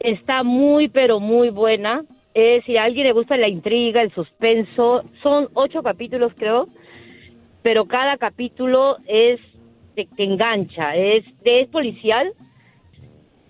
Está 0.00 0.42
muy, 0.42 0.88
pero 0.88 1.20
muy 1.20 1.50
buena. 1.50 2.04
Eh, 2.34 2.62
si 2.66 2.76
a 2.76 2.84
alguien 2.84 3.06
le 3.06 3.12
gusta 3.12 3.36
la 3.36 3.48
intriga, 3.48 4.02
el 4.02 4.12
suspenso, 4.12 5.04
son 5.22 5.48
ocho 5.54 5.82
capítulos, 5.82 6.32
creo. 6.36 6.66
Pero 7.62 7.86
cada 7.86 8.16
capítulo 8.16 8.96
es 9.06 9.40
te, 9.94 10.06
te 10.16 10.24
engancha. 10.24 10.96
Es, 10.96 11.24
es 11.44 11.68
policial 11.68 12.32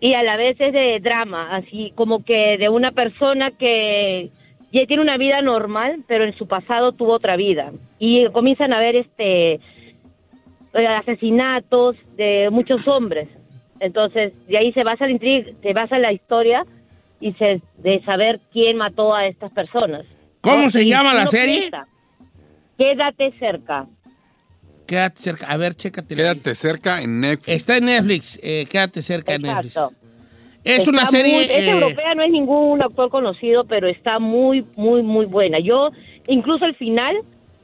y 0.05 0.13
a 0.13 0.23
la 0.23 0.37
vez 0.37 0.61
es 0.61 0.75
de 0.75 1.01
drama, 1.01 1.57
así 1.57 1.91
como 1.95 2.23
que 2.23 2.59
de 2.59 2.69
una 2.69 2.93
persona 2.93 3.51
que 3.51 4.29
ya 4.71 4.85
tiene 4.85 5.01
una 5.03 5.17
vida 5.17 5.41
normal, 5.41 6.05
pero 6.07 6.25
en 6.25 6.37
su 6.37 6.47
pasado 6.47 6.93
tuvo 6.93 7.15
otra 7.15 7.37
vida. 7.37 7.73
Y 7.99 8.29
comienzan 8.29 8.75
a 8.75 8.81
ver 8.81 8.97
este 8.97 9.55
eh, 9.55 10.87
asesinatos 10.87 11.97
de 12.17 12.51
muchos 12.53 12.87
hombres. 12.87 13.31
Entonces, 13.81 14.47
de 14.47 14.59
ahí 14.59 14.75
se 14.75 14.85
basa 14.85 15.07
la 15.07 15.13
intriga, 15.13 15.51
se 15.63 15.73
basa 15.73 15.99
la 15.99 16.13
historia 16.13 16.67
y 17.19 17.33
se 17.33 17.63
de 17.79 18.03
saber 18.05 18.41
quién 18.53 18.77
mató 18.77 19.15
a 19.15 19.27
estas 19.27 19.53
personas. 19.53 20.05
¿Cómo 20.43 20.69
se 20.69 20.85
llama 20.85 21.15
la 21.15 21.29
serie? 21.29 21.61
piensa, 21.61 21.87
Quédate 22.77 23.33
cerca. 23.39 23.87
Quédate 24.87 25.23
cerca. 25.23 25.47
A 25.47 25.57
ver, 25.57 25.75
chécate. 25.75 26.15
Quédate 26.15 26.55
cerca 26.55 27.01
en 27.03 27.21
Netflix. 27.21 27.49
Está 27.57 27.77
en 27.79 27.85
Netflix. 27.87 28.39
eh, 28.43 28.67
quédate 28.71 29.03
cerca 29.03 29.35
en 29.35 29.43
Netflix. 29.43 29.77
Exacto. 29.77 29.95
Es 30.63 30.79
Está 30.79 30.91
una 30.91 31.07
serie. 31.07 31.33
muy- 31.35 31.43
es 31.45 31.51
eh, 31.51 31.71
europea, 31.71 32.15
no 32.15 32.23
es 32.23 32.31
ningún 32.31 32.83
actor 32.83 33.11
conocido, 33.11 33.65
pero 33.65 33.87
está 33.89 34.19
muy, 34.19 34.65
muy, 34.77 35.03
muy 35.03 35.27
buena. 35.27 35.59
Yo, 35.59 35.91
incluso 36.27 36.65
el 36.65 36.75
final, 36.75 37.17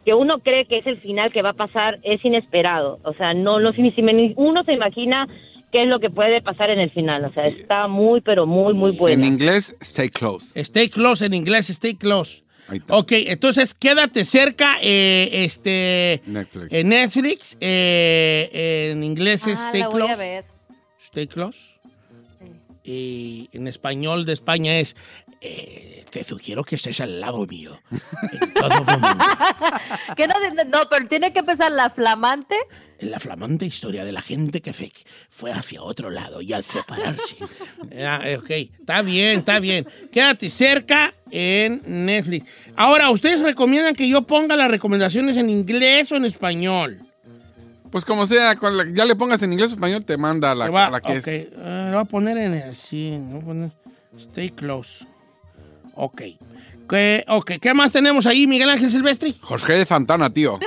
que 0.04 0.12
uno 0.14 0.38
cree 0.40 0.66
que 0.66 0.78
es 0.78 0.86
el 0.86 0.98
final 1.00 1.32
que 1.32 1.40
va 1.42 1.50
a 1.50 1.54
pasar, 1.54 1.98
es 2.02 2.22
inesperado. 2.24 2.98
O 3.04 3.14
sea, 3.14 3.32
no, 3.34 3.58
no 3.60 3.72
si, 3.72 3.90
si 3.92 4.02
me- 4.02 4.34
uno 4.36 4.64
se 4.64 4.72
imagina 4.74 5.26
qué 5.72 5.84
es 5.84 5.88
lo 5.88 5.98
que 6.00 6.10
puede 6.10 6.42
pasar 6.42 6.68
en 6.70 6.78
el 6.80 6.90
final. 6.90 7.24
O 7.24 7.32
sea, 7.32 7.46
está 7.46 7.86
muy, 7.88 8.20
pero 8.20 8.44
muy, 8.46 8.74
muy 8.74 8.90
En 8.90 8.96
buena. 8.98 9.26
inglés, 9.26 9.74
stay 9.80 10.08
close. 10.10 10.58
Stay 10.60 10.88
close 10.88 11.24
en 11.24 11.32
inglés, 11.32 11.70
stay 11.70 11.94
close. 11.94 12.42
Ok, 12.88 13.12
entonces 13.12 13.74
quédate 13.74 14.24
cerca, 14.24 14.76
eh, 14.82 15.28
este, 15.44 16.22
Netflix. 16.26 16.72
en 16.72 16.88
Netflix, 16.88 17.56
eh, 17.60 18.90
en 18.92 19.02
inglés 19.04 19.46
es 19.46 19.58
Ah, 19.58 19.66
stay 19.68 19.80
la 19.80 19.88
voy 19.88 20.02
a 20.02 20.06
close. 20.06 20.18
ver. 20.18 20.44
Stay 21.00 21.26
close. 21.26 21.58
Y 22.82 23.48
en 23.52 23.68
español 23.68 24.24
de 24.24 24.32
España 24.32 24.78
es, 24.78 24.96
eh, 25.42 26.04
te 26.10 26.24
sugiero 26.24 26.64
que 26.64 26.76
estés 26.76 27.00
al 27.00 27.20
lado 27.20 27.46
mío. 27.46 27.78
En 28.32 28.54
todo 28.54 28.84
momento. 28.84 29.24
¿Qué 30.16 30.26
no, 30.26 30.34
no, 30.64 30.88
pero 30.88 31.06
tiene 31.06 31.32
que 31.32 31.40
empezar 31.40 31.70
la 31.72 31.90
flamante. 31.90 32.56
La 33.00 33.20
flamante 33.20 33.66
historia 33.66 34.04
de 34.04 34.12
la 34.12 34.20
gente 34.22 34.60
que 34.60 34.72
fe- 34.72 34.92
fue 35.28 35.52
hacia 35.52 35.82
otro 35.82 36.10
lado 36.10 36.40
y 36.42 36.52
al 36.52 36.64
separarse. 36.64 37.36
Ah, 37.98 38.20
eh, 38.24 38.36
ok, 38.38 38.50
está 38.50 39.02
bien, 39.02 39.40
está 39.40 39.58
bien. 39.58 39.86
Quédate 40.12 40.48
cerca 40.48 41.14
en 41.30 41.82
Netflix. 41.86 42.46
Ahora, 42.76 43.10
¿ustedes 43.10 43.40
recomiendan 43.40 43.94
que 43.94 44.08
yo 44.08 44.22
ponga 44.22 44.56
las 44.56 44.70
recomendaciones 44.70 45.36
en 45.36 45.50
inglés 45.50 46.10
o 46.12 46.16
en 46.16 46.24
español? 46.24 46.98
Pues 47.90 48.04
como 48.04 48.24
sea, 48.26 48.54
con 48.54 48.76
la- 48.76 48.86
ya 48.92 49.04
le 49.04 49.16
pongas 49.16 49.42
en 49.42 49.52
inglés 49.52 49.72
o 49.72 49.74
español, 49.74 50.04
te 50.04 50.16
manda 50.16 50.54
la, 50.54 50.66
Te 50.66 50.70
va- 50.70 50.90
la 50.90 51.00
que 51.00 51.16
es. 51.16 51.28
ah, 51.58 51.88
lo 51.90 51.92
voy 51.98 52.02
a 52.02 52.04
poner 52.04 52.38
en 52.38 52.54
así. 52.54 53.16
voy 53.20 53.40
a 53.40 53.44
poner 53.44 53.70
stay 54.18 54.50
close. 54.50 55.04
Ok. 55.94 56.22
¿Qué, 56.88 57.24
ok, 57.28 57.52
¿qué 57.60 57.72
más 57.72 57.92
tenemos 57.92 58.26
ahí, 58.26 58.46
Miguel 58.48 58.68
Ángel 58.70 58.90
Silvestri? 58.90 59.36
Jorge 59.40 59.74
de 59.74 59.86
Santana, 59.86 60.32
tío. 60.32 60.58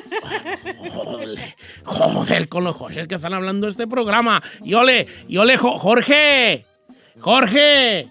Joder, 0.90 1.40
joder, 1.84 2.48
con 2.50 2.64
los 2.64 2.76
José 2.76 3.08
que 3.08 3.16
están 3.16 3.34
hablando 3.34 3.68
de 3.68 3.72
este 3.72 3.88
programa. 3.88 4.42
Y 4.64 4.74
ole, 4.76 5.06
y 5.28 5.38
ole, 5.38 5.58
Jo- 5.58 5.78
Jorge, 5.78 6.66
Jorge, 7.20 8.08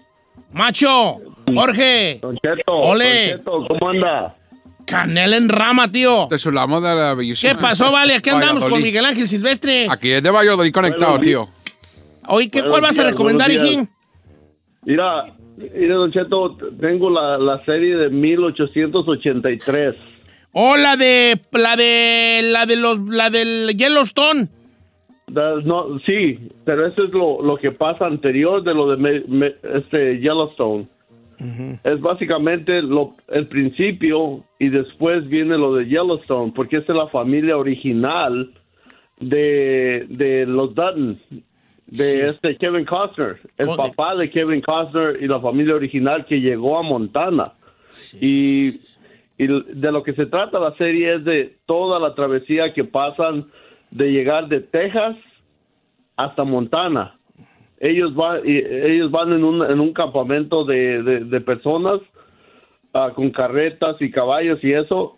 macho, 0.51 1.21
Jorge. 1.53 2.21
ole. 2.67 3.39
¿cómo 3.43 3.89
anda? 3.89 4.35
Canela 4.85 5.37
en 5.37 5.49
rama, 5.49 5.91
tío. 5.91 6.27
Te 6.29 6.37
sulamos 6.37 6.83
de 6.83 6.93
la 6.95 7.13
bellísima. 7.13 7.53
¿Qué 7.53 7.59
pasó, 7.61 7.91
vale? 7.91 8.15
Aquí 8.15 8.29
andamos 8.29 8.63
con. 8.63 8.81
Miguel 8.81 9.05
Ángel 9.05 9.27
Silvestre. 9.27 9.87
Aquí 9.89 10.11
es 10.11 10.21
de 10.21 10.29
Valladolid 10.29 10.73
conectado, 10.73 11.17
Buenos 11.17 11.25
tío. 11.27 11.47
Oye, 12.27 12.49
¿qué, 12.49 12.63
¿cuál 12.63 12.81
vas 12.81 12.97
a 12.99 13.01
días, 13.03 13.11
recomendar, 13.11 13.47
buenos 13.49 13.63
días. 13.69 13.77
hijín? 13.85 13.89
Mira, 14.85 15.25
mira, 15.57 15.95
Don 15.95 16.11
Cheto, 16.11 16.57
tengo 16.79 17.09
la, 17.09 17.37
la 17.37 17.63
serie 17.65 17.95
de 17.95 18.09
1883. 18.09 19.95
O 20.53 20.75
la 20.77 20.95
de, 20.97 21.39
la 21.53 21.75
de, 21.75 22.41
la 22.43 22.65
de 22.65 22.75
los, 22.75 22.99
la 23.07 23.29
del 23.29 23.75
Yellowstone. 23.75 24.49
Da- 25.27 25.55
No, 25.63 25.99
sí, 26.05 26.37
pero 26.65 26.85
eso 26.87 27.03
es 27.05 27.11
lo, 27.11 27.41
lo 27.41 27.57
que 27.57 27.71
pasa 27.71 28.05
anterior 28.05 28.61
de 28.63 28.73
lo 28.73 28.87
de 28.89 28.97
me- 28.97 29.23
me- 29.27 29.55
este 29.77 30.19
Yellowstone. 30.19 30.87
Es 31.83 31.99
básicamente 32.01 32.81
lo, 32.81 33.11
el 33.29 33.47
principio 33.47 34.43
y 34.59 34.69
después 34.69 35.27
viene 35.27 35.57
lo 35.57 35.75
de 35.75 35.85
Yellowstone, 35.85 36.51
porque 36.55 36.77
esta 36.77 36.93
es 36.93 36.97
la 36.97 37.07
familia 37.07 37.57
original 37.57 38.51
de, 39.19 40.05
de 40.09 40.45
los 40.45 40.73
Dutton, 40.75 41.19
de 41.87 42.29
este 42.29 42.57
Kevin 42.57 42.85
Costner, 42.85 43.39
el 43.57 43.69
Oh, 43.69 43.75
papá 43.75 44.15
de 44.15 44.29
Kevin 44.29 44.61
Costner 44.61 45.21
y 45.21 45.27
la 45.27 45.39
familia 45.39 45.75
original 45.75 46.25
que 46.25 46.39
llegó 46.39 46.77
a 46.77 46.81
Montana. 46.81 47.53
Y, 48.19 48.79
y 49.37 49.47
de 49.47 49.91
lo 49.91 50.01
que 50.03 50.13
se 50.13 50.25
trata 50.25 50.59
la 50.59 50.75
serie 50.77 51.15
es 51.15 51.23
de 51.23 51.57
toda 51.65 51.99
la 51.99 52.15
travesía 52.15 52.73
que 52.73 52.83
pasan 52.83 53.45
de 53.91 54.11
llegar 54.11 54.47
de 54.47 54.61
Texas 54.61 55.15
hasta 56.15 56.43
Montana. 56.43 57.15
Ellos 57.85 58.15
van, 58.15 58.39
y- 58.45 58.63
ellos 58.91 59.11
van 59.11 59.33
en 59.33 59.43
un, 59.43 59.61
en 59.69 59.79
un 59.81 59.91
campamento 59.93 60.63
de, 60.63 61.03
de- 61.03 61.19
de 61.25 61.41
personas 61.41 61.99
ah, 62.93 63.11
con 63.13 63.29
carretas 63.31 63.97
y 63.99 64.09
caballos 64.09 64.59
y 64.63 64.71
eso. 64.71 65.17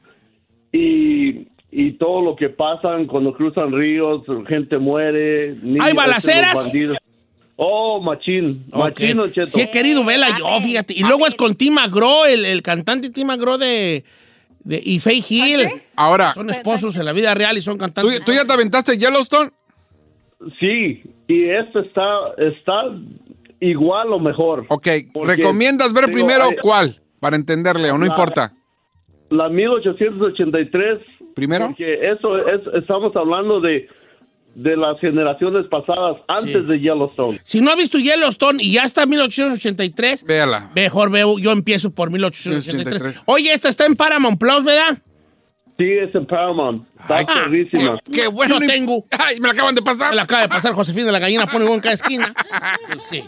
Y, 0.71 1.47
y 1.71 1.91
todo 1.99 2.21
lo 2.21 2.35
que 2.35 2.49
pasan 2.49 3.05
cuando 3.05 3.33
cruzan 3.33 3.71
ríos, 3.71 4.23
gente 4.47 4.77
muere. 4.79 5.55
niños, 5.61 5.85
¿Hay 5.85 5.93
balaceras? 5.93 6.57
Oh, 7.57 8.01
machín, 8.01 8.65
machín, 8.73 9.15
Don 9.15 9.31
Cheto. 9.31 9.47
Sí 9.47 9.61
he 9.61 9.69
querido 9.71 10.03
verla 10.03 10.27
yo, 10.37 10.45
fíjate. 10.59 10.93
Y 10.93 11.03
luego 11.03 11.25
es 11.27 11.35
con 11.35 11.55
Tim 11.55 11.75
McGraw, 11.75 12.25
el, 12.25 12.45
el 12.45 12.61
cantante 12.61 13.09
Tim 13.09 13.27
McGraw 13.27 13.57
de, 13.57 14.03
de 14.65 14.81
y 14.83 14.99
Faye 14.99 15.23
Hill. 15.29 15.69
Ahora, 15.95 16.33
Son 16.33 16.49
esposos 16.49 16.97
en 16.97 17.05
la 17.05 17.13
vida 17.13 17.33
real 17.33 17.57
y 17.57 17.61
son 17.61 17.75
¿tú, 17.75 17.79
cantantes. 17.81 18.25
tú 18.25 18.33
ya 18.33 18.43
te 18.45 18.51
aventaste 18.53 18.97
Yellowstone? 18.97 19.51
Sí, 20.59 21.01
y 21.27 21.49
este 21.49 21.79
está, 21.79 22.03
está 22.37 22.83
igual 23.59 24.13
o 24.13 24.19
mejor. 24.19 24.65
Ok, 24.69 24.87
Porque, 25.13 25.35
¿recomiendas 25.37 25.91
ver 25.93 26.05
digo, 26.05 26.17
primero 26.17 26.43
hay- 26.45 26.57
cuál? 26.61 26.95
Para 27.19 27.35
entenderle, 27.35 27.89
o 27.91 27.97
no 27.97 28.05
La- 28.05 28.11
importa. 28.11 28.53
La 29.29 29.49
1883. 29.49 30.99
¿Primero? 31.35 31.67
Porque 31.67 32.09
eso 32.11 32.37
es, 32.47 32.61
estamos 32.75 33.13
hablando 33.15 33.59
de, 33.59 33.87
de 34.55 34.77
las 34.77 34.99
generaciones 34.99 35.65
pasadas 35.67 36.17
antes 36.27 36.65
de 36.67 36.79
Yellowstone. 36.79 37.39
Si 37.43 37.59
no 37.59 37.71
ha 37.71 37.75
visto 37.75 37.97
Yellowstone 37.97 38.61
y 38.63 38.73
ya 38.73 38.83
está 38.83 39.03
en 39.03 39.09
1883, 39.09 40.23
Véala. 40.23 40.71
mejor 40.75 41.09
veo, 41.11 41.37
yo 41.39 41.51
empiezo 41.51 41.91
por 41.93 42.11
1883. 42.11 42.85
1883. 43.01 43.23
Oye, 43.25 43.51
esta 43.53 43.69
está 43.69 43.85
en 43.85 43.95
Paramount 43.95 44.39
Plus, 44.39 44.63
¿verdad? 44.63 44.97
Sí, 45.77 45.85
es 45.91 46.15
en 46.15 46.25
Paramount. 46.25 46.87
Está 47.01 47.17
Ay, 47.17 47.25
perrísima. 47.25 47.99
Qué 48.11 48.27
bueno 48.27 48.59
tengo. 48.59 49.03
Ay, 49.11 49.39
me 49.41 49.47
la 49.47 49.53
acaban 49.53 49.75
de 49.75 49.81
pasar. 49.81 50.11
Me 50.11 50.15
la 50.15 50.21
acaba 50.23 50.41
de 50.43 50.47
pasar 50.49 50.73
Josefina 50.73 51.05
de 51.07 51.11
la 51.11 51.19
gallina, 51.19 51.45
pone 51.47 51.65
en 51.71 51.79
cada 51.81 51.93
esquina. 51.95 52.33
Pues 52.87 53.01
sí. 53.09 53.23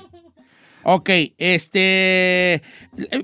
Ok, 0.90 1.10
este. 1.38 2.62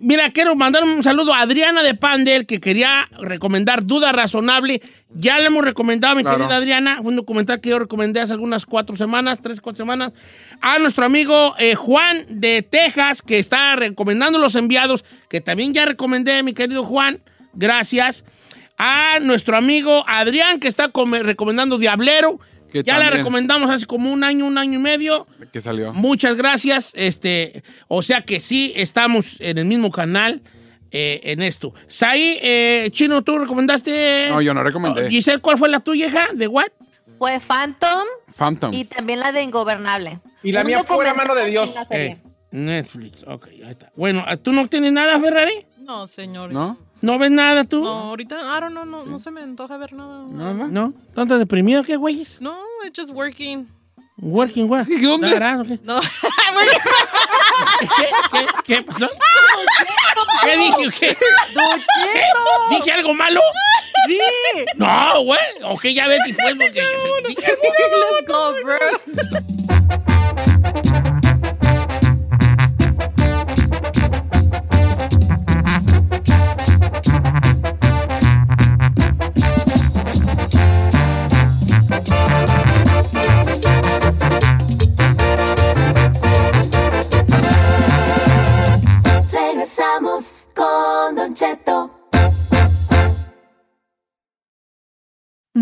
Mira, 0.01 0.30
quiero 0.32 0.53
mandar 0.53 0.84
un 0.84 1.01
saludo 1.01 1.34
a 1.34 1.39
Adriana 1.39 1.82
de 1.82 1.93
Pandel, 1.93 2.45
que 2.45 2.59
quería 2.59 3.07
recomendar 3.21 3.86
Duda 3.86 4.11
Razonable. 4.11 4.82
Ya 5.15 5.39
le 5.39 5.45
hemos 5.45 5.63
recomendado, 5.63 6.13
mi 6.17 6.24
Claro. 6.24 6.39
querida 6.39 6.57
Adriana. 6.57 6.97
Fue 6.97 7.07
un 7.11 7.15
documental 7.15 7.61
que 7.61 7.69
yo 7.69 7.80
recomendé 7.80 8.19
hace 8.19 8.34
algunas 8.34 8.65
cuatro 8.65 8.97
semanas, 8.97 9.39
tres, 9.41 9.61
cuatro 9.61 9.78
semanas. 9.86 10.11
A 10.59 10.78
nuestro 10.80 11.05
amigo 11.05 11.55
eh, 11.57 11.76
Juan 11.76 12.26
de 12.28 12.63
Texas, 12.63 13.21
que 13.21 13.39
está 13.39 13.78
recomendando 13.78 14.39
los 14.39 14.55
enviados, 14.55 15.05
que 15.30 15.39
también 15.39 15.74
ya 15.74 15.86
recomendé, 15.86 16.43
mi 16.43 16.53
querido 16.53 16.84
Juan. 16.84 17.21
Gracias. 17.53 18.26
A 18.86 19.19
nuestro 19.21 19.55
amigo 19.55 20.03
Adrián, 20.07 20.59
que 20.59 20.67
está 20.67 20.89
come- 20.89 21.23
recomendando 21.23 21.77
Diablero. 21.77 22.38
Que 22.69 22.84
Ya 22.84 22.93
la 22.93 23.05
también. 23.05 23.17
recomendamos 23.19 23.69
hace 23.69 23.86
como 23.86 24.11
un 24.11 24.23
año, 24.25 24.45
un 24.45 24.57
año 24.57 24.73
y 24.79 24.81
medio. 24.81 25.25
¿Qué 25.53 25.61
salió? 25.61 25.93
Muchas 25.93 26.36
gracias. 26.36 26.91
Este, 26.95 27.63
o 27.88 28.01
sea 28.01 28.21
que 28.21 28.39
sí, 28.41 28.73
estamos 28.75 29.39
en 29.39 29.59
el 29.59 29.65
mismo 29.65 29.89
canal 29.91 30.41
eh, 30.91 31.21
en 31.23 31.41
esto. 31.43 31.73
Sai, 31.88 32.39
eh, 32.41 32.89
Chino, 32.91 33.21
¿tú 33.23 33.38
recomendaste? 33.38 34.25
No, 34.29 34.41
yo 34.41 34.53
no 34.53 34.63
recomendé. 34.63 35.05
Oh, 35.05 35.09
Giselle, 35.09 35.39
¿cuál 35.39 35.57
fue 35.57 35.69
la 35.69 35.79
tuya, 35.79 36.07
hija? 36.07 36.27
¿De 36.34 36.47
what? 36.47 36.65
Fue 37.19 37.39
Phantom 37.39 38.05
Phantom. 38.36 38.73
y 38.73 38.84
también 38.86 39.19
la 39.21 39.31
de 39.31 39.43
Ingobernable. 39.43 40.19
Y 40.43 40.51
la 40.51 40.63
mía, 40.65 40.84
pura 40.84 41.13
mano 41.13 41.36
de 41.36 41.45
Dios. 41.45 41.73
Eh, 41.91 42.17
Netflix, 42.51 43.23
ok, 43.25 43.47
ahí 43.47 43.71
está. 43.71 43.91
Bueno, 43.95 44.25
¿tú 44.41 44.51
no 44.51 44.67
tienes 44.67 44.91
nada, 44.91 45.19
Ferrari? 45.19 45.53
No, 45.77 46.07
señor. 46.07 46.51
¿No? 46.51 46.77
¿No 47.04 47.20
ves 47.20 47.32
nada 47.32 47.66
tú? 47.66 47.84
No, 47.84 47.89
ahorita, 47.89 48.38
I 48.38 48.62
don't 48.62 48.72
know, 48.72 48.86
no, 48.86 49.04
no 49.04 49.20
se 49.20 49.30
me 49.30 49.41
antoja 49.41 49.76
ver 49.76 49.91
nada. 49.91 50.26
¿Nada? 50.26 50.70
¿No? 50.70 50.93
¿Tanto 51.14 51.38
deprimido 51.38 51.84
que, 51.84 51.97
güeyes? 51.97 52.39
No, 52.39 52.58
it's 52.86 52.97
just 52.97 53.12
working. 53.12 53.68
Working, 54.22 54.70
what? 54.70 54.88
¿Y 54.88 55.01
dónde? 55.01 55.30
¿Darás 55.30 55.60
o 55.60 55.64
qué? 55.66 55.78
No, 55.84 55.99
¿Qué, 57.80 58.08
qué, 58.32 58.47
qué 58.64 58.84
pasó? 58.84 59.10
¿Qué 60.43 60.58
dije? 60.58 60.91
¿Qué? 60.97 61.08
¿Qué? 61.08 61.18
¿Dije 62.78 62.91
algo 62.93 63.14
malo? 63.14 63.41
Sí. 64.08 64.18
No, 64.78 65.24
güey. 65.24 65.39
Ok, 65.66 65.88
ya 65.88 66.08
vete, 66.08 66.34
pues, 66.34 66.56
porque... 66.56 66.82
Let's 66.82 68.28
go, 68.28 68.54
bro. 68.64 68.78